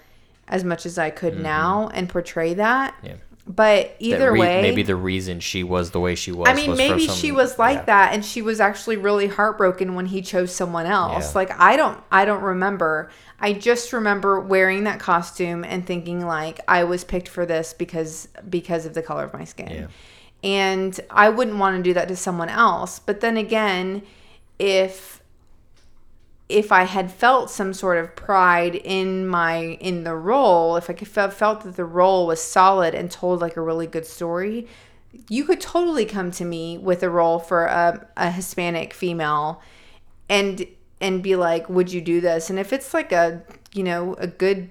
as 0.47 0.62
much 0.62 0.84
as 0.84 0.99
I 0.99 1.11
could 1.11 1.41
now 1.41 1.88
and 1.95 2.09
portray 2.09 2.55
that. 2.55 2.95
Mm-hmm. 2.97 3.07
Yeah. 3.07 3.14
But 3.57 3.96
either 3.98 4.30
re- 4.30 4.38
way, 4.38 4.62
maybe 4.62 4.84
the 4.84 4.94
reason 4.94 5.40
she 5.40 5.64
was 5.64 5.90
the 5.90 5.98
way 5.98 6.14
she 6.14 6.30
was. 6.30 6.48
I 6.48 6.55
mean, 6.55 6.70
was 6.70 6.78
maybe 6.78 7.07
some- 7.07 7.16
she 7.16 7.32
was 7.32 7.59
like 7.59 7.78
yeah. 7.78 7.84
that, 7.86 8.14
and 8.14 8.24
she 8.24 8.42
was 8.42 8.61
actually 8.61 8.96
really 8.96 9.26
heartbroken 9.26 9.94
when 9.96 10.07
he 10.07 10.22
chose 10.22 10.55
someone 10.55 10.86
else. 10.86 11.30
Yeah. 11.32 11.38
Like 11.38 11.61
I 11.61 11.76
don't, 11.76 12.01
I 12.12 12.24
don't 12.24 12.42
remember. 12.42 13.11
I 13.40 13.53
just 13.55 13.92
remember 13.92 14.38
wearing 14.38 14.84
that 14.84 15.01
costume 15.01 15.64
and 15.64 15.84
thinking 15.84 16.24
like 16.24 16.61
I 16.68 16.84
was 16.84 17.03
picked 17.03 17.26
for 17.26 17.44
this 17.44 17.72
because 17.74 18.28
because 18.48 18.86
of 18.86 18.94
the 18.94 19.03
color 19.03 19.24
of 19.24 19.32
my 19.32 19.44
skin, 19.44 19.68
Yeah. 19.68 19.86
and 20.44 21.01
I 21.11 21.28
wouldn't 21.30 21.57
want 21.57 21.76
to 21.76 21.82
do 21.82 21.94
that 21.94 22.07
to 22.09 22.16
someone 22.16 22.51
else. 22.51 23.01
But 23.01 23.20
then 23.20 23.36
again, 23.36 24.03
if 24.61 25.19
if 26.51 26.72
I 26.72 26.84
had 26.84 27.11
felt 27.11 27.51
some 27.51 27.72
sort 27.72 27.98
of 27.98 28.16
pride 28.16 28.74
in 28.74 29.26
my 29.26 29.78
in 29.80 30.05
the 30.05 30.14
role, 30.14 30.76
if 30.76 30.90
I 30.90 30.92
could 30.92 31.09
felt 31.09 31.62
that 31.62 31.76
the 31.76 31.84
role 31.84 32.26
was 32.26 32.40
solid 32.42 32.94
and 32.94 33.11
told 33.11 33.40
like 33.40 33.57
a 33.57 33.61
really 33.61 33.86
good 33.86 34.07
story, 34.07 34.66
you 35.28 35.44
could 35.44 35.61
totally 35.61 36.05
come 36.05 36.30
to 36.32 36.44
me 36.44 36.78
with 36.78 37.03
a 37.03 37.11
role 37.11 37.38
for 37.38 37.66
a, 37.66 38.07
a 38.16 38.30
Hispanic 38.30 38.92
female, 38.92 39.62
and 40.28 40.66
and 41.01 41.22
be 41.22 41.36
like, 41.36 41.68
would 41.68 41.92
you 41.92 42.01
do 42.01 42.20
this? 42.20 42.51
And 42.51 42.59
if 42.59 42.72
it's 42.72 42.92
like 42.92 43.12
a 43.12 43.42
you 43.72 43.82
know 43.82 44.14
a 44.14 44.26
good 44.26 44.70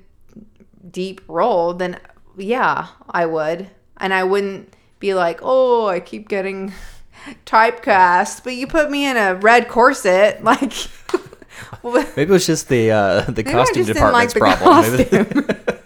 deep 0.89 1.21
role, 1.27 1.73
then 1.73 1.99
yeah, 2.37 2.87
I 3.09 3.25
would, 3.25 3.69
and 3.97 4.13
I 4.13 4.23
wouldn't 4.23 4.73
be 4.99 5.13
like, 5.13 5.39
oh, 5.41 5.87
I 5.87 5.99
keep 5.99 6.27
getting 6.27 6.73
typecast, 7.45 8.43
but 8.43 8.53
you 8.53 8.67
put 8.67 8.91
me 8.91 9.05
in 9.05 9.17
a 9.17 9.35
red 9.35 9.69
corset, 9.69 10.43
like. 10.43 10.73
Maybe 11.83 12.21
it 12.21 12.29
was 12.29 12.45
just 12.45 12.69
the 12.69 12.91
uh, 12.91 13.21
the 13.21 13.43
costume 13.43 13.85
didn't 13.85 14.11
like 14.11 14.31
department's 14.33 15.09
the 15.09 15.25
problem. 15.25 15.47
Maybe- 15.47 15.53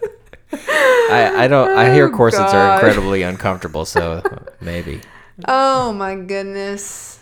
I, 1.12 1.44
I 1.44 1.48
don't. 1.48 1.70
I 1.72 1.94
hear 1.94 2.08
Oh, 2.08 2.12
corsets 2.12 2.52
God. 2.52 2.56
are 2.56 2.74
incredibly 2.76 3.22
uncomfortable, 3.24 3.86
so 3.86 4.22
maybe. 4.62 5.02
Oh 5.48 5.92
my 5.94 6.16
goodness. 6.16 7.20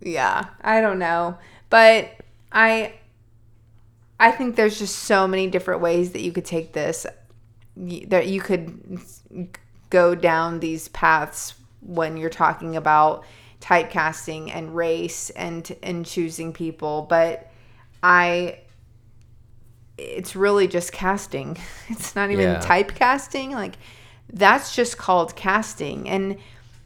Yeah, 0.00 0.46
I 0.62 0.80
don't 0.80 0.98
know. 0.98 1.38
But 1.68 2.10
I 2.52 2.94
I 4.18 4.30
think 4.32 4.56
there's 4.56 4.78
just 4.78 4.96
so 5.00 5.26
many 5.28 5.46
different 5.48 5.80
ways 5.80 6.12
that 6.12 6.20
you 6.22 6.32
could 6.32 6.44
take 6.44 6.72
this 6.72 7.06
that 7.76 8.26
you 8.28 8.40
could 8.40 9.00
go 9.90 10.14
down 10.14 10.60
these 10.60 10.88
paths 10.88 11.54
when 11.80 12.16
you're 12.16 12.30
talking 12.30 12.76
about 12.76 13.24
typecasting 13.60 14.50
and 14.54 14.74
race 14.74 15.30
and 15.30 15.76
and 15.82 16.06
choosing 16.06 16.52
people, 16.52 17.06
but 17.08 17.50
I 18.02 18.58
it's 19.98 20.34
really 20.34 20.66
just 20.68 20.92
casting. 20.92 21.56
It's 21.88 22.14
not 22.16 22.30
even 22.30 22.52
Yeah. 22.52 22.60
typecasting. 22.60 23.50
Like 23.52 23.74
that's 24.32 24.74
just 24.74 24.96
called 24.98 25.36
casting. 25.36 26.08
And 26.08 26.36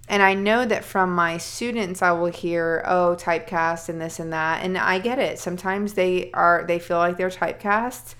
and 0.09 0.23
I 0.23 0.35
know 0.35 0.67
that 0.67 0.85
from 0.85 1.15
my 1.15 1.39
students 1.39 2.03
I 2.03 2.13
will 2.13 2.27
hear, 2.31 2.83
"Oh, 2.87 3.17
typecast 3.19 3.89
and 3.89 4.01
this 4.01 4.19
and 4.21 4.33
that." 4.33 4.63
And 4.65 4.77
I 4.77 4.99
get 4.99 5.19
it. 5.19 5.39
Sometimes 5.39 5.95
they 5.95 6.31
are 6.33 6.65
they 6.67 6.79
feel 6.79 6.99
like 6.99 7.17
they're 7.17 7.31
typecast. 7.31 8.15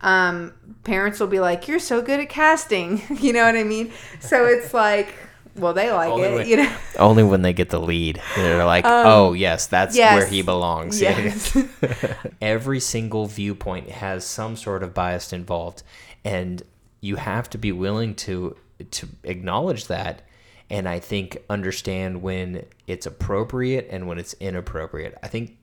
Um 0.00 0.52
parents 0.84 1.18
will 1.20 1.26
be 1.26 1.40
like, 1.40 1.68
"You're 1.68 1.78
so 1.78 2.00
good 2.02 2.20
at 2.20 2.28
casting." 2.28 3.02
you 3.20 3.32
know 3.32 3.44
what 3.44 3.56
I 3.56 3.64
mean? 3.64 3.92
So 4.20 4.44
it's 4.46 4.72
like, 4.74 5.14
well, 5.58 5.72
they 5.74 5.90
like 5.90 6.10
Only 6.10 6.28
it, 6.28 6.34
when- 6.34 6.48
you 6.48 6.56
know. 6.58 6.76
Only 6.98 7.22
when 7.22 7.42
they 7.42 7.52
get 7.52 7.70
the 7.70 7.80
lead, 7.80 8.20
they're 8.36 8.64
like, 8.64 8.84
"Oh, 8.86 9.32
yes, 9.32 9.66
that's 9.66 9.94
Um, 9.94 9.98
yes. 9.98 10.14
where 10.16 10.26
he 10.26 10.42
belongs." 10.42 11.00
Yes. 11.00 11.56
Every 12.40 12.80
single 12.80 13.26
viewpoint 13.26 13.90
has 13.90 14.24
some 14.24 14.56
sort 14.56 14.82
of 14.82 14.94
bias 14.94 15.32
involved, 15.32 15.82
and 16.24 16.62
you 17.00 17.16
have 17.16 17.48
to 17.50 17.58
be 17.58 17.72
willing 17.72 18.14
to 18.16 18.56
to 18.90 19.08
acknowledge 19.24 19.86
that, 19.86 20.22
and 20.70 20.88
I 20.88 20.98
think 20.98 21.38
understand 21.48 22.22
when 22.22 22.64
it's 22.86 23.06
appropriate 23.06 23.88
and 23.90 24.06
when 24.06 24.18
it's 24.18 24.34
inappropriate. 24.34 25.16
I 25.22 25.28
think 25.28 25.56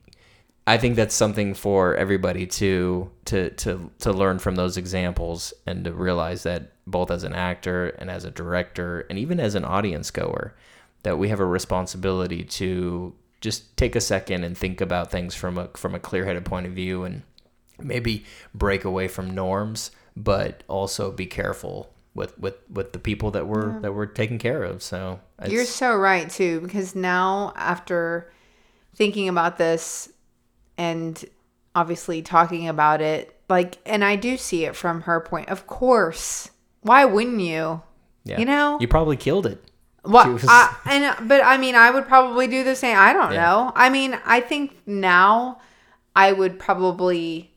I 0.66 0.78
think 0.78 0.96
that's 0.96 1.14
something 1.14 1.54
for 1.54 1.94
everybody 1.94 2.46
to 2.46 3.10
to 3.26 3.50
to 3.50 3.90
to 3.98 4.12
learn 4.12 4.38
from 4.38 4.54
those 4.54 4.76
examples 4.76 5.52
and 5.66 5.84
to 5.84 5.92
realize 5.92 6.42
that 6.44 6.72
both 6.86 7.10
as 7.10 7.24
an 7.24 7.34
actor 7.34 7.88
and 7.88 8.10
as 8.10 8.24
a 8.24 8.30
director 8.30 9.06
and 9.10 9.18
even 9.18 9.40
as 9.40 9.54
an 9.54 9.64
audience 9.64 10.10
goer 10.10 10.54
that 11.02 11.18
we 11.18 11.28
have 11.28 11.40
a 11.40 11.44
responsibility 11.44 12.42
to 12.44 13.14
just 13.40 13.76
take 13.76 13.94
a 13.94 14.00
second 14.00 14.42
and 14.42 14.56
think 14.56 14.80
about 14.80 15.10
things 15.10 15.34
from 15.34 15.58
a 15.58 15.68
from 15.74 15.94
a 15.94 16.00
clear-headed 16.00 16.46
point 16.46 16.66
of 16.66 16.72
view 16.72 17.04
and 17.04 17.22
maybe 17.78 18.24
break 18.54 18.84
away 18.84 19.06
from 19.06 19.34
norms 19.34 19.90
but 20.16 20.62
also 20.68 21.10
be 21.10 21.26
careful 21.26 21.90
with 22.14 22.38
with 22.38 22.56
with 22.70 22.92
the 22.92 22.98
people 22.98 23.30
that 23.32 23.46
we're 23.46 23.80
that 23.80 23.92
we're 23.92 24.06
taking 24.06 24.38
care 24.38 24.62
of. 24.62 24.82
So 24.82 25.20
You're 25.46 25.64
so 25.64 25.94
right 25.96 26.30
too, 26.30 26.60
because 26.60 26.94
now 26.94 27.52
after 27.56 28.32
thinking 28.94 29.28
about 29.28 29.58
this 29.58 30.08
and 30.78 31.24
obviously 31.74 32.22
talking 32.22 32.68
about 32.68 33.00
it, 33.00 33.34
like, 33.48 33.78
and 33.86 34.04
I 34.04 34.16
do 34.16 34.36
see 34.36 34.64
it 34.64 34.74
from 34.76 35.02
her 35.02 35.20
point. 35.20 35.48
Of 35.48 35.66
course, 35.66 36.50
why 36.82 37.04
wouldn't 37.04 37.40
you? 37.40 37.82
yeah. 38.24 38.38
You 38.38 38.44
know, 38.46 38.78
you 38.80 38.88
probably 38.88 39.16
killed 39.16 39.46
it 39.46 39.62
what? 40.02 40.24
she 40.24 40.30
was- 40.30 40.44
I, 40.48 40.74
and 40.86 41.28
but 41.28 41.42
I 41.44 41.56
mean, 41.58 41.74
I 41.74 41.90
would 41.90 42.06
probably 42.06 42.46
do 42.46 42.62
the 42.64 42.74
same. 42.76 42.96
I 42.98 43.12
don't 43.12 43.32
Yeah. 43.32 43.42
know. 43.42 43.72
I 43.74 43.88
mean, 43.90 44.18
I 44.24 44.40
think 44.40 44.76
now 44.86 45.60
I 46.16 46.32
would 46.32 46.58
probably 46.58 47.52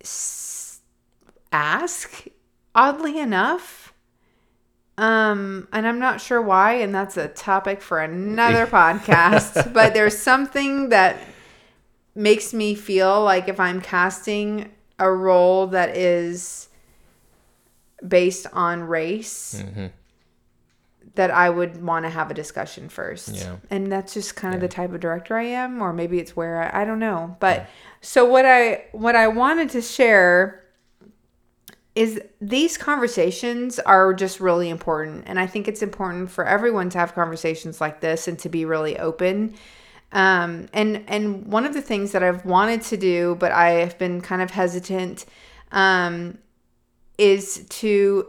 s- 0.00 0.80
ask. 1.52 2.24
Oddly 2.74 3.18
enough. 3.18 3.94
Um, 4.98 5.66
and 5.72 5.86
I'm 5.86 5.98
not 5.98 6.20
sure 6.20 6.40
why, 6.42 6.74
and 6.74 6.94
that's 6.94 7.16
a 7.16 7.28
topic 7.28 7.80
for 7.80 8.00
another 8.00 8.66
podcast. 8.78 9.72
But 9.72 9.94
there's 9.94 10.16
something 10.18 10.90
that 10.90 11.18
makes 12.16 12.52
me 12.54 12.74
feel 12.74 13.22
like 13.22 13.48
if 13.48 13.60
I'm 13.60 13.80
casting 13.80 14.70
a 14.98 15.10
role 15.10 15.66
that 15.68 15.96
is 15.96 16.68
based 18.06 18.46
on 18.52 18.82
race, 18.84 19.62
Mhm. 19.64 19.90
that 21.14 21.30
I 21.30 21.48
would 21.48 21.82
want 21.82 22.04
to 22.04 22.10
have 22.10 22.30
a 22.30 22.34
discussion 22.34 22.88
first. 22.88 23.28
Yeah. 23.30 23.56
And 23.70 23.90
that's 23.90 24.12
just 24.12 24.36
kind 24.36 24.54
of 24.54 24.60
the 24.60 24.68
type 24.68 24.92
of 24.92 25.00
director 25.00 25.36
I 25.36 25.44
am, 25.44 25.80
or 25.80 25.92
maybe 25.92 26.18
it's 26.18 26.36
where 26.36 26.62
I, 26.74 26.82
I 26.82 26.84
don't 26.84 26.98
know. 26.98 27.36
But 27.40 27.66
so 28.00 28.24
what 28.24 28.44
I 28.44 28.84
what 28.92 29.14
I 29.16 29.28
wanted 29.28 29.70
to 29.70 29.80
share 29.82 30.62
is 31.94 32.20
these 32.42 32.76
conversations 32.76 33.78
are 33.78 34.12
just 34.12 34.38
really 34.38 34.68
important 34.68 35.24
and 35.26 35.40
i 35.40 35.46
think 35.46 35.66
it's 35.66 35.80
important 35.80 36.30
for 36.30 36.44
everyone 36.44 36.90
to 36.90 36.98
have 36.98 37.14
conversations 37.14 37.80
like 37.80 38.00
this 38.02 38.28
and 38.28 38.38
to 38.38 38.50
be 38.50 38.66
really 38.66 38.98
open 38.98 39.54
um, 40.16 40.66
and 40.72 41.04
and 41.06 41.46
one 41.46 41.64
of 41.64 41.74
the 41.74 41.82
things 41.82 42.10
that 42.12 42.22
i've 42.22 42.44
wanted 42.44 42.82
to 42.82 42.96
do 42.96 43.36
but 43.38 43.52
i 43.52 43.70
have 43.70 43.96
been 43.98 44.20
kind 44.20 44.42
of 44.42 44.50
hesitant 44.50 45.24
um, 45.72 46.38
is 47.18 47.64
to 47.68 48.26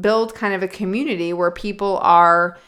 build 0.00 0.34
kind 0.34 0.54
of 0.54 0.62
a 0.62 0.68
community 0.68 1.32
where 1.32 1.50
people 1.50 1.98
are 2.02 2.58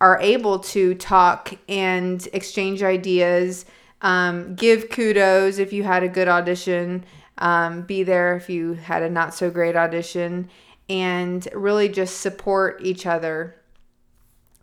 are 0.00 0.18
able 0.20 0.58
to 0.58 0.94
talk 0.96 1.54
and 1.68 2.28
exchange 2.32 2.82
ideas, 2.82 3.64
um, 4.02 4.54
give 4.54 4.90
kudos 4.90 5.58
if 5.58 5.72
you 5.72 5.82
had 5.82 6.02
a 6.02 6.08
good 6.08 6.28
audition, 6.28 7.04
um, 7.38 7.82
be 7.82 8.02
there 8.02 8.36
if 8.36 8.50
you 8.50 8.74
had 8.74 9.02
a 9.02 9.08
not 9.08 9.32
so 9.32 9.50
great 9.50 9.76
audition, 9.76 10.48
and 10.88 11.48
really 11.54 11.88
just 11.88 12.20
support 12.20 12.80
each 12.82 13.06
other. 13.06 13.56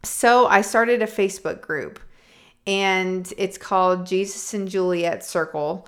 So 0.04 0.48
I 0.48 0.62
started 0.62 1.02
a 1.02 1.08
Facebook 1.08 1.62
group 1.62 2.00
and 2.68 3.32
it's 3.38 3.58
called 3.58 4.06
Jesus 4.06 4.54
and 4.54 4.68
Juliet 4.68 5.24
Circle. 5.24 5.88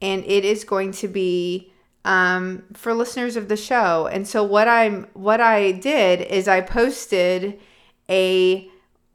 And 0.00 0.24
it 0.24 0.44
is 0.44 0.64
going 0.64 0.92
to 0.92 1.08
be 1.08 1.72
um, 2.04 2.64
for 2.74 2.92
listeners 2.94 3.36
of 3.36 3.48
the 3.48 3.56
show. 3.56 4.06
And 4.06 4.26
so 4.26 4.42
what 4.42 4.68
I'm 4.68 5.06
what 5.14 5.40
I 5.40 5.72
did 5.72 6.20
is 6.20 6.48
I 6.48 6.60
posted 6.60 7.58
a 8.08 8.68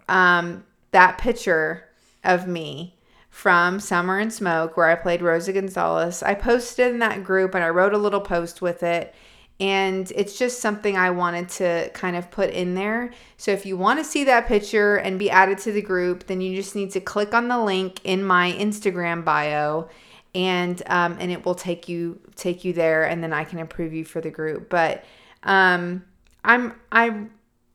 um, 0.08 0.66
that 0.92 1.18
picture 1.18 1.86
of 2.24 2.48
me 2.48 2.96
from 3.30 3.80
Summer 3.80 4.18
and 4.18 4.34
Smoke 4.34 4.76
where 4.76 4.90
I 4.90 4.96
played 4.96 5.22
Rosa 5.22 5.54
Gonzalez. 5.54 6.24
I 6.24 6.34
posted 6.34 6.92
in 6.92 7.00
that 7.00 7.24
group 7.24 7.54
and 7.56 7.64
I 7.64 7.70
wrote 7.70 7.94
a 7.94 7.98
little 7.98 8.22
post 8.22 8.62
with 8.62 8.84
it. 8.84 9.14
And 9.60 10.10
it's 10.16 10.40
just 10.40 10.62
something 10.62 10.96
I 10.96 11.10
wanted 11.10 11.50
to 11.50 11.90
kind 11.94 12.16
of 12.16 12.32
put 12.32 12.50
in 12.52 12.76
there. 12.76 13.12
So 13.36 13.52
if 13.52 13.66
you 13.66 13.76
want 13.76 14.00
to 14.00 14.06
see 14.06 14.24
that 14.24 14.48
picture 14.48 14.96
and 14.96 15.20
be 15.20 15.30
added 15.30 15.58
to 15.60 15.74
the 15.74 15.82
group, 15.82 16.28
then 16.28 16.40
you 16.40 16.56
just 16.56 16.76
need 16.76 16.92
to 16.92 17.02
click 17.02 17.34
on 17.34 17.50
the 17.50 17.60
link 17.60 18.00
in 18.06 18.24
my 18.24 18.54
Instagram 18.54 19.26
bio 19.26 19.90
and 20.36 20.82
um, 20.88 21.18
and 21.20 21.32
it 21.32 21.46
will 21.46 21.56
take 21.56 21.90
you 21.90 22.20
take 22.36 22.64
you 22.64 22.74
there 22.74 23.04
and 23.04 23.24
then 23.24 23.34
I 23.34 23.44
can 23.44 23.60
approve 23.60 23.94
you 23.94 24.06
for 24.06 24.22
the 24.22 24.30
group. 24.30 24.70
But 24.70 25.04
um, 25.44 26.06
I'm 26.44 26.76
I 26.92 27.26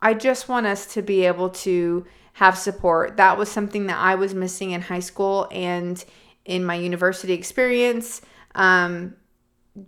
I 0.00 0.14
just 0.14 0.48
want 0.48 0.66
us 0.66 0.92
to 0.94 1.02
be 1.02 1.24
able 1.26 1.50
to 1.50 2.06
have 2.34 2.58
support. 2.58 3.16
That 3.16 3.38
was 3.38 3.50
something 3.50 3.86
that 3.86 3.98
I 3.98 4.14
was 4.14 4.34
missing 4.34 4.72
in 4.72 4.82
high 4.82 5.00
school 5.00 5.48
and 5.50 6.02
in 6.44 6.64
my 6.64 6.74
university 6.74 7.32
experience. 7.32 8.20
Um, 8.54 9.14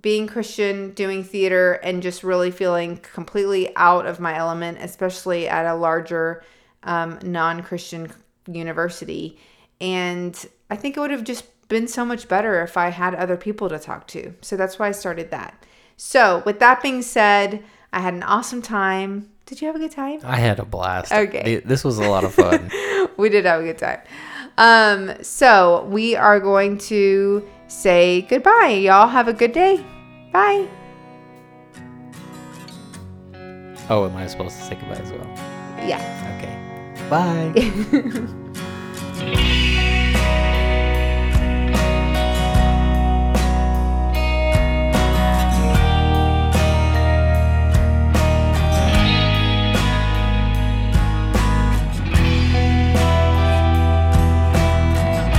being 0.00 0.26
Christian, 0.26 0.92
doing 0.92 1.22
theater, 1.22 1.74
and 1.74 2.02
just 2.02 2.24
really 2.24 2.50
feeling 2.50 2.96
completely 2.98 3.74
out 3.76 4.06
of 4.06 4.18
my 4.18 4.36
element, 4.36 4.78
especially 4.80 5.48
at 5.48 5.66
a 5.66 5.74
larger 5.74 6.42
um, 6.82 7.18
non 7.22 7.62
Christian 7.62 8.12
university. 8.46 9.38
And 9.80 10.46
I 10.70 10.76
think 10.76 10.96
it 10.96 11.00
would 11.00 11.10
have 11.10 11.24
just 11.24 11.44
been 11.68 11.88
so 11.88 12.04
much 12.04 12.28
better 12.28 12.62
if 12.62 12.76
I 12.76 12.88
had 12.88 13.14
other 13.14 13.36
people 13.36 13.68
to 13.68 13.78
talk 13.78 14.06
to. 14.08 14.34
So 14.40 14.56
that's 14.56 14.78
why 14.78 14.88
I 14.88 14.92
started 14.92 15.30
that. 15.30 15.64
So, 15.96 16.42
with 16.44 16.58
that 16.60 16.82
being 16.82 17.02
said, 17.02 17.64
I 17.92 18.00
had 18.00 18.14
an 18.14 18.22
awesome 18.22 18.60
time. 18.60 19.30
Did 19.46 19.60
you 19.60 19.66
have 19.68 19.76
a 19.76 19.78
good 19.78 19.92
time? 19.92 20.20
I 20.24 20.36
had 20.36 20.58
a 20.58 20.64
blast. 20.64 21.12
Okay. 21.12 21.62
This 21.64 21.84
was 21.84 21.98
a 21.98 22.08
lot 22.08 22.24
of 22.24 22.34
fun. 22.34 22.70
we 23.16 23.28
did 23.28 23.46
have 23.46 23.60
a 23.60 23.64
good 23.64 23.78
time. 23.78 24.00
Um, 24.58 25.22
so 25.22 25.84
we 25.84 26.16
are 26.16 26.40
going 26.40 26.78
to 26.78 27.48
say 27.68 28.22
goodbye. 28.22 28.80
Y'all 28.82 29.06
have 29.08 29.28
a 29.28 29.32
good 29.32 29.52
day. 29.52 29.76
Bye. 30.32 30.66
oh, 33.88 34.06
am 34.06 34.16
I 34.16 34.26
supposed 34.26 34.56
to 34.56 34.62
say 34.62 34.74
goodbye 34.74 34.96
as 34.96 35.12
well? 35.12 35.30
Yeah. 35.86 36.02
Okay. 36.36 36.54
Bye. 37.08 37.52